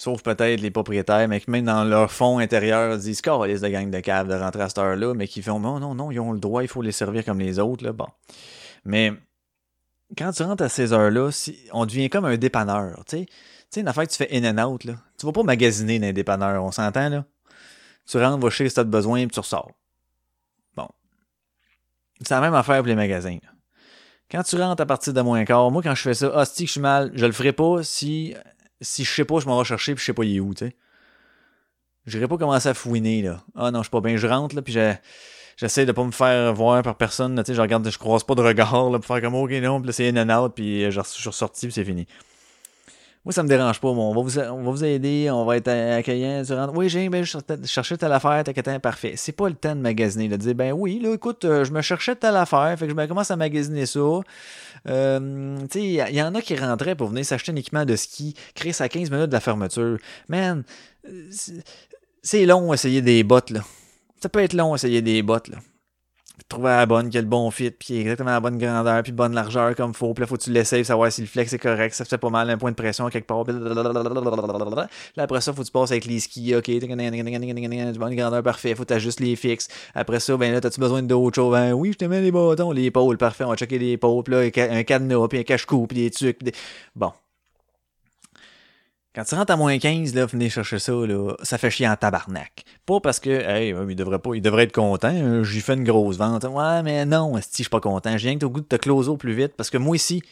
Sauf 0.00 0.22
peut-être 0.22 0.62
les 0.62 0.70
propriétaires, 0.70 1.28
mais 1.28 1.42
qui 1.42 1.50
même 1.50 1.66
dans 1.66 1.84
leur 1.84 2.10
fond 2.10 2.38
intérieur 2.38 2.96
disent 2.96 3.20
liste 3.20 3.62
de 3.62 3.68
gang 3.68 3.90
de 3.90 4.00
cave 4.00 4.28
de 4.28 4.34
rentrer 4.34 4.62
à 4.62 4.68
cette 4.70 4.78
heure-là, 4.78 5.12
mais 5.12 5.28
qui 5.28 5.42
font 5.42 5.60
non, 5.60 5.78
non, 5.78 5.94
non, 5.94 6.10
ils 6.10 6.18
ont 6.20 6.32
le 6.32 6.38
droit, 6.40 6.62
il 6.62 6.68
faut 6.68 6.80
les 6.80 6.90
servir 6.90 7.22
comme 7.22 7.38
les 7.38 7.58
autres. 7.58 7.84
Là. 7.84 7.92
Bon. 7.92 8.06
Mais 8.86 9.12
quand 10.16 10.32
tu 10.32 10.42
rentres 10.42 10.62
à 10.62 10.70
ces 10.70 10.94
heures-là, 10.94 11.28
on 11.74 11.84
devient 11.84 12.08
comme 12.08 12.24
un 12.24 12.38
dépanneur. 12.38 13.04
Tu 13.04 13.18
sais, 13.18 13.26
Tu 13.26 13.32
sais, 13.68 13.80
une 13.82 13.88
affaire 13.88 14.06
que 14.06 14.10
tu 14.10 14.16
fais 14.16 14.30
in 14.32 14.42
and 14.42 14.66
out, 14.66 14.84
là. 14.84 14.94
Tu 15.18 15.26
vas 15.26 15.32
pas 15.32 15.42
magasiner 15.42 15.98
dans 15.98 16.06
un 16.06 16.12
dépanneur, 16.14 16.64
on 16.64 16.72
s'entend, 16.72 17.10
là. 17.10 17.26
Tu 18.06 18.16
rentres, 18.16 18.42
va 18.42 18.48
chercher 18.48 18.70
si 18.70 18.76
t'as 18.76 18.84
besoin, 18.84 19.26
puis 19.26 19.34
tu 19.34 19.40
ressors. 19.40 19.72
Bon. 20.76 20.88
C'est 22.22 22.32
la 22.32 22.40
même 22.40 22.54
affaire 22.54 22.78
pour 22.78 22.86
les 22.86 22.94
magasins. 22.94 23.36
Quand 24.30 24.42
tu 24.44 24.56
rentres 24.56 24.80
à 24.80 24.86
partir 24.86 25.12
de 25.12 25.20
moins 25.20 25.44
quart, 25.44 25.70
moi, 25.70 25.82
quand 25.82 25.94
je 25.94 26.00
fais 26.00 26.14
ça, 26.14 26.42
si 26.46 26.64
je 26.64 26.72
suis 26.72 26.80
mal, 26.80 27.10
je 27.12 27.26
le 27.26 27.32
ferai 27.32 27.52
pas 27.52 27.82
si 27.82 28.34
si 28.80 29.04
je 29.04 29.10
sais 29.12 29.24
pas, 29.24 29.40
je 29.40 29.46
m'en 29.46 29.58
vais 29.58 29.64
chercher 29.64 29.94
puis 29.94 30.00
je 30.00 30.06
sais 30.06 30.12
pas 30.12 30.24
il 30.24 30.36
est 30.36 30.40
où, 30.40 30.54
tu 30.54 30.66
sais. 30.66 30.76
J'irai 32.06 32.26
pas 32.28 32.38
commencer 32.38 32.68
à 32.68 32.74
fouiner, 32.74 33.22
là. 33.22 33.42
Ah 33.54 33.70
non, 33.70 33.80
je 33.80 33.84
suis 33.84 33.90
pas 33.90 34.00
bien, 34.00 34.16
je 34.16 34.26
rentre, 34.26 34.56
là, 34.56 34.62
puis 34.62 34.72
j'essaie 35.56 35.86
de 35.86 35.92
pas 35.92 36.04
me 36.04 36.12
faire 36.12 36.52
voir 36.54 36.82
par 36.82 36.96
personne, 36.96 37.36
tu 37.36 37.44
sais, 37.44 37.54
je 37.54 37.60
regarde, 37.60 37.88
je 37.88 37.98
croise 37.98 38.24
pas 38.24 38.34
de 38.34 38.42
regard, 38.42 38.90
là, 38.90 38.98
pour 38.98 39.06
faire 39.06 39.20
comme, 39.20 39.34
ok, 39.34 39.50
non, 39.52 39.80
puis 39.80 39.88
là, 39.88 39.92
c'est 39.92 40.08
in 40.08 40.16
and 40.16 40.44
out, 40.44 40.52
puis 40.54 40.90
je 40.90 40.90
je 40.90 41.02
suis 41.02 41.28
ressorti, 41.28 41.66
puis 41.66 41.74
c'est 41.74 41.84
fini. 41.84 42.06
Moi, 43.22 43.34
ça 43.34 43.42
me 43.42 43.48
dérange 43.48 43.80
pas, 43.80 43.92
bon, 43.92 44.10
on 44.10 44.14
va 44.14 44.22
vous, 44.22 44.38
on 44.38 44.62
va 44.62 44.70
vous 44.70 44.84
aider, 44.84 45.28
on 45.30 45.44
va 45.44 45.58
être 45.58 45.68
accueillant, 45.68 46.42
tu 46.42 46.54
rentres, 46.54 46.72
oui, 46.74 46.88
j'ai, 46.88 47.10
ben, 47.10 47.22
je 47.22 47.36
cherchais- 47.66 47.98
telle 47.98 48.12
affaire, 48.12 48.42
qu'à 48.44 48.80
parfait. 48.80 49.12
C'est 49.16 49.32
pas 49.32 49.50
le 49.50 49.54
temps 49.54 49.76
de 49.76 49.80
magasiner, 49.82 50.26
de 50.28 50.36
dire, 50.36 50.54
ben 50.54 50.72
oui, 50.72 51.00
là, 51.02 51.12
écoute, 51.12 51.44
euh, 51.44 51.64
je 51.64 51.70
me 51.70 51.82
cherchais 51.82 52.16
telle 52.16 52.36
affaire, 52.36 52.74
fait 52.78 52.86
que 52.86 52.90
je 52.90 52.96
me 52.96 53.06
commence 53.06 53.30
à 53.30 53.36
magasiner 53.36 53.84
ça. 53.84 54.00
Euh, 54.88 55.58
tu 55.70 55.80
sais, 55.80 55.84
il 55.84 56.16
y, 56.16 56.22
en 56.22 56.34
a 56.34 56.40
qui 56.40 56.56
rentraient 56.56 56.94
pour 56.94 57.08
venir 57.08 57.26
s'acheter 57.26 57.52
un 57.52 57.56
équipement 57.56 57.84
de 57.84 57.94
ski, 57.94 58.34
créer 58.54 58.72
à 58.80 58.88
15 58.88 59.10
minutes 59.10 59.26
de 59.26 59.32
la 59.34 59.40
fermeture. 59.40 59.98
Man, 60.28 60.64
euh, 61.06 61.28
c'est 62.22 62.46
long 62.46 62.72
essayer 62.72 63.02
des 63.02 63.22
bottes, 63.22 63.50
là. 63.50 63.60
Ça 64.22 64.30
peut 64.30 64.40
être 64.40 64.54
long 64.54 64.74
essayer 64.74 65.02
des 65.02 65.20
bottes, 65.22 65.48
là. 65.48 65.58
Trouver 66.50 66.70
la 66.70 66.84
bonne, 66.84 67.08
qui 67.10 67.16
a 67.16 67.20
le 67.20 67.28
bon 67.28 67.48
fit, 67.52 67.70
puis 67.70 68.00
exactement 68.00 68.30
la 68.32 68.40
bonne 68.40 68.58
grandeur, 68.58 69.04
puis 69.04 69.12
bonne 69.12 69.34
largeur 69.34 69.76
comme 69.76 69.94
faut. 69.94 70.12
Puis 70.14 70.22
là, 70.22 70.26
faut 70.26 70.36
que 70.36 70.42
tu 70.42 70.50
l'essayes, 70.50 70.84
savoir 70.84 71.12
si 71.12 71.20
le 71.20 71.28
flex 71.28 71.52
est 71.52 71.60
correct, 71.60 71.94
ça 71.94 72.04
fait 72.04 72.18
pas 72.18 72.28
mal, 72.28 72.50
un 72.50 72.58
point 72.58 72.72
de 72.72 72.76
pression 72.76 73.08
quelque 73.08 73.28
part. 73.28 73.44
Là, 73.46 75.22
après 75.22 75.40
ça, 75.40 75.52
faut 75.52 75.62
que 75.62 75.66
tu 75.66 75.70
passes 75.72 75.92
avec 75.92 76.06
les 76.06 76.18
skis, 76.18 76.56
ok, 76.56 76.68
bonne 77.98 78.16
grandeur, 78.16 78.42
parfait, 78.42 78.74
faut 78.74 78.82
que 78.82 78.88
t'ajustes 78.88 79.20
les 79.20 79.36
fixes. 79.36 79.68
Après 79.94 80.18
ça, 80.18 80.36
ben 80.36 80.52
là, 80.52 80.60
t'as-tu 80.60 80.80
besoin 80.80 81.04
d'autre 81.04 81.36
chose? 81.36 81.52
Ben 81.52 81.72
oui, 81.72 81.92
je 81.92 81.98
te 81.98 82.04
mets 82.06 82.20
les 82.20 82.32
bâtons, 82.32 82.72
les 82.72 82.86
épaules, 82.86 83.16
parfait, 83.16 83.44
on 83.44 83.50
va 83.50 83.56
checker 83.56 83.78
les 83.78 83.96
puis 83.96 84.10
là, 84.34 84.40
un 84.40 84.82
cadenas, 84.82 85.28
puis 85.28 85.38
un 85.38 85.42
cache-cou, 85.44 85.86
puis 85.86 85.98
des 85.98 86.10
trucs. 86.10 86.42
des- 86.42 86.52
Bon. 86.96 87.12
Quand 89.12 89.24
tu 89.24 89.34
rentres 89.34 89.52
à 89.52 89.56
moins 89.56 89.76
15, 89.76 90.14
là, 90.14 90.24
venez 90.26 90.48
chercher 90.48 90.78
ça, 90.78 90.92
là, 90.92 91.34
ça 91.42 91.58
fait 91.58 91.70
chier 91.70 91.88
en 91.88 91.96
tabarnak. 91.96 92.62
Pas 92.86 93.00
parce 93.00 93.18
que, 93.18 93.28
hey, 93.30 93.74
il 93.88 93.96
devrait 93.96 94.20
pas, 94.20 94.34
il 94.34 94.40
devrait 94.40 94.64
être 94.64 94.72
content, 94.72 95.08
hein, 95.08 95.42
j'ai 95.42 95.60
fait 95.60 95.74
une 95.74 95.82
grosse 95.82 96.16
vente. 96.16 96.44
Ouais, 96.44 96.82
mais 96.84 97.04
non, 97.04 97.36
si 97.40 97.48
je 97.50 97.62
suis 97.62 97.68
pas 97.70 97.80
content. 97.80 98.16
J'ai 98.16 98.28
rien 98.28 98.38
que 98.38 98.44
au 98.44 98.50
goût 98.50 98.60
de 98.60 98.66
te 98.66 98.76
closer 98.76 99.08
au 99.10 99.16
plus 99.16 99.32
vite, 99.34 99.54
parce 99.56 99.68
que 99.68 99.78
moi 99.78 99.96
ici, 99.96 100.22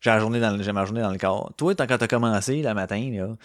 j'ai 0.00 0.10
la 0.10 0.20
journée 0.20 0.38
dans 0.38 0.56
le- 0.56 0.62
j'ai 0.62 0.70
ma 0.70 0.84
journée 0.84 1.00
dans 1.02 1.10
le 1.10 1.18
corps. 1.18 1.52
Toi, 1.56 1.74
quand 1.74 1.98
t'as 1.98 2.06
commencé, 2.06 2.62
le 2.62 2.72
matin, 2.72 3.10
là, 3.12 3.36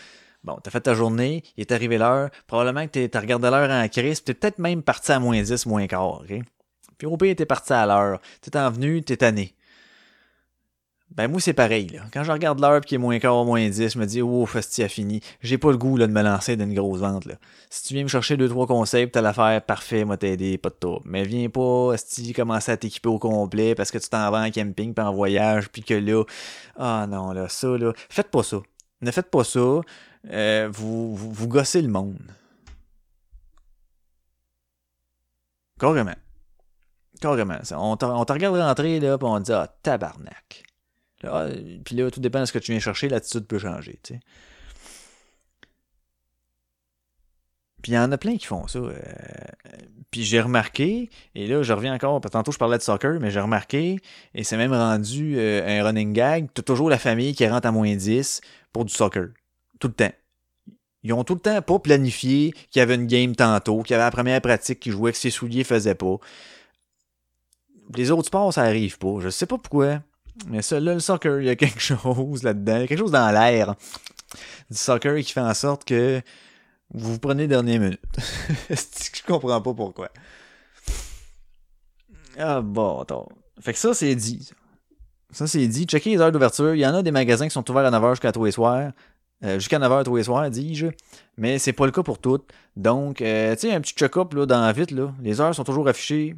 bon, 0.44 0.60
t'as 0.64 0.70
fait 0.70 0.82
ta 0.82 0.94
journée, 0.94 1.42
il 1.58 1.62
est 1.62 1.72
arrivé 1.72 1.98
l'heure, 1.98 2.30
probablement 2.46 2.88
que 2.88 3.08
t'as 3.08 3.20
regardé 3.20 3.50
l'heure 3.50 3.72
en 3.72 3.88
crise, 3.88 4.20
pis 4.20 4.26
t'es 4.26 4.34
peut-être 4.36 4.60
même 4.60 4.84
parti 4.84 5.12
à 5.12 5.20
moins 5.20 5.42
10, 5.42 5.66
moins 5.66 5.88
quart, 5.88 6.22
ok? 6.22 6.32
Puis 7.00 7.08
au 7.08 7.18
pire, 7.18 7.36
t'es 7.36 7.48
parti 7.48 7.74
à 7.74 7.88
l'heure. 7.88 8.22
T'es 8.40 8.56
en 8.56 8.70
venu, 8.70 9.02
t'es 9.02 9.18
tanné. 9.18 9.56
Ben 11.16 11.28
moi 11.28 11.40
c'est 11.40 11.54
pareil 11.54 11.88
là. 11.88 12.02
Quand 12.12 12.24
je 12.24 12.32
regarde 12.32 12.60
l'heure 12.60 12.82
qu'il 12.82 12.96
est 12.96 12.98
moins 12.98 13.20
quart, 13.20 13.46
moins 13.46 13.70
10, 13.70 13.94
je 13.94 14.00
me 14.00 14.06
dis 14.06 14.22
oh 14.22 14.46
festi 14.48 14.82
a 14.84 14.90
fini. 14.90 15.22
J'ai 15.42 15.60
pas 15.60 15.70
le 15.70 15.78
goût 15.78 15.96
là, 15.96 16.08
de 16.08 16.12
me 16.12 16.24
lancer 16.24 16.56
dans 16.56 16.64
une 16.66 16.74
grosse 16.74 17.00
vente 17.00 17.26
là. 17.26 17.36
Si 17.70 17.84
tu 17.84 17.94
viens 17.94 18.04
me 18.04 18.08
chercher 18.08 18.36
deux 18.36 18.50
trois 18.50 18.66
conseils, 18.66 19.10
t'as 19.12 19.22
l'affaire 19.22 19.62
parfait, 19.62 20.06
moi 20.06 20.18
t'aider, 20.18 20.58
pas 20.58 20.70
de 20.70 20.76
tout. 20.80 21.00
Mais 21.06 21.24
viens 21.24 21.50
pas 21.50 21.94
si 21.98 22.34
commencer 22.34 22.72
à 22.72 22.78
t'équiper 22.78 23.10
au 23.10 23.20
complet 23.20 23.76
parce 23.76 23.92
que 23.92 24.00
tu 24.00 24.10
t'en 24.10 24.32
vas 24.32 24.42
en 24.42 24.50
camping 24.50 24.94
puis 24.94 25.06
en 25.06 25.14
voyage 25.14 25.70
puis 25.70 25.84
que 25.84 25.94
là 25.94 26.24
ah 26.78 27.06
non 27.08 27.32
là 27.32 27.48
ça 27.48 27.68
là, 27.78 27.94
faites 28.10 28.32
pas 28.32 28.44
ça. 28.44 28.58
Ne 29.02 29.12
faites 29.12 29.30
pas 29.30 29.44
ça. 29.44 29.82
Euh, 30.30 30.70
vous, 30.72 31.16
vous 31.16 31.48
gossez 31.48 31.82
le 31.82 31.90
monde. 31.90 32.18
Carrément. 35.80 36.16
Carrément. 37.20 37.58
On 37.72 37.98
te, 37.98 38.06
on 38.06 38.26
te 38.26 38.34
regarde 38.34 38.58
rentrer, 38.58 39.00
là, 39.00 39.18
puis 39.18 39.28
on 39.28 39.40
dit, 39.40 39.52
ah, 39.52 39.68
tabarnak. 39.84 40.64
Ah, 41.24 41.48
puis 41.86 41.96
là, 41.96 42.10
tout 42.12 42.20
dépend 42.20 42.42
de 42.42 42.46
ce 42.46 42.54
que 42.54 42.60
tu 42.60 42.72
viens 42.72 42.80
chercher, 42.80 43.10
l'attitude 43.10 43.46
peut 43.46 43.60
changer, 43.60 44.00
tu 44.04 44.16
sais. 44.16 44.20
Puis 47.82 47.92
il 47.92 47.96
y 47.96 48.00
en 48.00 48.12
a 48.12 48.18
plein 48.18 48.38
qui 48.38 48.46
font 48.46 48.66
ça. 48.68 48.80
euh, 48.80 48.94
puis 50.10 50.24
j'ai 50.24 50.40
remarqué, 50.40 51.10
et 51.36 51.48
là, 51.48 51.64
je 51.64 51.74
reviens 51.74 51.94
encore, 51.94 52.22
tantôt 52.22 52.52
je 52.52 52.58
parlais 52.58 52.78
de 52.78 52.84
soccer, 52.84 53.20
mais 53.20 53.32
j'ai 53.32 53.42
remarqué, 53.42 54.00
et 54.34 54.44
c'est 54.44 54.58
même 54.58 54.72
rendu 54.72 55.36
euh, 55.38 55.68
un 55.68 55.84
running 55.84 56.14
gag, 56.14 56.48
t'as 56.54 56.62
toujours 56.62 56.90
la 56.90 57.00
famille 57.00 57.34
qui 57.36 57.46
rentre 57.48 57.68
à 57.68 57.72
moins 57.72 57.96
10 57.96 58.42
pour 58.72 58.86
du 58.86 58.94
soccer. 58.94 59.30
Tout 59.80 59.88
le 59.88 59.94
temps. 59.94 60.12
Ils 61.04 61.12
ont 61.14 61.24
tout 61.26 61.34
le 61.34 61.40
temps 61.42 61.62
pas 61.62 61.80
planifié 61.80 62.54
qu'il 62.72 62.80
y 62.80 62.82
avait 62.82 62.96
une 62.96 63.08
game 63.08 63.36
tantôt, 63.36 63.82
qu'il 63.82 63.94
y 63.94 63.96
avait 63.96 64.06
la 64.06 64.12
première 64.12 64.40
pratique 64.40 64.80
qui 64.80 64.92
jouait, 64.92 65.12
que 65.12 65.18
ses 65.18 65.32
souliers 65.32 65.66
faisaient 65.66 65.96
pas. 65.96 66.18
Les 67.96 68.12
autres 68.12 68.28
sports, 68.28 68.54
ça 68.54 68.62
arrive 68.62 68.98
pas. 68.98 69.16
Je 69.20 69.30
sais 69.30 69.46
pas 69.46 69.58
pourquoi. 69.58 70.02
Mais 70.48 70.62
ça, 70.62 70.80
là, 70.80 70.94
le 70.94 71.00
soccer, 71.00 71.42
il 71.42 71.46
y 71.46 71.50
a 71.50 71.56
quelque 71.56 71.80
chose 71.80 72.44
là-dedans. 72.44 72.76
Il 72.76 72.82
y 72.82 72.84
a 72.84 72.88
quelque 72.88 73.00
chose 73.00 73.12
dans 73.12 73.32
l'air 73.32 73.76
du 74.70 74.78
soccer 74.78 75.18
qui 75.22 75.32
fait 75.32 75.42
en 75.42 75.54
sorte 75.54 75.86
que 75.86 76.22
vous 76.94 77.14
vous 77.14 77.20
prenez 77.20 77.48
dernière 77.48 77.80
minute. 77.80 78.02
je 78.70 79.24
comprends 79.26 79.62
pas 79.62 79.74
pourquoi? 79.74 80.10
Ah 82.38 82.62
bon, 82.62 83.02
attends. 83.02 83.30
Fait 83.60 83.74
que 83.74 83.80
ça, 83.80 83.94
c'est 83.94 84.16
dit. 84.16 84.50
Ça, 85.32 85.48
c'est 85.48 85.68
dit. 85.68 85.86
Checkez 85.86 86.12
les 86.12 86.22
heures 86.22 86.32
d'ouverture. 86.32 86.74
Il 86.74 86.80
y 86.80 86.86
en 86.86 86.94
a 86.94 87.04
des 87.04 87.12
magasins 87.12 87.48
qui 87.48 87.54
sont 87.54 87.70
ouverts 87.70 87.86
à 87.86 87.92
9h 87.92 88.12
jusqu'à 88.12 88.32
tous 88.32 88.46
les 88.46 88.52
soirs. 88.52 88.92
Euh, 89.44 89.56
jusqu'à 89.56 89.80
9h 89.80 90.04
tous 90.04 90.16
les 90.16 90.24
soirs, 90.24 90.50
dis-je. 90.50 90.88
Mais 91.38 91.60
c'est 91.60 91.74
pas 91.74 91.86
le 91.86 91.92
cas 91.92 92.04
pour 92.04 92.20
toutes. 92.20 92.52
Donc, 92.76 93.22
euh, 93.22 93.54
tu 93.56 93.62
sais, 93.62 93.74
un 93.74 93.82
petit 93.82 93.94
check-up 93.94 94.34
dans 94.34 94.72
vite, 94.72 94.92
là. 94.92 95.14
Les 95.22 95.42
heures 95.42 95.54
sont 95.54 95.64
toujours 95.64 95.88
affichées 95.88 96.36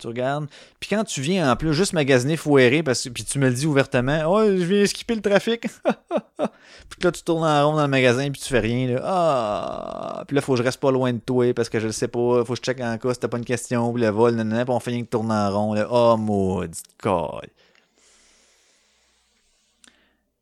tu 0.00 0.06
regardes. 0.06 0.48
Puis 0.80 0.88
quand 0.90 1.04
tu 1.04 1.20
viens 1.20 1.50
en 1.50 1.56
plus 1.56 1.72
juste 1.74 1.92
magasiner 1.92 2.36
foiré, 2.36 2.82
parce 2.82 3.04
que 3.04 3.08
puis 3.10 3.24
tu 3.24 3.38
me 3.38 3.48
le 3.48 3.54
dis 3.54 3.66
ouvertement, 3.66 4.22
oh, 4.26 4.44
je 4.44 4.64
viens 4.64 4.86
skipper 4.86 5.14
le 5.14 5.20
trafic. 5.20 5.62
puis 6.38 6.98
là, 7.02 7.12
tu 7.12 7.22
tournes 7.22 7.44
en 7.44 7.68
rond 7.68 7.76
dans 7.76 7.82
le 7.82 7.88
magasin, 7.88 8.30
puis 8.30 8.40
tu 8.40 8.48
fais 8.48 8.60
rien. 8.60 8.88
Là. 8.88 9.00
Ah! 9.04 10.24
Puis 10.26 10.34
là, 10.34 10.40
faut 10.42 10.52
que 10.52 10.58
je 10.58 10.62
reste 10.62 10.80
pas 10.80 10.90
loin 10.90 11.12
de 11.12 11.18
toi, 11.18 11.52
parce 11.54 11.68
que 11.68 11.78
je 11.78 11.86
le 11.86 11.92
sais 11.92 12.08
pas. 12.08 12.44
Faut 12.44 12.54
que 12.54 12.56
je 12.56 12.62
check 12.62 12.80
en 12.80 12.98
cas 12.98 13.14
si 13.14 13.20
t'as 13.20 13.28
pas 13.28 13.38
une 13.38 13.44
question, 13.44 13.92
puis 13.92 14.02
le 14.02 14.08
vol, 14.08 14.34
nanana, 14.34 14.64
puis 14.64 14.74
on 14.74 14.80
fait 14.80 14.90
rien 14.90 15.02
que 15.02 15.08
tourner 15.08 15.34
en 15.34 15.50
rond. 15.50 15.74
Là. 15.74 15.86
Oh, 15.90 16.16
maudit 16.16 16.82
colle. 16.98 17.48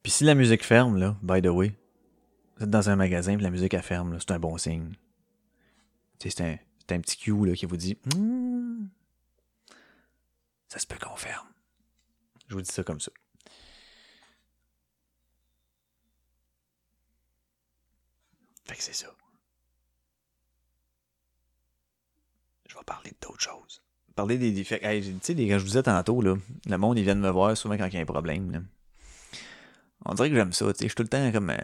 Puis 0.02 0.12
si 0.12 0.24
la 0.24 0.34
musique 0.34 0.64
ferme, 0.64 0.96
là, 0.96 1.16
by 1.22 1.42
the 1.42 1.48
way, 1.48 1.74
vous 2.56 2.64
êtes 2.64 2.70
dans 2.70 2.88
un 2.88 2.96
magasin, 2.96 3.34
puis 3.34 3.44
la 3.44 3.50
musique 3.50 3.74
elle 3.74 3.82
ferme, 3.82 4.16
c'est 4.18 4.30
un 4.30 4.38
bon 4.38 4.56
signe. 4.56 4.92
c'est 6.18 6.40
un, 6.40 6.56
un 6.90 7.00
petit 7.00 7.16
cue 7.16 7.46
là, 7.46 7.54
qui 7.54 7.66
vous 7.66 7.76
dit 7.76 7.98
hmm, 8.16 8.47
ça 10.68 10.78
se 10.78 10.86
peut 10.86 10.98
qu'on 10.98 11.16
ferme. 11.16 11.48
Je 12.48 12.54
vous 12.54 12.62
dis 12.62 12.70
ça 12.70 12.82
comme 12.82 13.00
ça. 13.00 13.10
Fait 18.66 18.76
que 18.76 18.82
c'est 18.82 18.92
ça. 18.92 19.08
Je 22.68 22.76
vais 22.76 22.84
parler 22.84 23.12
d'autres 23.20 23.40
choses. 23.40 23.82
Parler 24.14 24.36
des 24.36 24.52
défects. 24.52 24.82
tu 24.82 25.18
sais, 25.22 25.34
quand 25.34 25.58
je 25.58 25.58
vous 25.58 25.66
disais 25.66 25.82
tantôt, 25.82 26.20
là, 26.20 26.36
le 26.66 26.76
monde, 26.76 26.98
ils 26.98 27.04
viennent 27.04 27.20
me 27.20 27.30
voir 27.30 27.56
souvent 27.56 27.78
quand 27.78 27.86
il 27.86 27.94
y 27.94 27.96
a 27.96 28.00
un 28.00 28.04
problème. 28.04 28.66
On 30.04 30.14
dirait 30.14 30.28
que 30.28 30.36
j'aime 30.36 30.52
ça. 30.52 30.66
Je 30.68 30.86
suis 30.86 30.94
tout 30.94 31.02
le 31.02 31.08
temps 31.08 31.32
comme. 31.32 31.50
Euh, 31.50 31.56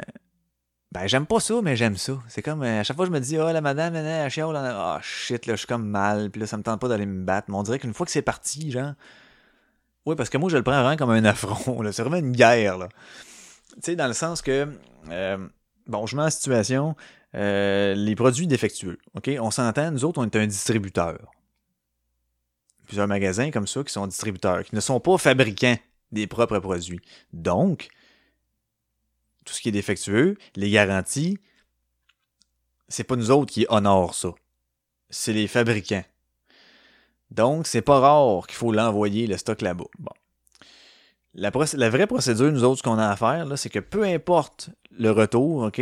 ben, 0.94 1.08
j'aime 1.08 1.26
pas 1.26 1.40
ça, 1.40 1.60
mais 1.60 1.74
j'aime 1.74 1.96
ça. 1.96 2.22
C'est 2.28 2.40
comme, 2.40 2.62
euh, 2.62 2.80
à 2.80 2.84
chaque 2.84 2.96
fois, 2.96 3.04
je 3.04 3.10
me 3.10 3.18
dis, 3.18 3.36
oh, 3.36 3.52
la 3.52 3.60
madame, 3.60 3.96
elle, 3.96 4.06
elle 4.06 4.30
chiale, 4.30 4.54
oh 4.56 4.96
shit, 5.02 5.44
là, 5.46 5.54
je 5.54 5.58
suis 5.58 5.66
comme 5.66 5.88
mal, 5.88 6.30
puis 6.30 6.40
là, 6.40 6.46
ça 6.46 6.56
me 6.56 6.62
tente 6.62 6.80
pas 6.80 6.86
d'aller 6.86 7.04
me 7.04 7.24
battre. 7.24 7.50
Mais 7.50 7.56
on 7.56 7.64
dirait 7.64 7.80
qu'une 7.80 7.92
fois 7.92 8.06
que 8.06 8.12
c'est 8.12 8.22
parti, 8.22 8.70
genre. 8.70 8.92
Oui, 10.06 10.14
parce 10.14 10.30
que 10.30 10.38
moi, 10.38 10.48
je 10.48 10.56
le 10.56 10.62
prends 10.62 10.80
vraiment 10.80 10.96
comme 10.96 11.10
un 11.10 11.24
affront, 11.24 11.82
là. 11.82 11.90
C'est 11.90 12.02
vraiment 12.02 12.18
une 12.18 12.30
guerre, 12.30 12.78
là. 12.78 12.88
Tu 13.74 13.80
sais, 13.82 13.96
dans 13.96 14.06
le 14.06 14.12
sens 14.12 14.40
que, 14.40 14.68
euh, 15.10 15.48
bon, 15.88 16.06
je 16.06 16.14
mets 16.14 16.22
en 16.22 16.30
situation, 16.30 16.94
euh, 17.34 17.94
les 17.94 18.14
produits 18.14 18.46
défectueux, 18.46 18.98
OK? 19.14 19.28
On 19.40 19.50
s'entend, 19.50 19.90
nous 19.90 20.04
autres, 20.04 20.20
on 20.20 20.24
est 20.24 20.36
un 20.36 20.46
distributeur. 20.46 21.18
Plusieurs 22.86 23.08
magasins 23.08 23.50
comme 23.50 23.66
ça 23.66 23.82
qui 23.82 23.92
sont 23.92 24.06
distributeurs, 24.06 24.62
qui 24.62 24.76
ne 24.76 24.80
sont 24.80 25.00
pas 25.00 25.18
fabricants 25.18 25.78
des 26.12 26.28
propres 26.28 26.60
produits. 26.60 27.00
Donc, 27.32 27.88
tout 29.44 29.54
ce 29.54 29.60
qui 29.60 29.68
est 29.68 29.72
défectueux, 29.72 30.36
les 30.56 30.70
garanties, 30.70 31.38
c'est 32.88 33.04
pas 33.04 33.16
nous 33.16 33.30
autres 33.30 33.52
qui 33.52 33.66
honorent 33.68 34.14
ça. 34.14 34.30
C'est 35.10 35.32
les 35.32 35.48
fabricants. 35.48 36.04
Donc, 37.30 37.66
c'est 37.66 37.82
pas 37.82 37.98
rare 38.00 38.46
qu'il 38.46 38.56
faut 38.56 38.72
l'envoyer 38.72 39.26
le 39.26 39.36
stock 39.36 39.60
là-bas. 39.60 39.86
Bon. 39.98 40.12
La, 41.34 41.50
la, 41.74 41.90
vraie 41.90 42.06
procédure, 42.06 42.52
nous 42.52 42.62
autres, 42.62 42.78
ce 42.78 42.82
qu'on 42.82 42.98
a 42.98 43.08
à 43.08 43.16
faire, 43.16 43.58
c'est 43.58 43.70
que 43.70 43.80
peu 43.80 44.04
importe 44.04 44.70
le 44.92 45.10
retour, 45.10 45.64
OK, 45.64 45.80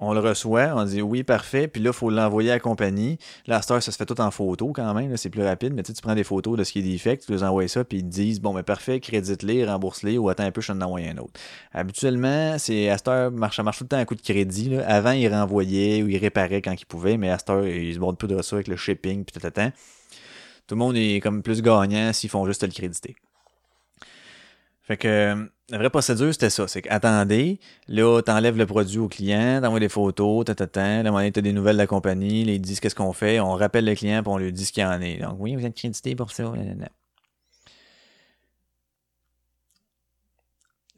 on 0.00 0.14
le 0.14 0.20
reçoit, 0.20 0.72
on 0.74 0.84
dit 0.84 1.02
oui, 1.02 1.22
parfait, 1.22 1.68
puis 1.68 1.82
là, 1.82 1.90
il 1.90 1.96
faut 1.96 2.10
l'envoyer 2.10 2.50
à 2.50 2.54
la 2.54 2.60
compagnie. 2.60 3.18
Là, 3.46 3.60
ça 3.62 3.80
se 3.80 3.90
fait 3.90 4.06
tout 4.06 4.20
en 4.20 4.30
photo 4.30 4.72
quand 4.74 4.94
même, 4.94 5.16
c'est 5.16 5.30
plus 5.30 5.42
rapide, 5.44 5.74
mais 5.74 5.82
tu, 5.82 5.92
prends 6.02 6.14
des 6.14 6.24
photos 6.24 6.58
de 6.58 6.64
ce 6.64 6.72
qui 6.72 6.80
est 6.80 6.82
défect, 6.82 7.26
tu 7.26 7.32
les 7.32 7.44
envoies 7.44 7.68
ça, 7.68 7.84
puis 7.84 7.98
ils 7.98 8.04
te 8.04 8.08
disent, 8.08 8.40
bon, 8.40 8.54
mais 8.54 8.62
parfait, 8.62 8.98
crédite-les, 9.00 9.66
rembourse-les, 9.66 10.18
ou 10.18 10.28
attends 10.28 10.44
un 10.44 10.50
peu, 10.50 10.60
je 10.60 10.72
t'en 10.72 10.80
envoie 10.80 11.00
un 11.00 11.18
autre. 11.18 11.38
Habituellement, 11.72 12.56
c'est 12.58 12.88
à 12.88 13.30
marche, 13.30 13.56
ça 13.56 13.62
marche 13.62 13.78
tout 13.78 13.84
le 13.84 13.88
temps 13.88 13.98
à 13.98 14.04
coup 14.04 14.14
de 14.14 14.22
crédit. 14.22 14.70
Là. 14.70 14.86
Avant, 14.86 15.12
ils 15.12 15.28
renvoyaient 15.28 16.02
ou 16.02 16.08
ils 16.08 16.18
réparaient 16.18 16.62
quand 16.62 16.72
ils 16.72 16.86
pouvaient, 16.86 17.16
mais 17.16 17.30
à 17.30 17.38
ils 17.66 17.94
se 17.94 17.98
bordent 17.98 18.18
plus 18.18 18.28
de 18.28 18.40
ça 18.42 18.56
avec 18.56 18.68
le 18.68 18.76
shipping, 18.76 19.24
puis 19.24 19.38
tout, 19.38 19.46
tout, 19.46 19.60
tout 20.66 20.74
le 20.74 20.78
monde 20.78 20.96
est 20.96 21.20
comme 21.20 21.42
plus 21.42 21.62
gagnant 21.62 22.12
s'ils 22.12 22.30
font 22.30 22.46
juste 22.46 22.62
le 22.62 22.70
créditer. 22.70 23.16
Fait 24.90 24.96
que 24.96 25.48
la 25.68 25.78
vraie 25.78 25.88
procédure, 25.88 26.32
c'était 26.32 26.50
ça. 26.50 26.66
C'est 26.66 26.82
qu'attendez, 26.82 27.60
là, 27.86 28.20
t'enlèves 28.22 28.58
le 28.58 28.66
produit 28.66 28.98
au 28.98 29.06
client, 29.06 29.60
t'envoies 29.62 29.78
des 29.78 29.88
photos, 29.88 30.44
t'attends, 30.44 31.04
là, 31.04 31.24
tu 31.26 31.30
t'as 31.30 31.40
des 31.42 31.52
nouvelles 31.52 31.76
de 31.76 31.82
la 31.82 31.86
compagnie, 31.86 32.42
ils 32.42 32.60
disent 32.60 32.80
qu'est-ce 32.80 32.96
qu'on 32.96 33.12
fait, 33.12 33.38
on 33.38 33.52
rappelle 33.52 33.84
le 33.84 33.94
client, 33.94 34.20
puis 34.24 34.32
on 34.32 34.38
lui 34.38 34.52
dit 34.52 34.64
ce 34.64 34.72
qu'il 34.72 34.82
y 34.82 34.86
en 34.86 35.00
est. 35.00 35.18
Donc, 35.18 35.36
oui, 35.38 35.54
vous 35.54 35.64
êtes 35.64 35.76
crédité 35.76 36.16
pour 36.16 36.32
ça. 36.32 36.52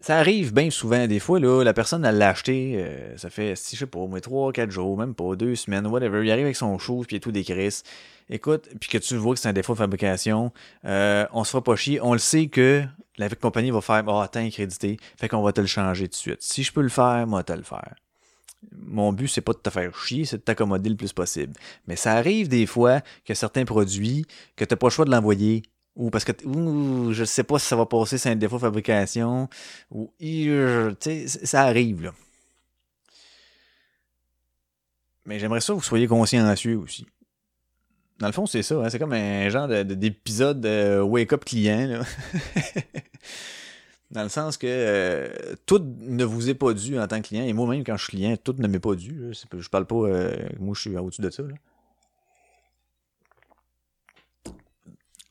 Ça 0.02 0.18
arrive 0.18 0.52
bien 0.52 0.68
souvent, 0.68 1.06
des 1.06 1.20
fois, 1.20 1.38
là, 1.38 1.62
la 1.62 1.72
personne, 1.72 2.04
elle 2.04 2.18
l'a 2.18 2.30
acheté, 2.30 2.74
euh, 2.76 3.16
ça 3.16 3.30
fait, 3.30 3.54
si 3.54 3.76
je 3.76 3.80
sais 3.80 3.86
pas, 3.86 4.00
moins 4.00 4.18
3, 4.18 4.52
4 4.52 4.68
jours, 4.68 4.98
même 4.98 5.14
pas, 5.14 5.36
2 5.36 5.54
semaines, 5.54 5.86
whatever. 5.86 6.24
Il 6.24 6.30
arrive 6.32 6.46
avec 6.46 6.56
son 6.56 6.76
chose, 6.76 7.06
puis 7.06 7.16
il 7.16 7.20
tout 7.20 7.30
décrit. 7.30 7.68
Écoute, 8.28 8.68
puis 8.80 8.88
que 8.88 8.98
tu 8.98 9.14
vois 9.14 9.34
que 9.34 9.40
c'est 9.40 9.48
un 9.48 9.52
défaut 9.52 9.74
de 9.74 9.78
fabrication, 9.78 10.50
euh, 10.84 11.24
on 11.32 11.44
se 11.44 11.50
fera 11.50 11.62
pas 11.62 11.76
chier. 11.76 12.00
On 12.00 12.14
le 12.14 12.18
sait 12.18 12.48
que 12.48 12.82
la 13.16 13.28
compagnie 13.28 13.70
va 13.70 13.80
faire 13.80 14.02
oh, 14.08 14.18
attends, 14.18 14.50
crédité, 14.50 14.96
fait 15.16 15.28
qu'on 15.28 15.40
va 15.40 15.52
te 15.52 15.60
le 15.60 15.68
changer 15.68 16.08
tout 16.08 16.12
de 16.12 16.16
suite. 16.16 16.42
Si 16.42 16.64
je 16.64 16.72
peux 16.72 16.82
le 16.82 16.88
faire, 16.88 17.24
moi, 17.28 17.44
te 17.44 17.52
le 17.52 17.62
faire. 17.62 17.94
Mon 18.72 19.12
but, 19.12 19.28
c'est 19.28 19.40
pas 19.40 19.52
de 19.52 19.58
te 19.58 19.70
faire 19.70 19.96
chier, 19.96 20.24
c'est 20.24 20.38
de 20.38 20.42
t'accommoder 20.42 20.90
le 20.90 20.96
plus 20.96 21.12
possible. 21.12 21.52
Mais 21.86 21.94
ça 21.94 22.14
arrive 22.14 22.48
des 22.48 22.66
fois 22.66 23.02
que 23.24 23.34
certains 23.34 23.64
produits, 23.64 24.26
que 24.56 24.64
tu 24.64 24.72
n'as 24.72 24.76
pas 24.76 24.88
le 24.88 24.92
choix 24.92 25.04
de 25.04 25.12
l'envoyer, 25.12 25.62
ou 25.96 26.10
parce 26.10 26.24
que 26.24 26.32
ou, 26.46 27.12
je 27.12 27.24
sais 27.24 27.44
pas 27.44 27.58
si 27.58 27.66
ça 27.66 27.76
va 27.76 27.86
passer, 27.86 28.18
c'est 28.18 28.30
un 28.30 28.36
défaut 28.36 28.56
de 28.56 28.62
fabrication, 28.62 29.48
ou 29.90 30.12
ça 31.26 31.62
arrive 31.62 32.02
là. 32.02 32.12
Mais 35.24 35.38
j'aimerais 35.38 35.60
ça 35.60 35.72
que 35.72 35.78
vous 35.78 35.84
soyez 35.84 36.06
consciencieux 36.06 36.78
aussi. 36.78 37.06
Dans 38.18 38.26
le 38.26 38.32
fond, 38.32 38.46
c'est 38.46 38.62
ça. 38.62 38.76
Hein. 38.76 38.88
C'est 38.88 38.98
comme 38.98 39.12
un 39.12 39.48
genre 39.48 39.68
d'épisode 39.68 40.60
de, 40.60 41.00
Wake 41.00 41.32
Up 41.32 41.44
client. 41.44 42.02
Dans 44.10 44.22
le 44.22 44.28
sens 44.28 44.58
que 44.58 44.66
euh, 44.68 45.28
tout 45.64 45.82
ne 46.00 46.24
vous 46.24 46.50
est 46.50 46.54
pas 46.54 46.74
dû 46.74 46.98
en 46.98 47.08
tant 47.08 47.20
que 47.20 47.28
client. 47.28 47.44
Et 47.44 47.52
moi-même, 47.52 47.82
quand 47.82 47.96
je 47.96 48.04
suis 48.04 48.18
client, 48.18 48.36
tout 48.36 48.54
ne 48.58 48.68
m'est 48.68 48.78
pas 48.78 48.94
dû. 48.94 49.32
Je 49.32 49.68
parle 49.68 49.86
pas. 49.86 49.96
Euh, 49.96 50.36
moi, 50.60 50.74
je 50.76 50.82
suis 50.82 50.96
au-dessus 50.96 51.22
de 51.22 51.30
ça. 51.30 51.42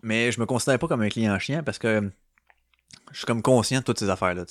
Mais 0.03 0.31
je 0.31 0.39
me 0.39 0.45
considère 0.45 0.79
pas 0.79 0.87
comme 0.87 1.01
un 1.01 1.09
client 1.09 1.37
chien 1.39 1.63
parce 1.63 1.77
que 1.77 2.11
je 3.11 3.17
suis 3.17 3.25
comme 3.25 3.41
conscient 3.41 3.79
de 3.79 3.83
toutes 3.83 3.99
ces 3.99 4.09
affaires-là. 4.09 4.45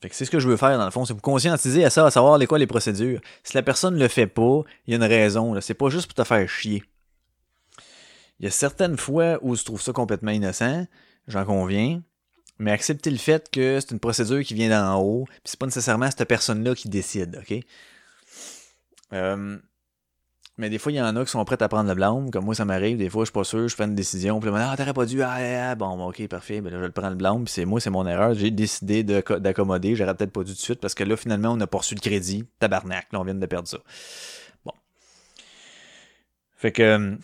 Fait 0.00 0.08
que 0.08 0.14
c'est 0.14 0.24
ce 0.24 0.30
que 0.30 0.40
je 0.40 0.48
veux 0.48 0.56
faire 0.56 0.78
dans 0.78 0.84
le 0.84 0.90
fond, 0.90 1.04
c'est 1.04 1.12
vous 1.12 1.20
conscientiser 1.20 1.84
à 1.84 1.90
ça, 1.90 2.06
à 2.06 2.10
savoir 2.10 2.38
les 2.38 2.46
quoi 2.46 2.58
les 2.58 2.66
procédures. 2.66 3.20
Si 3.44 3.54
la 3.54 3.62
personne 3.62 3.94
ne 3.94 4.00
le 4.00 4.08
fait 4.08 4.26
pas, 4.26 4.62
il 4.86 4.90
y 4.90 4.94
a 4.94 4.96
une 4.96 5.04
raison. 5.04 5.60
C'est 5.60 5.74
pas 5.74 5.90
juste 5.90 6.06
pour 6.06 6.14
te 6.14 6.24
faire 6.24 6.48
chier. 6.48 6.82
Il 8.40 8.46
y 8.46 8.48
a 8.48 8.50
certaines 8.50 8.96
fois 8.96 9.38
où 9.42 9.54
je 9.54 9.62
trouve 9.62 9.80
ça 9.80 9.92
complètement 9.92 10.32
innocent, 10.32 10.86
j'en 11.28 11.44
conviens, 11.44 12.02
mais 12.58 12.72
accepter 12.72 13.10
le 13.10 13.18
fait 13.18 13.48
que 13.50 13.78
c'est 13.80 13.92
une 13.92 14.00
procédure 14.00 14.42
qui 14.42 14.54
vient 14.54 14.68
d'en 14.68 15.00
haut, 15.00 15.24
puis 15.26 15.40
c'est 15.44 15.58
pas 15.58 15.66
nécessairement 15.66 16.10
cette 16.10 16.26
personne-là 16.26 16.74
qui 16.74 16.88
décide, 16.88 17.40
ok? 17.40 17.64
Euh, 19.12 19.58
mais 20.62 20.70
des 20.70 20.78
fois, 20.78 20.92
il 20.92 20.94
y 20.94 21.02
en 21.02 21.16
a 21.16 21.24
qui 21.24 21.30
sont 21.32 21.44
prêts 21.44 21.60
à 21.60 21.68
prendre 21.68 21.88
le 21.88 21.94
blâme, 21.96 22.30
comme 22.30 22.44
moi 22.44 22.54
ça 22.54 22.64
m'arrive, 22.64 22.96
des 22.96 23.10
fois 23.10 23.22
je 23.22 23.26
suis 23.26 23.32
pas 23.32 23.42
sûr, 23.42 23.66
je 23.66 23.74
fais 23.74 23.82
une 23.82 23.96
décision, 23.96 24.38
puis 24.38 24.48
là, 24.48 24.70
ah, 24.70 24.76
t'aurais 24.76 24.94
pas 24.94 25.06
dû, 25.06 25.20
ah, 25.20 25.34
ah, 25.36 25.70
ah 25.70 25.74
bon, 25.74 26.06
ok, 26.06 26.28
parfait, 26.28 26.60
ben 26.60 26.72
là, 26.72 26.78
je 26.78 26.84
le 26.84 26.92
prends 26.92 27.08
le 27.10 27.16
blâme, 27.16 27.44
puis 27.44 27.52
c'est 27.52 27.64
moi, 27.64 27.80
c'est 27.80 27.90
mon 27.90 28.06
erreur, 28.06 28.34
j'ai 28.34 28.52
décidé 28.52 29.02
d'accommoder, 29.02 29.96
j'aurais 29.96 30.14
peut-être 30.14 30.32
pas 30.32 30.44
dû 30.44 30.52
tout 30.52 30.58
de 30.58 30.62
suite, 30.62 30.80
parce 30.80 30.94
que 30.94 31.02
là, 31.02 31.16
finalement, 31.16 31.50
on 31.50 31.60
a 31.60 31.66
poursu 31.66 31.96
le 31.96 32.00
crédit, 32.00 32.44
tabarnak, 32.60 33.08
là, 33.12 33.20
on 33.20 33.24
vient 33.24 33.34
de 33.34 33.46
perdre 33.46 33.66
ça. 33.66 33.78
Bon. 34.64 34.72
Fait 36.56 36.70
que 36.70 37.18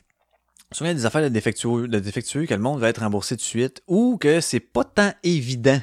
Souvent, 0.73 0.91
il 0.91 0.93
y 0.93 0.97
a 0.97 0.99
des 0.99 1.07
affaires 1.07 1.23
de 1.23 1.29
défectueux, 1.29 1.89
de 1.89 1.99
défectueux 1.99 2.45
que 2.45 2.53
le 2.53 2.61
monde 2.61 2.79
va 2.79 2.91
être 2.91 3.01
remboursé 3.01 3.37
tout 3.37 3.41
de 3.41 3.47
suite 3.47 3.83
ou 3.87 4.19
que 4.19 4.41
c'est 4.41 4.61
pas 4.61 4.85
tant 4.85 5.15
évident 5.23 5.81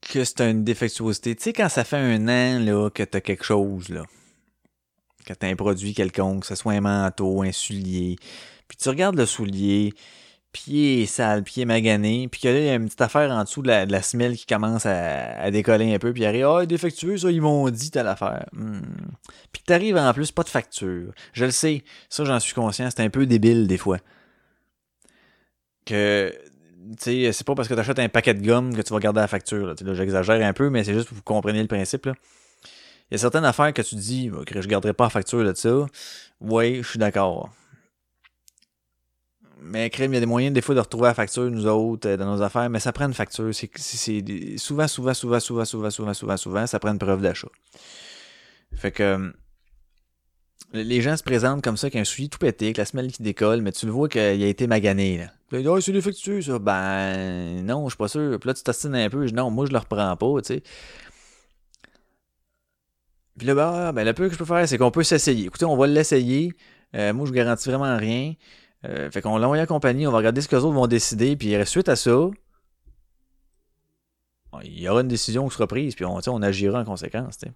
que 0.00 0.24
c'est 0.24 0.40
une 0.40 0.64
défectuosité. 0.64 1.36
Tu 1.36 1.44
sais, 1.44 1.52
quand 1.52 1.68
ça 1.68 1.84
fait 1.84 1.96
un 1.96 2.26
an 2.28 2.58
là, 2.58 2.90
que 2.90 3.04
t'as 3.04 3.20
quelque 3.20 3.44
chose, 3.44 3.88
là, 3.88 4.02
que 5.24 5.32
t'as 5.32 5.48
un 5.48 5.56
produit 5.56 5.94
quelconque, 5.94 6.42
que 6.42 6.46
ce 6.46 6.54
soit 6.54 6.72
un 6.72 6.80
manteau, 6.80 7.42
un 7.42 7.52
soulier, 7.52 8.16
puis 8.68 8.76
tu 8.76 8.88
regardes 8.88 9.16
le 9.16 9.26
soulier, 9.26 9.92
pied 10.52 11.06
sale, 11.06 11.42
pied 11.42 11.64
magané, 11.64 12.28
puis 12.28 12.40
que 12.40 12.48
là, 12.48 12.58
il 12.58 12.64
y 12.64 12.68
a 12.68 12.74
une 12.74 12.86
petite 12.86 13.00
affaire 13.00 13.30
en 13.30 13.42
dessous 13.44 13.62
de 13.62 13.68
la, 13.68 14.02
semelle 14.02 14.36
qui 14.36 14.46
commence 14.46 14.86
à, 14.86 15.50
décoller 15.50 15.94
un 15.94 15.98
peu, 15.98 16.12
puis 16.12 16.24
arrive, 16.24 16.46
ah, 16.46 16.60
oh, 16.62 16.66
défectueux, 16.66 17.16
ça, 17.18 17.30
ils 17.30 17.40
m'ont 17.40 17.68
dit 17.70 17.90
telle 17.90 18.08
affaire. 18.08 18.46
Hmm. 18.52 18.80
Puis 19.52 19.62
que 19.62 19.66
t'arrives 19.66 19.96
en 19.96 20.12
plus, 20.12 20.32
pas 20.32 20.42
de 20.42 20.48
facture. 20.48 21.12
Je 21.32 21.44
le 21.44 21.50
sais, 21.50 21.84
ça, 22.08 22.24
j'en 22.24 22.40
suis 22.40 22.54
conscient, 22.54 22.88
c'est 22.90 23.02
un 23.02 23.10
peu 23.10 23.26
débile 23.26 23.66
des 23.66 23.78
fois. 23.78 23.98
que 25.84 26.32
tu 26.96 27.26
sais, 27.26 27.32
c'est 27.32 27.46
pas 27.46 27.54
parce 27.54 27.68
que 27.68 27.74
tu 27.74 27.80
achètes 27.80 27.98
un 27.98 28.08
paquet 28.08 28.34
de 28.34 28.44
gomme 28.44 28.74
que 28.74 28.82
tu 28.82 28.92
vas 28.92 28.98
garder 28.98 29.20
la 29.20 29.28
facture. 29.28 29.66
Là, 29.66 29.74
là 29.80 29.94
j'exagère 29.94 30.44
un 30.44 30.52
peu, 30.52 30.70
mais 30.70 30.82
c'est 30.82 30.94
juste 30.94 31.06
pour 31.06 31.14
que 31.14 31.18
vous 31.18 31.22
compreniez 31.22 31.60
le 31.60 31.68
principe. 31.68 32.06
Là. 32.06 32.14
Il 33.10 33.14
y 33.14 33.16
a 33.16 33.18
certaines 33.18 33.44
affaires 33.44 33.72
que 33.72 33.82
tu 33.82 33.96
dis 33.96 34.30
que 34.46 34.60
je 34.60 34.68
garderai 34.68 34.92
pas 34.92 35.04
la 35.04 35.10
facture 35.10 35.44
de 35.44 35.52
ça. 35.54 35.86
Oui, 36.40 36.76
je 36.82 36.88
suis 36.88 36.98
d'accord. 36.98 37.50
Mais 39.62 39.90
crème, 39.90 40.12
il 40.12 40.14
y 40.14 40.16
a 40.18 40.20
des 40.20 40.26
moyens 40.26 40.54
des 40.54 40.62
fois 40.62 40.74
de 40.74 40.80
retrouver 40.80 41.08
la 41.08 41.14
facture, 41.14 41.50
nous 41.50 41.66
autres, 41.66 42.08
euh, 42.08 42.16
dans 42.16 42.34
nos 42.34 42.42
affaires, 42.42 42.70
mais 42.70 42.80
ça 42.80 42.92
prend 42.92 43.06
une 43.06 43.14
facture. 43.14 43.50
C'est, 43.52 43.70
souvent, 44.56 44.88
souvent, 44.88 45.12
souvent, 45.12 45.40
souvent, 45.40 45.64
souvent, 45.64 45.90
souvent, 45.90 46.14
souvent, 46.14 46.36
souvent, 46.36 46.66
ça 46.66 46.78
prend 46.78 46.92
une 46.92 46.98
preuve 46.98 47.20
d'achat. 47.20 47.48
Fait 48.74 48.90
que 48.90 49.32
les 50.72 51.02
gens 51.02 51.16
se 51.16 51.22
présentent 51.22 51.62
comme 51.62 51.76
ça, 51.76 51.90
qu'un 51.90 52.04
soulier 52.04 52.28
tout 52.28 52.38
pété, 52.38 52.72
que 52.72 52.80
la 52.80 52.84
semelle 52.84 53.10
qui 53.10 53.22
décolle, 53.22 53.60
mais 53.60 53.72
tu 53.72 53.86
le 53.86 53.92
vois 53.92 54.08
qu'il 54.08 54.20
a 54.20 54.46
été 54.46 54.66
magané. 54.66 55.18
Là. 55.18 55.26
Puis 55.48 55.66
oh, 55.66 55.80
c'est 55.80 55.92
défectueux, 55.92 56.40
ça. 56.42 56.58
Ben, 56.58 57.64
non, 57.64 57.84
je 57.86 57.90
suis 57.90 57.98
pas 57.98 58.08
sûr. 58.08 58.38
Puis 58.38 58.46
là, 58.46 58.54
tu 58.54 58.62
t'assines 58.62 58.94
un 58.94 59.10
peu. 59.10 59.26
Je, 59.26 59.34
non, 59.34 59.50
moi, 59.50 59.66
je 59.66 59.72
le 59.72 59.78
reprends 59.78 60.16
pas, 60.16 60.42
tu 60.42 60.54
sais. 60.54 60.62
Puis 63.38 63.46
là, 63.46 63.54
ben, 63.54 63.92
ben, 63.92 64.04
le 64.04 64.12
peu 64.12 64.26
que 64.28 64.34
je 64.34 64.38
peux 64.38 64.44
faire, 64.44 64.66
c'est 64.68 64.78
qu'on 64.78 64.90
peut 64.90 65.02
s'essayer. 65.02 65.46
Écoutez, 65.46 65.64
on 65.64 65.76
va 65.76 65.86
l'essayer. 65.86 66.52
Euh, 66.94 67.12
moi, 67.12 67.26
je 67.26 67.32
garantis 67.32 67.68
vraiment 67.68 67.96
rien. 67.96 68.34
Euh, 68.84 69.10
fait 69.10 69.22
qu'on 69.22 69.38
l'envoie 69.38 69.56
la 69.56 69.66
compagnie, 69.66 70.06
on 70.06 70.10
va 70.12 70.18
regarder 70.18 70.40
ce 70.40 70.48
que 70.48 70.56
les 70.56 70.62
autres 70.62 70.74
vont 70.74 70.86
décider, 70.86 71.36
puis 71.36 71.54
suite 71.66 71.88
à 71.88 71.96
ça, 71.96 72.30
il 74.62 74.80
y 74.80 74.88
aura 74.88 75.02
une 75.02 75.08
décision 75.08 75.46
qui 75.48 75.54
sera 75.54 75.66
prise, 75.66 75.94
puis 75.94 76.04
on, 76.04 76.18
on 76.26 76.42
agira 76.42 76.80
en 76.80 76.84
conséquence. 76.84 77.38
T'sais. 77.38 77.52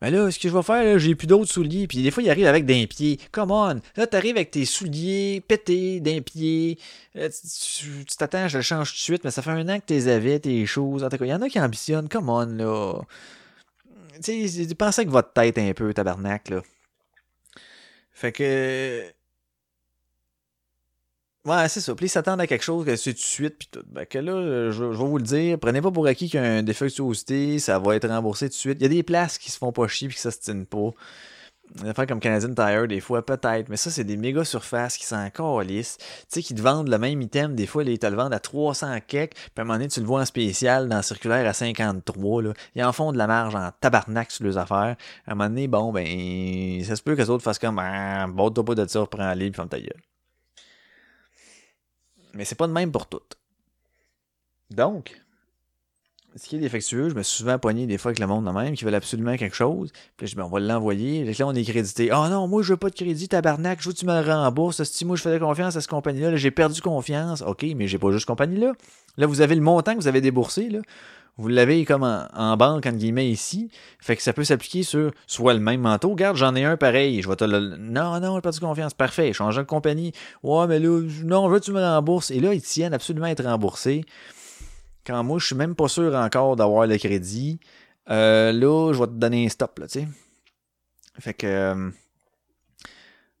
Mais 0.00 0.12
là, 0.12 0.30
ce 0.30 0.38
que 0.38 0.48
je 0.48 0.54
vais 0.54 0.62
faire, 0.62 0.98
j'ai 0.98 1.14
plus 1.16 1.26
d'autres 1.26 1.50
souliers. 1.50 1.88
Puis 1.88 2.02
des 2.02 2.10
fois, 2.10 2.22
il 2.22 2.30
arrive 2.30 2.46
avec 2.46 2.64
d'un 2.64 2.86
pied. 2.86 3.18
Come 3.32 3.50
on! 3.50 3.80
Là, 3.96 4.06
t'arrives 4.06 4.36
avec 4.36 4.52
tes 4.52 4.64
souliers 4.64 5.42
pétés 5.46 6.00
d'un 6.00 6.20
pied. 6.20 6.78
tu 7.14 8.04
t'attends, 8.16 8.46
je 8.46 8.58
le 8.58 8.62
change 8.62 8.90
tout 8.90 8.96
de 8.96 9.00
suite, 9.00 9.24
mais 9.24 9.30
ça 9.30 9.42
fait 9.42 9.50
un 9.50 9.68
an 9.68 9.80
que 9.80 9.86
t'es 9.86 10.08
avais, 10.08 10.38
tes 10.38 10.66
choses. 10.66 11.02
En 11.02 11.08
tout 11.08 11.16
cas, 11.16 11.24
il 11.24 11.30
y 11.30 11.34
en 11.34 11.42
a 11.42 11.48
qui 11.48 11.58
ambitionnent. 11.58 12.08
Come 12.08 12.28
on, 12.28 12.46
là. 12.46 13.00
Tu 14.22 14.48
sais, 14.48 14.74
pensez 14.74 15.00
avec 15.02 15.10
votre 15.10 15.32
tête 15.32 15.58
un 15.58 15.72
peu, 15.72 15.92
tabarnak. 15.94 16.52
Fait 18.12 18.32
que 18.32 19.12
Ouais, 21.48 21.66
c'est 21.68 21.80
ça. 21.80 21.94
Puis 21.94 22.06
ils 22.06 22.08
s'attendent 22.10 22.40
à 22.42 22.46
quelque 22.46 22.62
chose 22.64 22.84
que 22.84 22.94
c'est 22.96 23.14
tout 23.14 23.20
de 23.20 23.22
suite, 23.22 23.56
puis 23.58 23.68
tout. 23.70 23.82
Ben 23.86 24.06
là, 24.12 24.70
je, 24.70 24.84
vais 24.84 24.94
vous 24.96 25.16
le 25.16 25.24
dire, 25.24 25.58
prenez 25.58 25.80
pas 25.80 25.90
pour 25.90 26.06
acquis 26.06 26.28
qu'il 26.28 26.38
y 26.40 26.42
a 26.42 26.46
un 26.46 26.62
défectuosité, 26.62 27.58
ça 27.58 27.78
va 27.78 27.96
être 27.96 28.06
remboursé 28.06 28.46
tout 28.46 28.54
de 28.54 28.58
suite. 28.58 28.78
Il 28.80 28.82
y 28.82 28.86
a 28.86 28.88
des 28.88 29.02
places 29.02 29.38
qui 29.38 29.50
se 29.50 29.56
font 29.56 29.72
pas 29.72 29.88
chier 29.88 30.08
puis 30.08 30.16
qui 30.18 30.38
tiennent 30.40 30.66
pas. 30.66 30.90
Des 31.74 31.88
affaires 31.88 32.06
comme 32.06 32.20
Canadian 32.20 32.54
Tire, 32.54 32.88
des 32.88 33.00
fois, 33.00 33.24
peut-être, 33.24 33.68
mais 33.68 33.76
ça, 33.76 33.90
c'est 33.90 34.04
des 34.04 34.16
méga 34.16 34.44
surfaces 34.44 34.96
qui 34.96 35.04
sont 35.04 35.16
encore 35.16 35.62
lisses. 35.62 35.98
Tu 35.98 36.06
sais, 36.28 36.42
qui 36.42 36.54
te 36.54 36.62
vendent 36.62 36.88
le 36.88 36.98
même 36.98 37.20
item, 37.20 37.54
des 37.54 37.66
fois, 37.66 37.84
ils 37.84 37.98
te 37.98 38.06
le 38.06 38.16
vendent 38.16 38.32
à 38.32 38.40
300 38.40 38.98
kek, 39.06 39.34
puis 39.34 39.42
à 39.56 39.60
un 39.60 39.64
moment 39.64 39.74
donné, 39.74 39.88
tu 39.88 40.00
le 40.00 40.06
vois 40.06 40.22
en 40.22 40.24
spécial 40.24 40.88
dans 40.88 41.02
circulaire 41.02 41.46
à 41.46 41.52
53, 41.52 42.42
là. 42.42 42.52
Ils 42.74 42.82
en 42.82 42.92
font 42.92 43.12
de 43.12 43.18
la 43.18 43.26
marge 43.26 43.54
en 43.54 43.70
tabarnak 43.80 44.30
sur 44.30 44.44
leurs 44.44 44.58
affaires. 44.58 44.96
À 45.26 45.32
un 45.32 45.34
moment 45.34 45.50
donné, 45.50 45.68
bon, 45.68 45.92
ben, 45.92 46.82
ça 46.84 46.96
se 46.96 47.02
peut 47.02 47.14
que 47.14 47.20
les 47.20 47.30
autres 47.30 47.44
fassent 47.44 47.58
comme, 47.58 47.78
ah, 47.78 48.26
bon, 48.28 48.50
toi 48.50 48.64
pas 48.64 48.74
de 48.74 48.86
ça, 48.86 49.00
reprends-les, 49.00 49.50
puis 49.50 49.56
ferme 49.56 49.68
ta 49.68 49.78
gueule. 49.78 50.00
Mais 52.34 52.44
c'est 52.44 52.54
pas 52.54 52.66
de 52.66 52.72
même 52.72 52.92
pour 52.92 53.06
toutes. 53.06 53.36
Donc, 54.70 55.20
ce 56.38 56.48
qui 56.48 56.56
est 56.56 56.60
défectueux, 56.60 57.08
je 57.08 57.14
me 57.14 57.22
suis 57.22 57.38
souvent 57.38 57.58
poigné 57.58 57.86
des 57.86 57.98
fois 57.98 58.10
avec 58.10 58.20
le 58.20 58.26
monde 58.26 58.44
de 58.44 58.50
même 58.50 58.74
qui 58.74 58.84
veulent 58.84 58.94
absolument 58.94 59.36
quelque 59.36 59.56
chose. 59.56 59.90
Puis 60.16 60.26
je 60.26 60.32
dis, 60.32 60.36
ben, 60.36 60.44
on 60.44 60.48
va 60.48 60.60
l'envoyer. 60.60 61.24
Là, 61.24 61.32
on 61.46 61.54
est 61.54 61.64
crédité. 61.64 62.10
Ah 62.12 62.24
oh 62.24 62.30
non, 62.30 62.48
moi, 62.48 62.62
je 62.62 62.72
veux 62.72 62.76
pas 62.76 62.90
de 62.90 62.94
crédit, 62.94 63.28
tabarnak. 63.28 63.80
Je 63.82 63.88
veux 63.88 63.94
que 63.94 63.98
tu 63.98 64.06
me 64.06 64.14
le 64.14 64.32
rembourses. 64.32 64.82
Si 64.84 65.04
moi, 65.04 65.16
je 65.16 65.22
faisais 65.22 65.38
confiance 65.38 65.76
à 65.76 65.80
cette 65.80 65.90
compagnie-là, 65.90 66.36
j'ai 66.36 66.50
perdu 66.50 66.80
confiance. 66.80 67.42
OK, 67.42 67.66
mais 67.76 67.88
j'ai 67.88 67.98
pas 67.98 68.12
juste 68.12 68.26
compagnie-là. 68.26 68.72
Là, 69.16 69.26
vous 69.26 69.40
avez 69.40 69.54
le 69.54 69.62
montant 69.62 69.94
que 69.94 70.00
vous 70.00 70.08
avez 70.08 70.20
déboursé. 70.20 70.68
Là 70.68 70.80
vous 71.38 71.46
l'avez 71.46 71.84
comme 71.84 72.02
en, 72.02 72.56
banque, 72.56 72.84
entre 72.84 72.96
guillemets, 72.96 73.30
ici. 73.30 73.70
Fait 74.00 74.16
que 74.16 74.22
ça 74.22 74.32
peut 74.32 74.42
s'appliquer 74.42 74.82
sur 74.82 75.12
soit 75.28 75.54
le 75.54 75.60
même 75.60 75.80
manteau. 75.80 76.10
Regarde, 76.10 76.36
j'en 76.36 76.54
ai 76.56 76.64
un 76.64 76.76
pareil. 76.76 77.22
Je 77.22 77.28
vais 77.28 77.36
te 77.36 77.44
le. 77.44 77.76
Non, 77.76 78.18
non, 78.18 78.40
pas 78.40 78.50
de 78.50 78.58
confiance. 78.58 78.92
Parfait. 78.92 79.32
Change 79.32 79.56
de 79.56 79.62
compagnie. 79.62 80.12
Ouais, 80.42 80.66
mais 80.66 80.80
là, 80.80 81.00
non, 81.24 81.48
veux 81.48 81.60
tu 81.60 81.70
me 81.70 81.80
rembourses. 81.80 82.32
Et 82.32 82.40
là, 82.40 82.54
ils 82.54 82.60
tiennent 82.60 82.92
absolument 82.92 83.26
à 83.26 83.30
être 83.30 83.44
remboursés. 83.44 84.04
Quand 85.08 85.24
moi, 85.24 85.38
je 85.38 85.46
suis 85.46 85.56
même 85.56 85.74
pas 85.74 85.88
sûr 85.88 86.14
encore 86.14 86.54
d'avoir 86.54 86.86
le 86.86 86.98
crédit. 86.98 87.58
Euh, 88.10 88.52
là, 88.52 88.92
je 88.92 88.98
vais 88.98 89.06
te 89.06 89.12
donner 89.12 89.46
un 89.46 89.48
stop, 89.48 89.78
là, 89.78 89.88
tu 89.88 90.00
sais. 90.00 90.08
Fait 91.18 91.32
que. 91.32 91.46
Euh, 91.46 91.90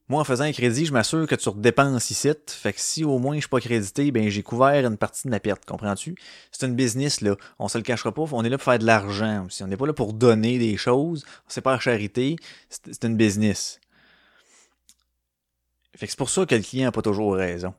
moi, 0.08 0.22
en 0.22 0.24
faisant 0.24 0.44
un 0.44 0.52
crédit, 0.52 0.86
je 0.86 0.94
m'assure 0.94 1.26
que 1.26 1.34
tu 1.34 1.46
redépenses 1.50 2.10
ici. 2.10 2.30
Fait 2.46 2.72
que 2.72 2.80
si 2.80 3.04
au 3.04 3.18
moins 3.18 3.34
je 3.34 3.40
suis 3.40 3.50
pas 3.50 3.60
crédité, 3.60 4.10
ben 4.10 4.30
j'ai 4.30 4.42
couvert 4.42 4.86
une 4.86 4.96
partie 4.96 5.26
de 5.26 5.30
ma 5.30 5.40
perte, 5.40 5.66
comprends-tu? 5.66 6.16
C'est 6.50 6.66
une 6.66 6.74
business, 6.74 7.20
là. 7.20 7.36
On 7.58 7.68
se 7.68 7.76
le 7.76 7.84
cachera 7.84 8.14
pas. 8.14 8.24
On 8.32 8.42
est 8.42 8.48
là 8.48 8.56
pour 8.56 8.64
faire 8.64 8.78
de 8.78 8.86
l'argent 8.86 9.44
aussi. 9.44 9.62
On 9.62 9.66
n'est 9.66 9.76
pas 9.76 9.86
là 9.86 9.92
pour 9.92 10.14
donner 10.14 10.56
des 10.58 10.78
choses. 10.78 11.26
C'est 11.48 11.60
pas 11.60 11.72
la 11.72 11.78
charité. 11.78 12.36
C'est 12.70 13.04
une 13.04 13.18
business. 13.18 13.78
Fait 15.94 16.06
que 16.06 16.12
c'est 16.12 16.18
pour 16.18 16.30
ça 16.30 16.46
que 16.46 16.54
le 16.54 16.62
client 16.62 16.86
n'a 16.86 16.92
pas 16.92 17.02
toujours 17.02 17.34
raison. 17.34 17.74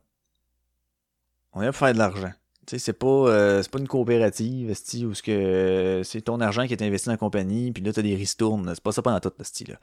On 1.54 1.64
est 1.64 1.66
là 1.66 1.72
pour 1.72 1.80
faire 1.80 1.94
de 1.94 1.98
l'argent. 1.98 2.34
C'est 2.78 2.94
pas, 2.94 3.08
euh, 3.08 3.64
pas 3.72 3.80
une 3.80 3.88
coopérative, 3.88 4.72
où 5.04 5.14
que 5.24 6.02
c'est 6.04 6.22
ton 6.22 6.40
argent 6.40 6.68
qui 6.68 6.74
est 6.74 6.84
investi 6.84 7.08
dans 7.08 7.14
la 7.14 7.18
compagnie, 7.18 7.72
puis 7.72 7.84
là, 7.84 7.92
t'as 7.92 8.02
des 8.02 8.16
ristournes. 8.16 8.72
C'est 8.74 8.84
pas 8.84 8.92
ça 8.92 9.02
pendant 9.02 9.20
tout, 9.20 9.32
style 9.42 9.70
là. 9.70 9.80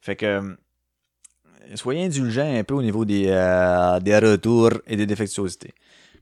Fait 0.00 0.16
que 0.16 0.56
soyez 1.74 2.04
indulgents 2.04 2.56
un 2.56 2.64
peu 2.64 2.74
au 2.74 2.82
niveau 2.82 3.04
des, 3.04 3.26
euh, 3.28 4.00
des 4.00 4.18
retours 4.18 4.72
et 4.86 4.96
des 4.96 5.06
défectuosités. 5.06 5.72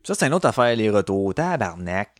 ça, 0.03 0.15
c'est 0.15 0.27
une 0.27 0.35
autre 0.35 0.47
affaire, 0.47 0.75
les 0.77 0.91
retours. 0.91 1.35
Tabarnak. 1.35 2.11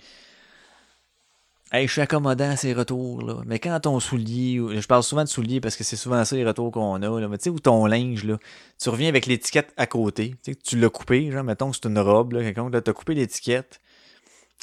Hey, 1.75 1.87
je 1.87 1.93
suis 1.93 2.03
accommodant 2.03 2.51
à 2.51 2.57
ces 2.57 2.75
retours, 2.75 3.23
là. 3.23 3.41
Mais 3.47 3.59
quand 3.59 3.81
ton 3.81 3.99
soulier, 3.99 4.61
je 4.79 4.87
parle 4.87 5.03
souvent 5.03 5.25
de 5.25 5.29
souliers 5.29 5.59
parce 5.59 5.75
que 5.75 5.85
c'est 5.85 5.97
souvent 5.97 6.23
ça 6.23 6.37
les 6.37 6.45
retours 6.45 6.71
qu'on 6.71 7.01
a, 7.01 7.21
là. 7.21 7.29
Mais 7.29 7.39
tu 7.39 7.45
sais, 7.45 7.51
ou 7.51 7.61
ton 7.61 7.87
linge, 7.87 8.25
là, 8.25 8.37
tu 8.79 8.91
reviens 8.91 9.09
avec 9.09 9.25
l'étiquette 9.25 9.73
à 9.79 9.87
côté. 9.87 10.37
Tu 10.67 10.79
l'as 10.79 10.91
coupé, 10.91 11.31
genre, 11.31 11.45
mettons 11.45 11.71
que 11.71 11.79
c'est 11.81 11.89
une 11.89 11.99
robe, 11.99 12.33
là, 12.33 12.43
quelqu'un, 12.43 12.69
là, 12.69 12.83
t'as 12.83 12.93
coupé 12.93 13.15
l'étiquette. 13.15 13.81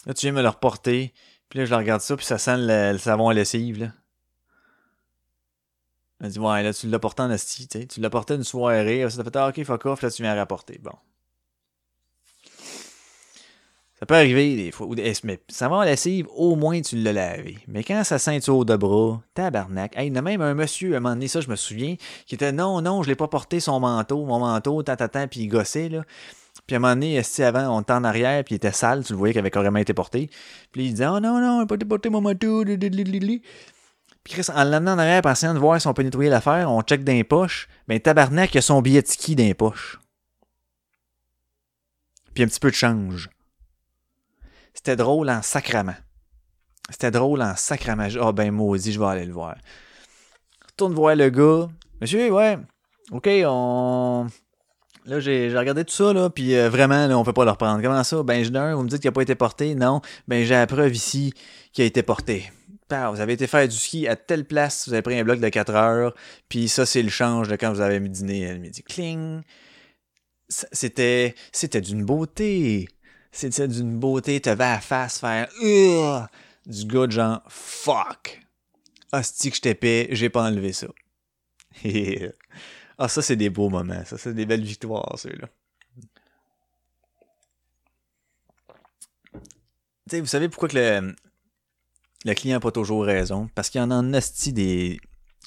Là, 0.05 0.14
tu 0.14 0.28
viens 0.28 0.34
me 0.34 0.43
le 0.43 0.49
reporter. 0.49 1.12
Puis 1.49 1.57
là, 1.57 1.66
je 1.66 1.74
regarde 1.74 2.01
ça, 2.01 2.16
puis 2.16 2.28
ça 2.28 2.38
sent 2.38 2.57
le, 2.60 2.97
savon 2.99 3.30
à 3.30 3.34
lessive, 3.34 3.80
là. 3.80 3.91
Elle 6.22 6.30
dit, 6.30 6.39
ouais, 6.39 6.62
là, 6.62 6.74
tu 6.74 6.88
l'as 6.88 6.99
porté 6.99 7.24
en 7.24 7.32
asti, 7.32 7.68
tu 7.68 7.80
sais. 7.80 7.88
Tu 7.88 8.01
l'as 8.01 8.12
porté 8.12 8.36
une 8.36 8.43
soirée, 8.43 9.10
ça 9.10 9.18
t'a 9.18 9.24
fait, 9.24 9.36
ah, 9.36 9.47
ok, 9.49 9.64
fuck 9.64 9.86
off, 9.88 10.03
là, 10.03 10.12
tu 10.12 10.22
viens 10.22 10.36
rapporter. 10.36 10.78
Bon. 10.84 10.93
Ça 14.00 14.06
peut 14.06 14.16
arriver 14.16 14.56
des 14.56 14.72
fois. 14.72 14.88
Mais 15.24 15.39
ça 15.50 15.68
va 15.68 15.78
en 15.78 15.84
lessive, 15.84 16.28
au 16.36 16.56
moins 16.56 16.80
tu 16.82 16.95
l'as 16.95 17.12
lavé. 17.12 17.58
Mais 17.68 17.84
quand 17.84 18.04
ça 18.06 18.18
ceinture 18.18 18.64
de 18.64 18.78
bras, 18.78 19.22
tabarnak. 19.34 19.95
Hey, 19.97 20.08
il 20.08 20.16
y 20.16 20.18
a 20.18 20.22
même 20.22 20.41
un 20.41 20.54
monsieur, 20.54 20.93
à 20.93 20.97
un 20.97 21.00
moment 21.02 21.16
donné, 21.16 21.28
ça, 21.28 21.41
je 21.41 21.50
me 21.50 21.58
souviens, 21.58 21.95
qui 22.26 22.36
était 22.36 22.54
non, 22.54 22.82
non, 22.82 23.04
je 23.04 23.10
l'ai 23.10 23.16
pas 23.16 23.28
porté 23.28 23.60
son 23.60 23.80
manteau, 23.82 24.26
mon 24.26 24.39
manteau, 24.39 24.82
tant, 24.84 24.95
puis 25.30 25.41
il 25.41 25.47
gossait, 25.47 25.89
là. 25.89 26.04
Puis 26.66 26.76
à 26.76 26.78
un 26.78 26.80
moment 26.80 26.93
donné, 26.93 27.22
avant, 27.39 27.78
on 27.78 27.82
était 27.82 27.93
en 27.93 28.04
arrière, 28.04 28.43
puis 28.43 28.56
il 28.56 28.58
était 28.58 28.72
sale, 28.72 29.04
tu 29.04 29.14
le 29.14 29.18
voyais 29.18 29.34
qu'il 29.34 29.39
avait 29.39 29.52
carrément 29.52 29.80
été 29.80 29.93
porté. 29.93 30.30
Puis 30.72 30.86
il 30.86 30.91
disait, 30.91 31.08
oh 31.08 31.20
non, 31.20 31.39
non, 31.39 31.58
il 31.58 31.60
n'a 31.60 31.66
pas 31.66 31.78
porté 31.78 32.10
mon 32.10 32.22
manteau, 32.22 32.64
puis 34.24 34.34
Chris, 34.34 34.52
en 34.54 34.64
l'amenant 34.64 34.93
en 34.93 35.00
arrière, 35.00 35.22
pensant 35.22 35.54
de 35.54 35.60
voir 35.60 35.80
si 35.80 35.88
on 35.88 35.93
peut 35.93 36.04
nettoyer 36.04 36.30
l'affaire, 36.30 36.72
on 36.72 36.82
check 36.82 37.04
dans 37.04 37.14
les 37.14 37.24
poches. 37.24 37.68
Ben 37.88 38.00
tabarnak, 38.00 38.54
il 38.54 38.60
a 38.60 38.62
son 38.62 38.82
billet 38.82 39.02
de 39.02 39.08
ski 39.08 39.36
dans 39.36 39.43
les 39.43 39.54
poches. 39.54 40.00
Puis 42.34 42.43
un 42.43 42.47
petit 42.47 42.60
peu 42.60 42.70
de 42.70 42.76
change. 42.76 43.30
C'était 44.80 44.95
drôle 44.95 45.30
en 45.30 45.41
sacrament. 45.41 45.97
C'était 46.89 47.11
drôle 47.11 47.41
en 47.41 47.53
sacrament. 47.57 48.07
Ah 48.15 48.27
oh, 48.30 48.34
ben 48.34 48.49
maudit, 48.51 48.93
je 48.93 48.99
vais 48.99 49.07
aller 49.07 49.25
le 49.25 49.34
voir. 49.34 49.57
Retourne 50.65 50.93
voir 50.93 51.17
le 51.17 51.30
gars. 51.30 51.67
Monsieur, 51.99 52.32
ouais. 52.32 52.57
OK, 53.11 53.30
on. 53.45 54.27
Là, 55.05 55.19
j'ai 55.19 55.53
regardé 55.57 55.84
tout 55.84 55.93
ça, 55.93 56.13
là, 56.13 56.30
puis 56.30 56.55
euh, 56.55 56.69
vraiment, 56.69 57.07
là, 57.07 57.17
on 57.17 57.23
peut 57.23 57.34
pas 57.34 57.43
le 57.43 57.51
reprendre. 57.51 57.82
Comment 57.82 58.03
ça? 58.03 58.23
Ben, 58.23 58.43
j'ai 58.43 58.73
vous 58.73 58.84
me 58.84 58.88
dites 58.88 59.01
qu'il 59.01 59.09
n'a 59.09 59.13
pas 59.13 59.21
été 59.21 59.36
porté. 59.36 59.75
Non. 59.75 60.01
Ben, 60.30 60.45
j'ai 60.45 60.53
la 60.53 60.65
preuve 60.65 60.95
ici 60.95 61.34
qu'il 61.73 61.84
a 61.84 61.86
été 61.86 62.01
porté 62.01 62.49
vous 62.89 63.21
avez 63.21 63.34
été 63.34 63.47
faire 63.47 63.67
du 63.67 63.75
ski 63.75 64.07
à 64.07 64.15
telle 64.15 64.45
place, 64.45 64.88
vous 64.88 64.93
avez 64.93 65.01
pris 65.01 65.17
un 65.17 65.23
bloc 65.23 65.39
de 65.39 65.49
4 65.49 65.75
heures, 65.75 66.15
puis 66.47 66.67
ça, 66.67 66.86
c'est 66.86 67.03
le 67.03 67.09
change 67.09 67.47
de 67.47 67.55
quand 67.55 67.71
vous 67.71 67.82
avez 67.82 67.99
dîner 67.99 68.51
le 68.51 68.59
midi. 68.59 68.84
Cling! 68.84 69.41
C'était, 70.47 71.36
c'était 71.51 71.82
d'une 71.82 72.03
beauté. 72.03 72.88
C'était 73.32 73.67
d'une 73.67 73.99
beauté. 73.99 74.41
Tu 74.41 74.49
avais 74.49 74.63
à 74.63 74.80
face 74.80 75.19
faire 75.19 75.47
du 76.65 76.86
gars 76.86 77.09
genre 77.09 77.41
fuck. 77.47 78.41
Hostie 79.11 79.49
que 79.49 79.55
je 79.57 79.61
t'épais, 79.61 80.07
j'ai 80.11 80.30
pas 80.30 80.43
enlevé 80.43 80.71
ça. 80.71 80.88
ah, 82.97 83.07
ça, 83.07 83.21
c'est 83.21 83.36
des 83.36 83.49
beaux 83.49 83.69
moments. 83.69 84.05
Ça, 84.05 84.17
c'est 84.17 84.34
des 84.34 84.45
belles 84.45 84.63
victoires, 84.63 85.17
ceux-là. 85.17 85.47
Tu 89.34 90.15
sais, 90.15 90.19
vous 90.21 90.27
savez 90.27 90.49
pourquoi 90.49 90.69
que 90.69 90.77
le, 90.77 91.15
le 92.25 92.34
client 92.34 92.57
n'a 92.57 92.59
pas 92.59 92.71
toujours 92.71 93.05
raison? 93.05 93.49
Parce 93.55 93.69
qu'il 93.69 93.80
y 93.80 93.84
en 93.84 93.91
a 93.91 93.95
en 93.95 94.03
des, 94.03 94.99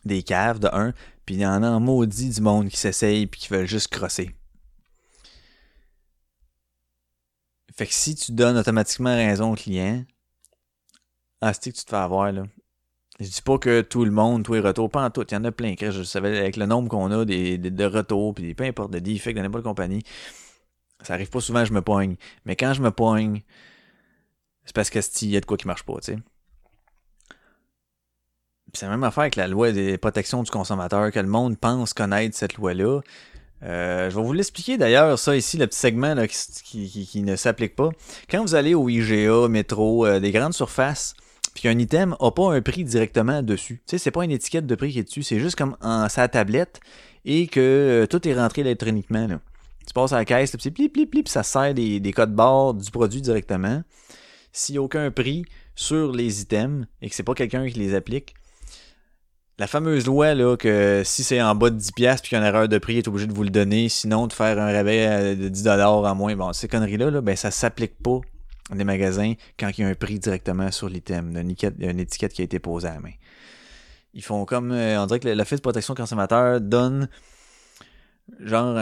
des 0.04 0.22
caves 0.22 0.58
de 0.58 0.68
un, 0.72 0.92
puis 1.24 1.36
il 1.36 1.40
y 1.40 1.46
en 1.46 1.62
a 1.62 1.68
en 1.68 1.80
maudit 1.80 2.30
du 2.30 2.40
monde 2.40 2.68
qui 2.68 2.76
s'essaye 2.76 3.26
puis 3.26 3.40
qui 3.40 3.48
veulent 3.48 3.66
juste 3.66 3.88
crosser. 3.88 4.34
Fait 7.82 7.88
que 7.88 7.94
si 7.94 8.14
tu 8.14 8.30
donnes 8.30 8.56
automatiquement 8.56 9.12
raison 9.12 9.54
au 9.54 9.54
client, 9.56 10.04
ah, 11.40 11.52
c'est 11.52 11.72
que 11.72 11.76
tu 11.76 11.84
te 11.84 11.90
fais 11.90 11.96
avoir, 11.96 12.30
là? 12.30 12.44
Je 13.18 13.26
dis 13.26 13.42
pas 13.42 13.58
que 13.58 13.80
tout 13.80 14.04
le 14.04 14.12
monde, 14.12 14.44
tous 14.44 14.54
les 14.54 14.60
retours, 14.60 14.88
pas 14.88 15.04
en 15.04 15.10
tout. 15.10 15.26
Il 15.28 15.34
y 15.34 15.36
en 15.36 15.42
a 15.42 15.50
plein. 15.50 15.74
Je 15.76 16.04
savais, 16.04 16.38
avec 16.38 16.56
le 16.56 16.66
nombre 16.66 16.88
qu'on 16.88 17.10
a 17.10 17.24
de 17.24 17.84
retours, 17.84 18.34
puis 18.34 18.54
peu 18.54 18.62
importe, 18.62 18.92
de 18.92 19.00
defects 19.00 19.34
de 19.34 19.40
n'importe 19.40 19.64
compagnie, 19.64 20.04
ça 21.00 21.14
arrive 21.14 21.28
pas 21.28 21.40
souvent, 21.40 21.64
je 21.64 21.72
me 21.72 21.82
poigne. 21.82 22.14
Mais 22.44 22.54
quand 22.54 22.72
je 22.72 22.82
me 22.82 22.92
poigne, 22.92 23.42
c'est 24.64 24.76
parce 24.76 24.88
qu'il 24.88 25.30
y 25.30 25.36
a 25.36 25.40
de 25.40 25.46
quoi 25.46 25.56
qui 25.56 25.66
marche 25.66 25.82
pas, 25.82 25.94
tu 25.94 26.12
sais. 26.12 26.18
c'est 28.74 28.86
la 28.86 28.92
même 28.92 29.02
affaire 29.02 29.22
avec 29.22 29.34
la 29.34 29.48
loi 29.48 29.72
des 29.72 29.98
protections 29.98 30.44
du 30.44 30.52
consommateur, 30.52 31.10
que 31.10 31.18
le 31.18 31.26
monde 31.26 31.58
pense 31.58 31.94
connaître 31.94 32.36
cette 32.36 32.54
loi-là. 32.54 33.00
Euh, 33.64 34.10
je 34.10 34.16
vais 34.16 34.22
vous 34.22 34.32
l'expliquer 34.32 34.76
d'ailleurs, 34.76 35.18
ça 35.18 35.36
ici, 35.36 35.56
le 35.56 35.66
petit 35.66 35.78
segment 35.78 36.16
qui, 36.26 37.22
ne 37.24 37.36
s'applique 37.36 37.76
pas. 37.76 37.90
Quand 38.28 38.42
vous 38.42 38.54
allez 38.54 38.74
au 38.74 38.88
IGA, 38.88 39.48
métro, 39.48 40.04
euh, 40.04 40.20
des 40.20 40.32
grandes 40.32 40.54
surfaces, 40.54 41.14
puis 41.54 41.62
qu'un 41.62 41.78
item 41.78 42.16
n'a 42.20 42.30
pas 42.30 42.52
un 42.52 42.60
prix 42.60 42.84
directement 42.84 43.42
dessus. 43.42 43.82
Tu 43.86 43.92
sais, 43.92 43.98
c'est 43.98 44.10
pas 44.10 44.24
une 44.24 44.30
étiquette 44.30 44.66
de 44.66 44.74
prix 44.74 44.92
qui 44.92 44.98
est 44.98 45.04
dessus, 45.04 45.22
c'est 45.22 45.38
juste 45.38 45.56
comme 45.56 45.76
en 45.80 46.08
sa 46.08 46.26
tablette 46.28 46.80
et 47.24 47.46
que 47.46 47.60
euh, 47.60 48.06
tout 48.06 48.26
est 48.26 48.34
rentré 48.34 48.62
électroniquement. 48.62 49.28
Là. 49.28 49.38
Tu 49.86 49.92
passes 49.92 50.12
à 50.12 50.16
la 50.16 50.24
caisse, 50.24 50.56
puis 50.56 50.70
plip, 50.70 50.92
plip, 50.92 51.10
plip, 51.10 51.28
ça 51.28 51.42
sert 51.42 51.74
des, 51.74 52.00
des 52.00 52.12
codes 52.12 52.34
barres 52.34 52.74
du 52.74 52.90
produit 52.90 53.20
directement. 53.20 53.82
S'il 54.52 54.74
n'y 54.74 54.78
a 54.78 54.82
aucun 54.82 55.10
prix 55.10 55.44
sur 55.74 56.12
les 56.12 56.42
items 56.42 56.86
et 57.00 57.08
que 57.08 57.14
c'est 57.14 57.22
pas 57.22 57.34
quelqu'un 57.34 57.68
qui 57.68 57.78
les 57.78 57.94
applique, 57.94 58.34
la 59.62 59.68
fameuse 59.68 60.06
loi 60.06 60.34
là, 60.34 60.56
que 60.56 61.02
si 61.04 61.22
c'est 61.22 61.40
en 61.40 61.54
bas 61.54 61.70
de 61.70 61.78
10$ 61.78 61.92
puis 61.92 62.30
qu'il 62.30 62.32
y 62.32 62.34
a 62.34 62.38
une 62.40 62.48
erreur 62.52 62.66
de 62.66 62.78
prix, 62.78 62.94
il 62.94 62.98
est 62.98 63.06
obligé 63.06 63.28
de 63.28 63.32
vous 63.32 63.44
le 63.44 63.50
donner, 63.50 63.88
sinon 63.88 64.26
de 64.26 64.32
faire 64.32 64.58
un 64.58 64.72
rabais 64.72 65.06
euh, 65.06 65.34
de 65.36 65.48
10$ 65.48 65.80
en 65.80 66.14
moins, 66.16 66.34
bon, 66.34 66.52
ces 66.52 66.66
conneries-là, 66.66 67.12
là, 67.12 67.20
ben 67.20 67.36
ça 67.36 67.52
s'applique 67.52 67.96
pas 68.02 68.18
dans 68.70 68.76
des 68.76 68.82
magasins 68.82 69.34
quand 69.56 69.70
il 69.78 69.82
y 69.82 69.84
a 69.84 69.88
un 69.88 69.94
prix 69.94 70.18
directement 70.18 70.72
sur 70.72 70.88
l'item, 70.88 71.36
une, 71.36 71.54
une 71.78 72.00
étiquette 72.00 72.32
qui 72.32 72.40
a 72.40 72.44
été 72.44 72.58
posée 72.58 72.88
à 72.88 72.94
la 72.94 73.00
main. 73.02 73.12
Ils 74.14 74.24
font 74.24 74.44
comme, 74.46 74.72
euh, 74.72 75.00
on 75.00 75.06
dirait 75.06 75.20
que 75.20 75.28
l'Office 75.28 75.58
de 75.58 75.62
protection 75.62 75.94
consommateur 75.94 76.60
donne 76.60 77.08
genre 78.40 78.74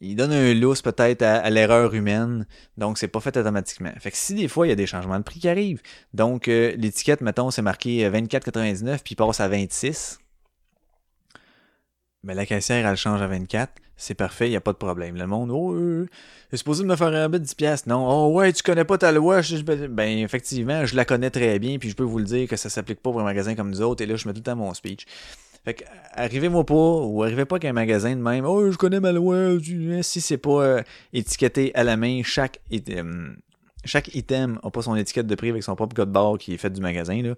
il 0.00 0.16
donne 0.16 0.32
un 0.32 0.54
lousse 0.54 0.82
peut-être 0.82 1.22
à, 1.22 1.48
l'erreur 1.50 1.94
humaine, 1.94 2.46
donc 2.78 2.98
c'est 2.98 3.08
pas 3.08 3.20
fait 3.20 3.36
automatiquement. 3.36 3.92
Fait 3.98 4.10
que 4.10 4.16
si 4.16 4.34
des 4.34 4.48
fois 4.48 4.66
il 4.66 4.70
y 4.70 4.72
a 4.72 4.76
des 4.76 4.86
changements 4.86 5.18
de 5.18 5.24
prix 5.24 5.40
qui 5.40 5.48
arrivent, 5.48 5.82
donc 6.14 6.48
euh, 6.48 6.74
l'étiquette, 6.76 7.20
mettons, 7.20 7.50
c'est 7.50 7.62
marqué 7.62 8.08
24,99 8.08 8.88
euh, 8.88 8.96
puis 9.04 9.12
il 9.12 9.16
passe 9.16 9.40
à 9.40 9.48
26, 9.48 10.18
mais 12.22 12.34
la 12.34 12.46
caissière 12.46 12.86
elle 12.86 12.96
change 12.96 13.20
à 13.20 13.26
24, 13.26 13.72
c'est 13.96 14.14
parfait, 14.14 14.46
il 14.46 14.50
n'y 14.50 14.56
a 14.56 14.62
pas 14.62 14.72
de 14.72 14.78
problème. 14.78 15.16
Le 15.16 15.26
monde, 15.26 15.50
oh, 15.50 15.74
euh, 15.74 16.06
c'est 16.50 16.56
supposé 16.56 16.84
me 16.84 16.96
faire 16.96 17.08
un 17.08 17.20
rabais 17.20 17.38
de 17.38 17.44
10$. 17.44 17.82
Non, 17.86 18.08
oh 18.08 18.32
ouais, 18.32 18.50
tu 18.54 18.62
connais 18.62 18.84
pas 18.84 18.96
ta 18.96 19.12
loi. 19.12 19.42
ben, 19.90 20.18
effectivement, 20.18 20.86
je 20.86 20.96
la 20.96 21.04
connais 21.04 21.28
très 21.28 21.58
bien, 21.58 21.78
puis 21.78 21.90
je 21.90 21.94
peux 21.94 22.04
vous 22.04 22.18
le 22.18 22.24
dire 22.24 22.48
que 22.48 22.56
ça 22.56 22.70
s'applique 22.70 23.00
pas 23.02 23.10
pour 23.10 23.20
un 23.20 23.24
magasin 23.24 23.54
comme 23.54 23.68
nous 23.68 23.82
autres, 23.82 24.02
et 24.02 24.06
là, 24.06 24.16
je 24.16 24.26
mets 24.26 24.32
tout 24.32 24.40
temps 24.40 24.56
mon 24.56 24.72
speech. 24.72 25.04
Fait 25.64 25.74
que, 25.74 25.84
arrivez-moi 26.12 26.64
pas, 26.64 26.74
ou 26.74 27.22
arrivez 27.22 27.44
pas 27.44 27.58
qu'un 27.58 27.74
magasin 27.74 28.16
de 28.16 28.22
même, 28.22 28.46
oh, 28.46 28.70
je 28.70 28.78
connais 28.78 29.00
ma 29.00 29.12
loi, 29.12 29.58
si 30.02 30.20
c'est 30.20 30.38
pas 30.38 30.62
euh, 30.62 30.82
étiqueté 31.12 31.74
à 31.74 31.84
la 31.84 31.98
main, 31.98 32.22
chaque, 32.24 32.60
item, 32.70 33.36
chaque 33.84 34.14
item 34.14 34.58
a 34.62 34.70
pas 34.70 34.82
son 34.82 34.96
étiquette 34.96 35.26
de 35.26 35.34
prix 35.34 35.50
avec 35.50 35.62
son 35.62 35.76
propre 35.76 35.94
code 35.94 36.10
barre 36.10 36.38
qui 36.38 36.54
est 36.54 36.56
fait 36.56 36.70
du 36.70 36.80
magasin, 36.80 37.20
là. 37.22 37.34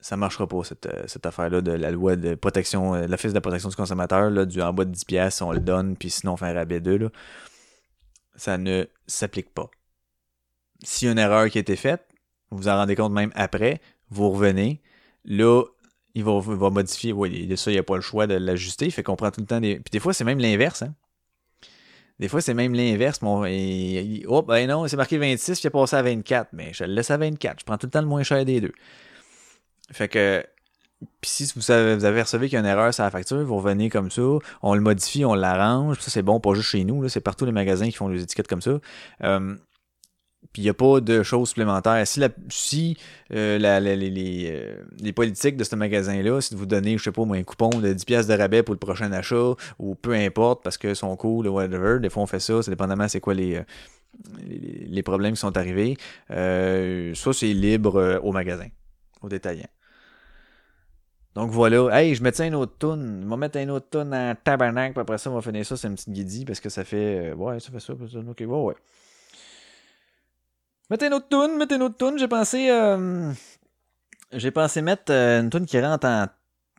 Ça 0.00 0.16
marchera 0.16 0.46
pas, 0.46 0.62
cette, 0.62 0.86
euh, 0.86 1.04
cette 1.06 1.26
affaire-là 1.26 1.60
de 1.60 1.72
la 1.72 1.90
loi 1.90 2.14
de 2.14 2.36
protection, 2.36 2.94
euh, 2.94 3.06
l'office 3.08 3.32
de 3.32 3.40
protection 3.40 3.68
du 3.68 3.76
consommateur, 3.76 4.30
là, 4.30 4.46
du 4.46 4.62
en 4.62 4.72
bas 4.72 4.84
de 4.84 4.94
10$, 4.94 5.42
on 5.42 5.52
le 5.52 5.60
donne, 5.60 5.96
puis 5.96 6.08
sinon 6.08 6.34
on 6.34 6.36
fait 6.36 6.46
un 6.46 6.54
rabais 6.54 6.80
2, 6.80 6.96
là. 6.96 7.08
Ça 8.36 8.56
ne 8.56 8.86
s'applique 9.06 9.52
pas. 9.52 9.68
S'il 10.84 11.06
y 11.06 11.08
a 11.08 11.12
une 11.12 11.18
erreur 11.18 11.50
qui 11.50 11.58
a 11.58 11.60
été 11.60 11.74
faite, 11.74 12.06
vous 12.50 12.58
vous 12.58 12.68
en 12.68 12.76
rendez 12.76 12.94
compte 12.94 13.12
même 13.12 13.32
après, 13.34 13.80
vous 14.10 14.30
revenez, 14.30 14.80
là, 15.24 15.64
il 16.14 16.24
va, 16.24 16.40
va 16.40 16.70
modifier. 16.70 17.12
Oui, 17.12 17.56
ça, 17.56 17.70
il 17.70 17.74
n'y 17.74 17.78
a 17.78 17.82
pas 17.82 17.96
le 17.96 18.02
choix 18.02 18.26
de 18.26 18.34
l'ajuster. 18.34 18.90
Fait 18.90 19.02
qu'on 19.02 19.16
prend 19.16 19.30
tout 19.30 19.40
le 19.40 19.46
temps 19.46 19.60
des. 19.60 19.76
Puis 19.76 19.90
des 19.92 20.00
fois, 20.00 20.12
c'est 20.12 20.24
même 20.24 20.38
l'inverse. 20.38 20.82
Hein? 20.82 20.94
Des 22.18 22.28
fois, 22.28 22.40
c'est 22.40 22.54
même 22.54 22.74
l'inverse. 22.74 23.20
Oh, 23.22 24.42
ben 24.42 24.68
non, 24.68 24.88
c'est 24.88 24.96
marqué 24.96 25.18
26, 25.18 25.60
puis 25.60 25.64
il 25.64 25.66
a 25.68 25.70
passé 25.70 25.96
à 25.96 26.02
24. 26.02 26.48
Mais 26.52 26.72
je 26.72 26.84
le 26.84 26.92
laisse 26.92 27.10
à 27.10 27.16
24. 27.16 27.60
Je 27.60 27.64
prends 27.64 27.78
tout 27.78 27.86
le 27.86 27.90
temps 27.90 28.00
le 28.00 28.08
moins 28.08 28.22
cher 28.22 28.44
des 28.44 28.60
deux. 28.60 28.72
Fait 29.92 30.08
que. 30.08 30.44
Puis 31.20 31.30
si 31.30 31.52
vous 31.54 31.70
avez, 31.70 31.94
vous 31.94 32.04
avez 32.04 32.24
qu'il 32.24 32.54
y 32.54 32.56
a 32.56 32.58
une 32.58 32.66
erreur 32.66 32.92
sur 32.92 33.04
la 33.04 33.10
facture, 33.12 33.44
vous 33.44 33.56
revenez 33.58 33.88
comme 33.88 34.10
ça, 34.10 34.22
on 34.62 34.74
le 34.74 34.80
modifie, 34.80 35.24
on 35.24 35.34
l'arrange. 35.34 36.00
Ça, 36.00 36.10
c'est 36.10 36.22
bon, 36.22 36.40
pas 36.40 36.54
juste 36.54 36.70
chez 36.70 36.82
nous. 36.82 37.08
C'est 37.08 37.20
partout 37.20 37.44
les 37.44 37.52
magasins 37.52 37.86
qui 37.86 37.92
font 37.92 38.08
les 38.08 38.20
étiquettes 38.20 38.48
comme 38.48 38.62
ça. 38.62 38.80
Euh, 39.22 39.54
puis 40.52 40.62
il 40.62 40.64
n'y 40.64 40.70
a 40.70 40.74
pas 40.74 41.00
de 41.00 41.22
choses 41.22 41.48
supplémentaires. 41.48 42.06
Si, 42.06 42.20
la, 42.20 42.28
si 42.48 42.96
euh, 43.32 43.58
la, 43.58 43.80
les, 43.80 44.46
euh, 44.50 44.82
les, 44.98 45.12
politiques 45.12 45.56
de 45.56 45.64
ce 45.64 45.76
magasin-là, 45.76 46.40
si 46.40 46.54
vous 46.54 46.66
donnez, 46.66 46.96
je 46.96 47.04
sais 47.04 47.12
pas, 47.12 47.22
un 47.22 47.42
coupon 47.42 47.68
de 47.68 47.92
10$ 47.92 48.26
de 48.26 48.34
rabais 48.34 48.62
pour 48.62 48.74
le 48.74 48.78
prochain 48.78 49.12
achat, 49.12 49.54
ou 49.78 49.94
peu 49.94 50.14
importe, 50.14 50.62
parce 50.62 50.78
que 50.78 50.94
sont 50.94 51.14
cool 51.16 51.48
whatever, 51.48 51.98
des 52.00 52.08
fois 52.08 52.22
on 52.22 52.26
fait 52.26 52.40
ça, 52.40 52.62
c'est 52.62 52.70
dépendamment 52.70 53.08
c'est 53.08 53.20
quoi 53.20 53.34
les, 53.34 53.56
euh, 53.56 53.62
les, 54.46 54.86
les, 54.88 55.02
problèmes 55.02 55.34
qui 55.34 55.40
sont 55.40 55.56
arrivés. 55.56 55.96
Ça, 56.28 57.32
c'est 57.32 57.52
libre 57.52 58.20
au 58.22 58.32
magasin, 58.32 58.68
au 59.22 59.28
détaillant. 59.28 59.68
Donc 61.34 61.50
voilà, 61.50 62.00
hey, 62.00 62.14
je 62.14 62.22
mettais 62.22 62.48
une 62.48 62.54
autre 62.54 62.76
toune? 62.78 63.20
Je 63.22 63.28
vais 63.28 63.36
mettre 63.36 63.58
une 63.58 63.70
autre 63.70 63.88
toune 63.90 64.14
en 64.14 64.34
tabarnak, 64.34 64.92
puis 64.92 65.00
après 65.00 65.18
ça, 65.18 65.30
on 65.30 65.34
va 65.34 65.42
finir 65.42 65.64
ça, 65.66 65.76
c'est 65.76 65.88
une 65.88 65.94
petite 65.94 66.10
guidie, 66.10 66.44
parce 66.44 66.58
que 66.58 66.68
ça 66.68 66.84
fait. 66.84 67.32
ouais, 67.32 67.60
ça 67.60 67.70
fait 67.70 67.80
ça, 67.80 67.92
ok, 67.92 68.38
ouais, 68.40 68.46
ouais. 68.46 68.74
Mettez 70.90 71.06
une 71.06 71.14
autre 71.14 71.28
tune, 71.28 71.58
mettez 71.58 71.74
une 71.74 71.82
autre 71.82 71.98
tune. 71.98 72.18
J'ai 72.18 72.28
pensé, 72.28 72.70
euh, 72.70 73.32
j'ai 74.32 74.50
pensé 74.50 74.80
mettre 74.80 75.12
euh, 75.12 75.40
une 75.40 75.50
tune 75.50 75.66
qui 75.66 75.78
rentre 75.80 76.06
en 76.06 76.26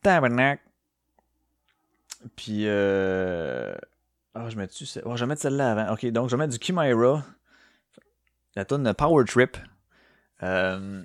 tabernacle. 0.01 0.63
Puis, 2.35 2.63
euh, 2.65 3.73
oh, 4.35 4.49
je 4.49 4.57
mets 4.57 4.67
dessus, 4.67 4.87
oh, 5.05 5.15
je 5.15 5.23
vais 5.23 5.27
mettre 5.27 5.41
celle-là 5.41 5.71
avant. 5.71 5.93
Ok, 5.93 6.05
donc 6.07 6.29
je 6.29 6.35
vais 6.35 6.39
mettre 6.39 6.57
du 6.57 6.63
Chimera. 6.63 7.23
La 8.55 8.65
tune 8.65 8.93
Power 8.95 9.25
Trip. 9.25 9.57
Euh, 10.41 11.03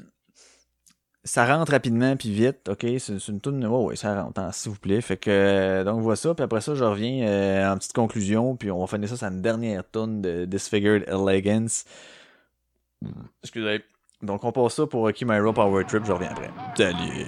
ça 1.25 1.47
rentre 1.47 1.73
rapidement 1.73 2.17
puis 2.17 2.31
vite, 2.31 2.69
ok, 2.69 2.87
c'est 2.99 3.29
une 3.29 3.41
tune, 3.41 3.65
oh, 3.67 3.87
ouais, 3.87 3.97
ça 3.97 4.23
rentre, 4.23 4.41
hein, 4.41 4.51
s'il 4.53 4.73
vous 4.73 4.79
plaît. 4.79 5.01
Fait 5.03 5.17
que, 5.17 5.83
donc 5.85 6.01
voilà 6.01 6.17
ça, 6.17 6.35
puis 6.35 6.43
après 6.43 6.61
ça, 6.63 6.75
je 6.75 6.85
reviens 6.85 7.71
en 7.71 7.79
petite 7.79 7.93
conclusion, 7.93 8.57
puis 8.57 8.71
on 8.71 8.81
va 8.81 8.87
finir 8.87 9.09
ça 9.09 9.17
sur 9.17 9.29
une 9.29 9.41
dernière 9.43 9.83
tune 9.91 10.21
de 10.23 10.47
Disfigured 10.47 11.05
Elegance. 11.07 11.85
Excusez. 13.43 13.83
Donc 14.23 14.45
on 14.45 14.53
passe 14.53 14.75
ça 14.75 14.87
pour 14.87 15.11
Chimera 15.15 15.53
Power 15.53 15.85
Trip, 15.85 16.05
je 16.05 16.13
reviens 16.13 16.31
après. 16.31 16.51
Salut! 16.77 17.27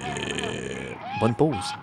Bonne 1.19 1.35
pause! 1.35 1.73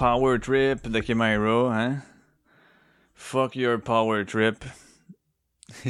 Power 0.00 0.38
Trip 0.40 0.88
de 0.88 0.98
Kimira, 1.00 1.78
hein? 1.78 2.02
Fuck 3.14 3.54
your 3.54 3.78
power 3.78 4.24
trip. 4.24 4.64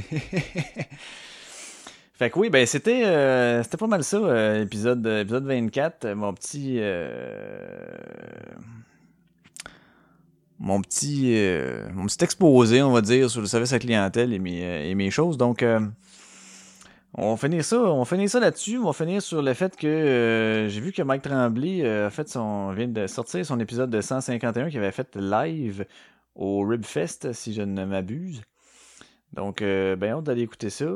fait 2.14 2.28
que 2.28 2.36
oui, 2.36 2.50
ben 2.50 2.66
c'était 2.66 3.04
euh, 3.04 3.62
c'était 3.62 3.76
pas 3.76 3.86
mal 3.86 4.02
ça, 4.02 4.16
euh, 4.16 4.62
épisode, 4.62 5.06
épisode 5.06 5.46
24, 5.46 6.06
euh, 6.06 6.14
mon 6.16 6.34
petit 6.34 6.80
mon 10.58 10.82
petit 10.82 11.36
mon 11.94 12.06
petit 12.06 12.24
exposé, 12.24 12.82
on 12.82 12.90
va 12.90 13.02
dire, 13.02 13.30
sur 13.30 13.40
le 13.40 13.46
service 13.46 13.72
à 13.72 13.78
clientèle 13.78 14.32
et 14.32 14.40
mes, 14.40 14.90
et 14.90 14.94
mes 14.96 15.12
choses. 15.12 15.38
Donc 15.38 15.64
on 17.14 17.34
va 17.34 17.36
finir 17.36 17.64
ça, 17.64 17.76
on 17.76 17.98
va 17.98 18.04
finir 18.04 18.30
ça 18.30 18.40
là-dessus. 18.40 18.78
On 18.78 18.86
va 18.86 18.92
finir 18.92 19.20
sur 19.20 19.42
le 19.42 19.54
fait 19.54 19.76
que 19.76 20.66
j'ai 20.68 20.80
vu 20.80 20.92
que 20.92 21.02
Mike 21.02 21.22
Tremblay 21.22 21.86
a 21.86 22.10
fait 22.10 22.28
son 22.28 22.72
vient 22.72 22.88
de 22.88 23.06
sortir 23.06 23.44
son 23.44 23.58
épisode 23.58 23.90
de 23.90 24.00
151 24.00 24.70
qu'il 24.70 24.78
avait 24.78 24.92
fait 24.92 25.16
live 25.16 25.86
au 26.34 26.60
Ribfest, 26.60 27.32
si 27.32 27.52
je 27.52 27.62
ne 27.62 27.84
m'abuse. 27.84 28.42
Donc, 29.32 29.62
euh, 29.62 29.96
ben, 29.96 30.12
hâte 30.12 30.24
d'aller 30.24 30.42
écouter 30.42 30.70
ça. 30.70 30.86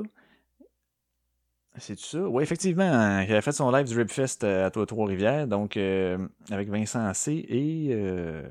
C'est 1.77 1.99
ça? 1.99 2.21
Oui, 2.21 2.43
effectivement, 2.43 2.85
hein, 2.85 3.25
il 3.25 3.35
a 3.35 3.43
fait 3.43 3.53
son 3.53 3.71
live 3.71 3.87
du 3.87 3.97
Ribfest 3.99 4.45
euh, 4.45 4.67
à 4.67 4.71
Trois-Rivières, 4.71 5.49
donc 5.49 5.77
euh, 5.77 6.19
avec 6.51 6.69
Vincent 6.69 7.13
C. 7.15 7.45
et 7.49 7.89
euh, 7.91 8.47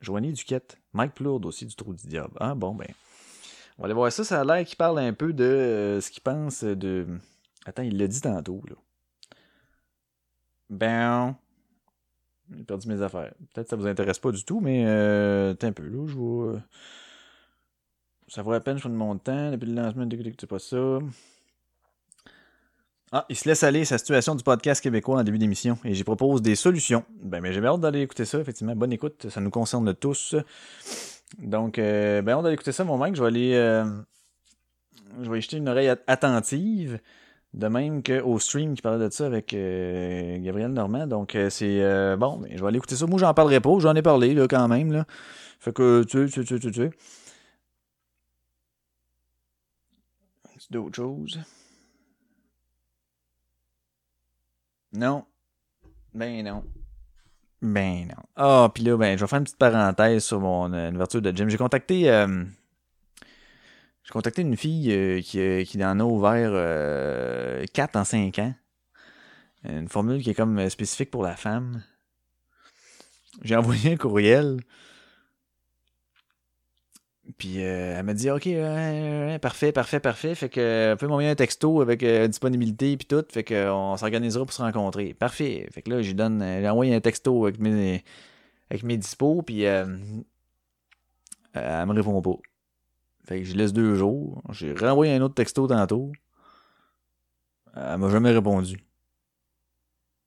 Joanie 0.00 0.32
Duquette. 0.32 0.78
Mike 0.92 1.14
Plourde 1.14 1.46
aussi 1.46 1.64
du 1.64 1.76
Trou 1.76 1.94
du 1.94 2.06
Diable. 2.08 2.34
Ah 2.40 2.54
bon, 2.54 2.74
ben. 2.74 2.88
On 3.78 3.82
va 3.82 3.86
aller 3.86 3.94
voir 3.94 4.12
ça. 4.12 4.24
Ça 4.24 4.40
a 4.40 4.44
l'air 4.44 4.64
qu'il 4.64 4.76
parle 4.76 4.98
un 4.98 5.12
peu 5.12 5.32
de 5.32 5.98
ce 6.00 6.10
qu'il 6.10 6.22
pense 6.22 6.64
de. 6.64 7.06
Attends, 7.64 7.82
il 7.82 7.96
l'a 7.98 8.06
dit 8.06 8.20
tantôt, 8.20 8.62
là. 8.68 8.76
Ben. 10.70 11.36
J'ai 12.54 12.64
perdu 12.64 12.88
mes 12.88 13.00
affaires. 13.00 13.32
Peut-être 13.54 13.64
que 13.64 13.70
ça 13.70 13.76
vous 13.76 13.86
intéresse 13.86 14.18
pas 14.18 14.32
du 14.32 14.44
tout, 14.44 14.60
mais 14.60 14.84
euh, 14.86 15.54
un 15.60 15.72
peu 15.72 15.84
là, 15.84 16.06
je 16.06 16.14
vois. 16.14 16.60
Ça 18.28 18.42
vaut 18.42 18.52
la 18.52 18.60
peine, 18.60 18.76
je 18.76 18.82
prends 18.82 18.90
de 18.90 18.94
mon 18.94 19.16
temps. 19.18 19.50
Depuis 19.50 19.66
le 19.66 19.74
lancement, 19.74 20.06
c'est 20.38 20.46
pas 20.46 20.58
ça. 20.58 20.98
Ah, 23.14 23.26
il 23.28 23.36
se 23.36 23.46
laisse 23.46 23.62
aller 23.62 23.84
sa 23.84 23.98
situation 23.98 24.34
du 24.34 24.42
podcast 24.42 24.82
québécois 24.82 25.20
en 25.20 25.22
début 25.22 25.36
d'émission 25.36 25.76
et 25.84 25.92
j'y 25.92 26.02
propose 26.02 26.40
des 26.40 26.56
solutions. 26.56 27.04
Ben, 27.22 27.42
mais 27.42 27.52
j'ai 27.52 27.62
hâte 27.62 27.80
d'aller 27.80 28.00
écouter 28.00 28.24
ça, 28.24 28.38
effectivement. 28.38 28.74
Bonne 28.74 28.92
écoute, 28.92 29.28
ça 29.28 29.42
nous 29.42 29.50
concerne 29.50 29.94
tous. 29.94 30.34
Donc, 31.38 31.78
euh, 31.78 32.22
ben, 32.22 32.32
hâte 32.32 32.42
d'aller 32.42 32.54
écouter 32.54 32.72
ça, 32.72 32.84
mon 32.84 32.98
mec. 32.98 33.14
Je 33.14 33.22
vais 33.22 33.28
aller. 33.28 33.54
Euh, 33.54 33.84
je 35.22 35.30
vais 35.30 35.38
y 35.38 35.42
jeter 35.42 35.56
une 35.56 35.68
oreille 35.68 35.92
attentive. 36.06 37.00
De 37.54 37.68
même 37.68 38.02
qu'au 38.02 38.38
stream 38.38 38.74
qui 38.74 38.80
parlait 38.80 39.04
de 39.04 39.12
ça 39.12 39.26
avec 39.26 39.52
euh, 39.52 40.38
Gabriel 40.40 40.72
Normand. 40.72 41.06
Donc 41.06 41.34
euh, 41.34 41.50
c'est 41.50 41.82
euh, 41.82 42.16
bon, 42.16 42.38
mais 42.38 42.56
je 42.56 42.62
vais 42.62 42.68
aller 42.68 42.78
écouter 42.78 42.96
ça. 42.96 43.06
Moi 43.06 43.18
j'en 43.18 43.34
parlerai 43.34 43.60
pas, 43.60 43.78
j'en 43.78 43.94
ai 43.94 44.00
parlé 44.00 44.32
là 44.32 44.48
quand 44.48 44.68
même. 44.68 44.90
Là. 44.90 45.04
Fait 45.58 45.72
que 45.72 46.02
tu 46.04 46.30
tu 46.30 46.46
sais, 46.46 46.58
tu 46.58 46.72
sais. 46.72 46.90
d'autres 50.70 50.96
choses? 50.96 51.38
Non. 54.92 55.26
Ben 56.14 56.42
non. 56.44 56.64
Ben 57.62 58.08
non. 58.08 58.22
Ah, 58.36 58.70
puis 58.74 58.82
là, 58.84 58.96
ben, 58.96 59.16
je 59.16 59.24
vais 59.24 59.28
faire 59.28 59.38
une 59.38 59.44
petite 59.44 59.58
parenthèse 59.58 60.24
sur 60.24 60.40
mon 60.40 60.72
ouverture 60.94 61.22
de 61.22 61.30
gym. 61.30 61.48
J'ai 61.48 61.56
contacté 61.56 62.10
j'ai 64.04 64.10
contacté 64.10 64.42
une 64.42 64.56
fille 64.56 64.92
euh, 64.92 65.20
qui, 65.20 65.38
euh, 65.38 65.64
qui 65.64 65.82
en 65.84 66.00
a 66.00 66.04
ouvert 66.04 66.50
euh, 66.52 67.64
4 67.72 67.96
en 67.96 68.04
5 68.04 68.38
ans. 68.40 68.54
Une 69.64 69.88
formule 69.88 70.22
qui 70.22 70.30
est 70.30 70.34
comme 70.34 70.58
euh, 70.58 70.68
spécifique 70.68 71.10
pour 71.10 71.22
la 71.22 71.36
femme. 71.36 71.82
J'ai 73.42 73.56
envoyé 73.56 73.92
un 73.92 73.96
courriel. 73.96 74.60
Puis 77.38 77.58
elle 77.58 78.04
m'a 78.04 78.14
dit 78.14 78.30
OK, 78.30 78.48
parfait, 79.40 79.72
parfait, 79.72 80.00
parfait. 80.00 80.34
Fait 80.34 80.48
que 80.48 80.96
peut 80.98 81.06
m'envoyer 81.06 81.30
un 81.30 81.34
texto 81.34 81.80
avec 81.80 82.04
disponibilité 82.04 82.96
puis 82.96 83.06
tout. 83.06 83.24
Fait 83.30 83.44
qu'on 83.44 83.96
s'organisera 83.96 84.44
pour 84.44 84.52
se 84.52 84.62
rencontrer. 84.62 85.14
Parfait. 85.14 85.68
Fait 85.72 85.82
que 85.82 85.90
là, 85.90 86.02
j'ai 86.02 86.14
donne, 86.14 86.40
j'ai 86.42 86.68
envoyé 86.68 86.94
un 86.94 87.00
texto 87.00 87.44
avec 87.44 87.60
mes 87.60 88.04
avec 88.70 88.82
mes 88.82 88.96
dispos 88.96 89.42
puis 89.42 89.62
elle 89.62 90.00
me 91.54 91.92
répond 91.92 92.20
pas. 92.22 92.38
Fait 93.24 93.38
que 93.40 93.44
je 93.44 93.54
laisse 93.54 93.72
deux 93.72 93.94
jours. 93.94 94.42
J'ai 94.50 94.74
renvoyé 94.74 95.14
un 95.14 95.22
autre 95.22 95.34
texto 95.34 95.66
tantôt. 95.66 96.12
Elle 97.74 97.98
m'a 97.98 98.08
jamais 98.10 98.32
répondu. 98.32 98.84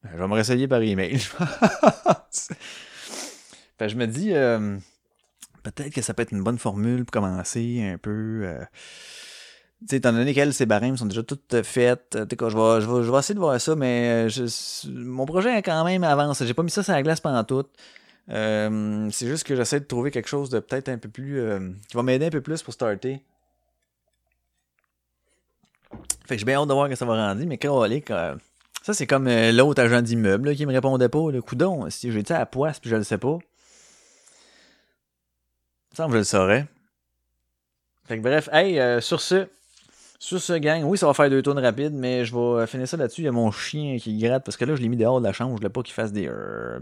Je 0.03 0.17
vais 0.17 0.27
me 0.27 0.33
réessayer 0.33 0.67
par 0.67 0.81
email. 0.81 1.17
fait 1.19 1.35
que 3.79 3.87
je 3.87 3.95
me 3.95 4.07
dis, 4.07 4.33
euh, 4.33 4.77
peut-être 5.71 5.93
que 5.93 6.01
ça 6.01 6.13
peut 6.13 6.23
être 6.23 6.31
une 6.31 6.43
bonne 6.43 6.57
formule 6.57 7.05
pour 7.05 7.21
commencer 7.21 7.81
un 7.93 7.97
peu. 7.97 8.41
Euh, 8.43 8.63
tu 9.81 9.87
sais, 9.89 9.97
étant 9.97 10.13
donné 10.13 10.33
qu'elles, 10.33 10.53
ces 10.53 10.65
barèmes 10.65 10.97
sont 10.97 11.05
déjà 11.05 11.23
toutes 11.23 11.61
faites, 11.63 12.17
je, 12.17 12.35
vais, 12.35 12.81
je, 12.81 12.89
vais, 12.89 13.03
je 13.03 13.17
essayer 13.17 13.35
de 13.35 13.39
voir 13.39 13.59
ça, 13.59 13.75
mais 13.75 14.27
mon 14.87 15.25
projet 15.25 15.49
a 15.49 15.61
quand 15.61 15.83
même 15.83 16.03
avancé. 16.03 16.47
J'ai 16.47 16.53
pas 16.53 16.63
mis 16.63 16.71
ça 16.71 16.81
sur 16.81 16.93
la 16.93 17.03
glace 17.03 17.19
pendant 17.19 17.43
tout. 17.43 17.65
Euh, 18.29 19.09
c'est 19.11 19.27
juste 19.27 19.43
que 19.43 19.55
j'essaie 19.55 19.79
de 19.79 19.85
trouver 19.85 20.11
quelque 20.11 20.27
chose 20.29 20.49
de 20.49 20.59
peut-être 20.59 20.89
un 20.89 20.97
peu 20.97 21.09
plus. 21.09 21.39
Euh, 21.39 21.71
qui 21.87 21.95
va 21.95 22.03
m'aider 22.03 22.27
un 22.27 22.31
peu 22.31 22.41
plus 22.41 22.63
pour 22.63 22.73
starter. 22.73 23.21
Fait 26.25 26.35
que 26.35 26.39
j'ai 26.39 26.45
bien 26.45 26.59
hâte 26.59 26.67
de 26.67 26.73
voir 26.73 26.89
que 26.89 26.95
ça 26.95 27.05
va 27.05 27.13
rendre, 27.13 27.45
mais 27.45 27.57
quand 27.57 27.83
euh, 27.83 28.35
ça 28.81 28.93
c'est 28.93 29.07
comme 29.07 29.29
l'autre 29.29 29.81
agent 29.81 30.01
d'immeuble 30.01 30.55
qui 30.55 30.65
me 30.65 30.73
répondait 30.73 31.09
pas. 31.09 31.31
Le 31.31 31.41
coudon, 31.41 31.89
si 31.89 32.11
j'étais 32.11 32.33
à 32.33 32.45
poisse 32.45 32.79
puis 32.79 32.89
je 32.89 32.95
le 32.95 33.03
sais 33.03 33.17
pas. 33.17 33.37
Ça 35.95 36.07
me 36.07 36.13
je 36.13 36.17
le 36.17 36.23
saurais. 36.23 36.67
Fait 38.05 38.17
que 38.17 38.21
bref, 38.21 38.49
hey, 38.51 39.01
sur 39.01 39.19
ce, 39.19 39.47
sur 40.19 40.39
ce 40.39 40.53
gang, 40.53 40.83
oui, 40.83 40.97
ça 40.97 41.07
va 41.07 41.13
faire 41.13 41.29
deux 41.29 41.41
tours 41.41 41.55
rapides, 41.55 41.93
mais 41.93 42.25
je 42.25 42.35
vais 42.35 42.67
finir 42.67 42.87
ça 42.87 42.97
là-dessus. 42.97 43.21
Il 43.21 43.25
y 43.25 43.27
a 43.27 43.31
mon 43.31 43.49
chien 43.49 43.97
qui 43.97 44.17
gratte 44.17 44.43
parce 44.45 44.57
que 44.57 44.65
là, 44.65 44.75
je 44.75 44.81
l'ai 44.81 44.89
mis 44.89 44.97
dehors 44.97 45.19
de 45.19 45.25
la 45.25 45.33
chambre. 45.33 45.51
Je 45.51 45.57
voulais 45.57 45.69
pas 45.69 45.81
qu'il 45.81 45.93
fasse 45.93 46.11
des. 46.11 46.29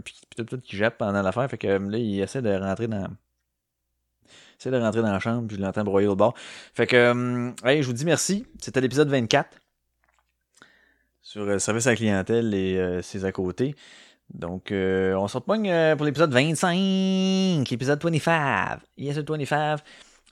puis 0.04 0.14
tout, 0.36 0.44
tout 0.44 0.60
qui 0.60 0.76
jappe 0.76 0.98
pendant 0.98 1.22
l'affaire. 1.22 1.48
Fait 1.48 1.56
que 1.56 1.66
là, 1.66 1.98
il 1.98 2.20
essaie 2.20 2.42
de 2.42 2.54
rentrer 2.54 2.88
dans. 2.88 3.08
Essaie 4.58 4.70
de 4.70 4.76
rentrer 4.78 5.02
dans 5.02 5.12
la 5.12 5.20
chambre, 5.20 5.46
puis 5.46 5.56
je 5.56 5.62
l'entends 5.62 5.84
broyer 5.84 6.08
au 6.08 6.16
bord. 6.16 6.34
Fait 6.74 6.86
que, 6.86 6.96
euh, 6.96 7.50
hey, 7.64 7.82
je 7.82 7.86
vous 7.86 7.92
dis 7.92 8.04
merci. 8.04 8.46
C'était 8.60 8.80
l'épisode 8.80 9.08
24 9.08 9.58
sur 11.22 11.44
le 11.44 11.54
euh, 11.54 11.58
service 11.58 11.86
à 11.86 11.90
la 11.90 11.96
clientèle 11.96 12.54
et 12.54 12.78
euh, 12.78 13.02
ses 13.02 13.24
à 13.24 13.32
côté. 13.32 13.74
Donc, 14.32 14.72
on 14.72 15.28
se 15.28 15.36
repogne 15.36 15.96
pour 15.96 16.06
l'épisode 16.06 16.32
25, 16.32 17.70
épisode 17.70 18.02
25. 18.02 18.80
Yes, 18.96 19.18
25. 19.18 19.80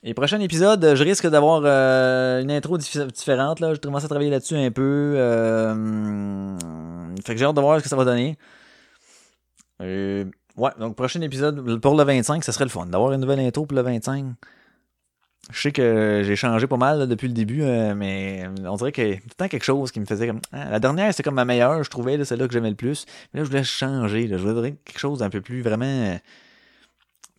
Et 0.05 0.13
prochain 0.13 0.41
épisode, 0.41 0.95
je 0.95 1.03
risque 1.03 1.27
d'avoir 1.27 1.61
euh, 1.63 2.41
une 2.41 2.51
intro 2.51 2.77
différente. 2.77 3.61
Là. 3.61 3.73
Je 3.73 3.79
commence 3.79 4.03
à 4.03 4.09
travailler 4.09 4.29
là-dessus 4.29 4.57
un 4.57 4.69
peu. 4.69 5.13
Euh, 5.15 6.57
fait 7.25 7.33
que 7.33 7.39
j'ai 7.39 7.45
hâte 7.45 7.55
de 7.55 7.61
voir 7.61 7.79
ce 7.79 7.83
que 7.83 7.89
ça 7.89 7.95
va 7.95 8.03
donner. 8.03 8.37
Euh, 9.81 10.25
ouais, 10.57 10.71
donc 10.77 10.97
prochain 10.97 11.21
épisode 11.21 11.79
pour 11.79 11.95
le 11.95 12.03
25, 12.03 12.43
ça 12.43 12.51
serait 12.51 12.65
le 12.65 12.69
fun 12.69 12.85
d'avoir 12.85 13.13
une 13.13 13.21
nouvelle 13.21 13.39
intro 13.39 13.65
pour 13.65 13.77
le 13.77 13.81
25. 13.81 14.25
Je 15.51 15.61
sais 15.61 15.71
que 15.71 16.21
j'ai 16.23 16.35
changé 16.37 16.67
pas 16.67 16.77
mal 16.77 17.07
depuis 17.07 17.27
le 17.27 17.33
début, 17.33 17.63
mais 17.63 18.47
on 18.65 18.75
dirait 18.77 18.93
que 18.93 19.15
tout 19.15 19.27
le 19.39 19.47
quelque 19.47 19.63
chose 19.63 19.91
qui 19.91 19.99
me 19.99 20.05
faisait 20.05 20.27
comme. 20.27 20.39
Ah, 20.53 20.69
la 20.69 20.79
dernière, 20.79 21.11
c'était 21.11 21.23
comme 21.23 21.35
ma 21.35 21.43
meilleure, 21.45 21.83
je 21.83 21.89
trouvais, 21.89 22.23
c'est 22.23 22.37
là 22.37 22.47
que 22.47 22.53
j'aimais 22.53 22.69
le 22.69 22.75
plus. 22.75 23.05
Mais 23.33 23.41
là, 23.41 23.43
je 23.43 23.49
voulais 23.49 23.63
changer. 23.63 24.27
Je 24.29 24.35
voudrais 24.35 24.71
quelque 24.85 24.99
chose 24.99 25.19
d'un 25.19 25.29
peu 25.29 25.41
plus 25.41 25.61
vraiment 25.61 26.17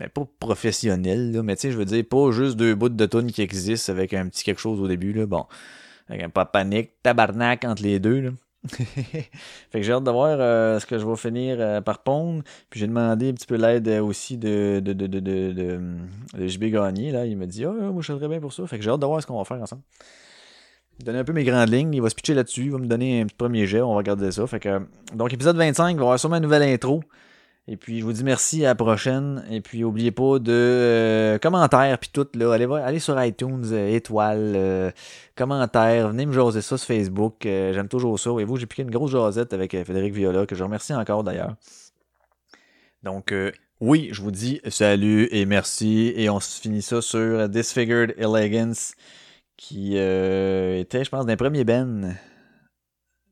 mais 0.01 0.09
pas 0.09 0.27
professionnel, 0.41 1.33
là, 1.33 1.43
mais 1.43 1.57
tu 1.57 1.63
sais, 1.63 1.73
je 1.73 1.79
veux 1.79 1.85
dire, 1.85 2.05
pas 2.09 2.33
juste 2.33 2.57
deux 2.57 2.75
bouts 2.75 2.89
de 2.89 3.07
tonnes 3.07 3.31
qui 3.31 3.43
existent 3.43 3.93
avec 3.93 4.13
un 4.13 4.29
petit 4.29 4.45
quelque 4.45 4.61
chose 4.61 4.81
au 4.81 4.89
début, 4.89 5.13
là, 5.13 5.27
bon, 5.27 5.47
avec 6.09 6.23
un 6.23 6.31
pas 6.31 6.45
panique, 6.47 6.91
tabarnak 7.03 7.65
entre 7.65 7.83
les 7.83 8.01
deux, 8.01 8.21
là. 8.21 8.31
fait 8.69 9.29
que 9.73 9.83
j'ai 9.83 9.93
hâte 9.93 10.05
de 10.05 10.11
voir 10.11 10.37
euh, 10.41 10.79
ce 10.79 10.87
que 10.87 10.99
je 10.99 11.07
vais 11.07 11.17
finir 11.17 11.57
euh, 11.61 11.81
par 11.81 12.03
pondre. 12.03 12.43
Puis 12.71 12.81
j'ai 12.81 12.87
demandé 12.87 13.31
un 13.31 13.33
petit 13.35 13.47
peu 13.47 13.57
l'aide 13.57 13.89
aussi 13.89 14.39
de, 14.39 14.81
de, 14.81 14.93
de, 14.93 15.07
de, 15.07 15.21
de, 15.21 16.47
JB 16.47 16.65
Gagné. 16.65 17.13
Là. 17.13 17.27
Il 17.27 17.37
m'a 17.37 17.47
dit 17.47 17.65
Ah, 17.65 17.73
moi 17.73 18.01
je 18.01 18.13
serais 18.13 18.29
bien 18.29 18.41
pour 18.41 18.53
ça. 18.53 18.67
Fait 18.67 18.79
que 18.79 18.85
j'ai 18.85 18.91
hâte 18.91 19.01
de 19.01 19.07
voir 19.07 19.21
ce 19.21 19.27
qu'on 19.27 19.39
va 19.39 19.45
faire 19.45 19.61
ensemble. 19.61 19.83
Donner 21.05 21.19
un 21.19 21.25
peu 21.25 21.33
mes 21.33 21.45
grandes 21.45 21.71
lignes. 21.71 21.93
Il 21.93 22.01
va 22.01 22.09
se 22.09 22.15
pitcher 22.15 22.35
là-dessus. 22.35 22.65
Il 22.65 22.71
va 22.71 22.79
me 22.79 22.87
donner 22.87 23.21
un 23.21 23.27
petit 23.27 23.37
premier 23.37 23.67
jet. 23.67 23.83
On 23.83 23.91
va 23.91 23.97
regarder 23.99 24.31
ça. 24.31 24.47
Fait 24.47 24.61
que, 24.61 24.81
donc 25.13 25.33
épisode 25.33 25.57
25, 25.57 25.91
il 25.91 25.97
va 25.97 26.01
y 26.01 26.05
avoir 26.05 26.19
sûrement 26.19 26.37
une 26.37 26.43
nouvelle 26.45 26.63
intro. 26.63 27.03
Et 27.67 27.79
puis, 27.79 28.01
je 28.01 28.05
vous 28.05 28.13
dis 28.13 28.25
merci, 28.25 28.63
à 28.65 28.69
la 28.69 28.75
prochaine. 28.75 29.43
Et 29.51 29.63
puis, 29.63 29.81
n'oubliez 29.81 30.11
pas 30.11 30.39
de 30.39 30.53
euh, 30.53 31.39
commentaires, 31.39 31.99
puis 31.99 32.11
tout, 32.13 32.27
là. 32.35 32.53
Allez, 32.53 32.67
allez 32.67 32.99
sur 32.99 33.23
iTunes, 33.23 33.65
euh, 33.73 33.89
étoiles, 33.89 34.53
euh, 34.55 34.91
commentaires. 35.35 36.09
Venez 36.09 36.27
me 36.27 36.33
jaser 36.33 36.61
ça 36.61 36.77
sur 36.77 36.87
Facebook. 36.87 37.37
J'aime 37.43 37.89
toujours 37.89 38.21
ça. 38.21 38.31
Et 38.39 38.45
vous, 38.45 38.57
j'ai 38.57 38.67
piqué 38.67 38.83
une 38.83 38.91
grosse 38.91 39.13
jasette 39.13 39.55
avec 39.55 39.71
Frédéric 39.71 40.13
Viola, 40.13 40.45
que 40.45 40.55
je 40.55 40.63
remercie 40.63 40.93
encore 40.93 41.25
d'ailleurs. 41.25 41.55
Donc, 43.03 43.35
oui, 43.81 44.09
je 44.13 44.21
vous 44.21 44.31
dis 44.31 44.61
salut 44.69 45.29
et 45.31 45.47
merci. 45.47 46.13
Et 46.17 46.29
on 46.29 46.41
finit 46.41 46.83
ça 46.83 47.01
sur 47.01 47.49
Disfigured 47.49 48.15
Elegance, 48.19 48.95
qui 49.57 49.97
était, 49.97 51.05
je 51.05 51.11
pense, 51.11 51.25
d'un 51.25 51.37
premier 51.37 51.65
Ben 51.65 52.15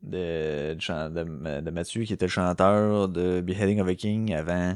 de, 0.03 0.75
de, 0.75 1.61
de, 1.61 1.71
Mathieu, 1.71 2.05
qui 2.05 2.13
était 2.13 2.27
le 2.27 2.31
chanteur 2.31 3.09
de 3.09 3.41
Beheading 3.41 3.81
of 3.81 3.89
a 3.89 3.95
King 3.95 4.35
avant 4.35 4.75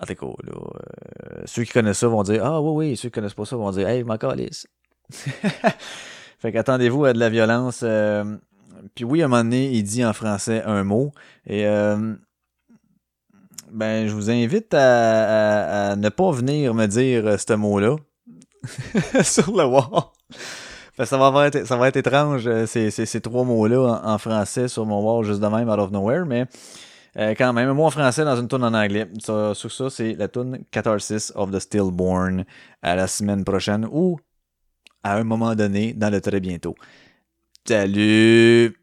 En 0.00 0.06
tout 0.06 0.14
cas, 0.14 0.42
là, 0.44 0.52
euh, 0.54 1.42
ceux 1.46 1.64
qui 1.64 1.72
connaissent 1.72 1.98
ça 1.98 2.08
vont 2.08 2.22
dire 2.22 2.44
Ah 2.44 2.60
oui, 2.60 2.88
oui, 2.90 2.96
ceux 2.96 3.08
qui 3.08 3.14
connaissent 3.14 3.34
pas 3.34 3.44
ça 3.44 3.56
vont 3.56 3.70
dire 3.70 3.88
Hey, 3.88 4.00
je 4.00 4.04
m'en 4.06 4.18
calisse. 4.18 4.66
fait 6.38 6.52
qu'attendez-vous 6.52 7.04
à 7.04 7.12
de 7.12 7.18
la 7.18 7.28
violence. 7.30 7.80
euh, 7.82 8.36
puis 8.94 9.04
oui, 9.04 9.22
à 9.22 9.26
un 9.26 9.28
moment 9.28 9.42
donné, 9.44 9.70
il 9.72 9.82
dit 9.84 10.04
en 10.04 10.12
français 10.12 10.62
un 10.64 10.84
mot. 10.84 11.12
Et 11.46 11.66
euh, 11.66 12.14
ben, 13.70 14.06
je 14.08 14.12
vous 14.14 14.30
invite 14.30 14.74
à, 14.74 15.90
à- 15.92 15.96
ne 15.96 16.08
pas 16.08 16.30
venir 16.30 16.74
me 16.74 16.86
dire 16.86 17.26
euh, 17.26 17.36
ce 17.36 17.52
mot-là 17.54 17.96
sur 19.22 19.56
le 19.56 19.64
wall. 19.64 20.02
Ça 21.04 21.18
va 21.18 21.46
être, 21.46 21.66
ça 21.66 21.76
va 21.76 21.88
être 21.88 21.96
étrange, 21.96 22.46
euh, 22.46 22.66
ces, 22.66 22.90
ces, 22.90 23.04
ces 23.04 23.20
trois 23.20 23.44
mots-là 23.44 24.00
en, 24.02 24.14
en 24.14 24.18
français 24.18 24.66
sur 24.66 24.86
mon 24.86 25.02
wall 25.02 25.24
juste 25.24 25.40
de 25.40 25.46
même, 25.46 25.68
out 25.68 25.78
of 25.78 25.90
nowhere, 25.90 26.24
mais 26.24 26.46
euh, 27.18 27.34
quand 27.36 27.52
même, 27.52 27.68
un 27.68 27.74
mot 27.74 27.84
en 27.84 27.90
français 27.90 28.24
dans 28.24 28.36
une 28.36 28.48
tune 28.48 28.64
en 28.64 28.72
anglais. 28.72 29.06
Ça, 29.22 29.54
sur 29.54 29.70
ça, 29.70 29.90
c'est 29.90 30.14
la 30.14 30.28
tune 30.28 30.64
Catharsis 30.70 31.32
of 31.34 31.50
the 31.50 31.58
Stillborn 31.58 32.44
à 32.82 32.96
la 32.96 33.06
semaine 33.06 33.44
prochaine 33.44 33.86
ou 33.90 34.18
à 35.02 35.16
un 35.16 35.24
moment 35.24 35.54
donné 35.54 35.92
dans 35.92 36.10
le 36.10 36.20
très 36.20 36.40
bientôt. 36.40 36.74
Salut! 37.66 38.74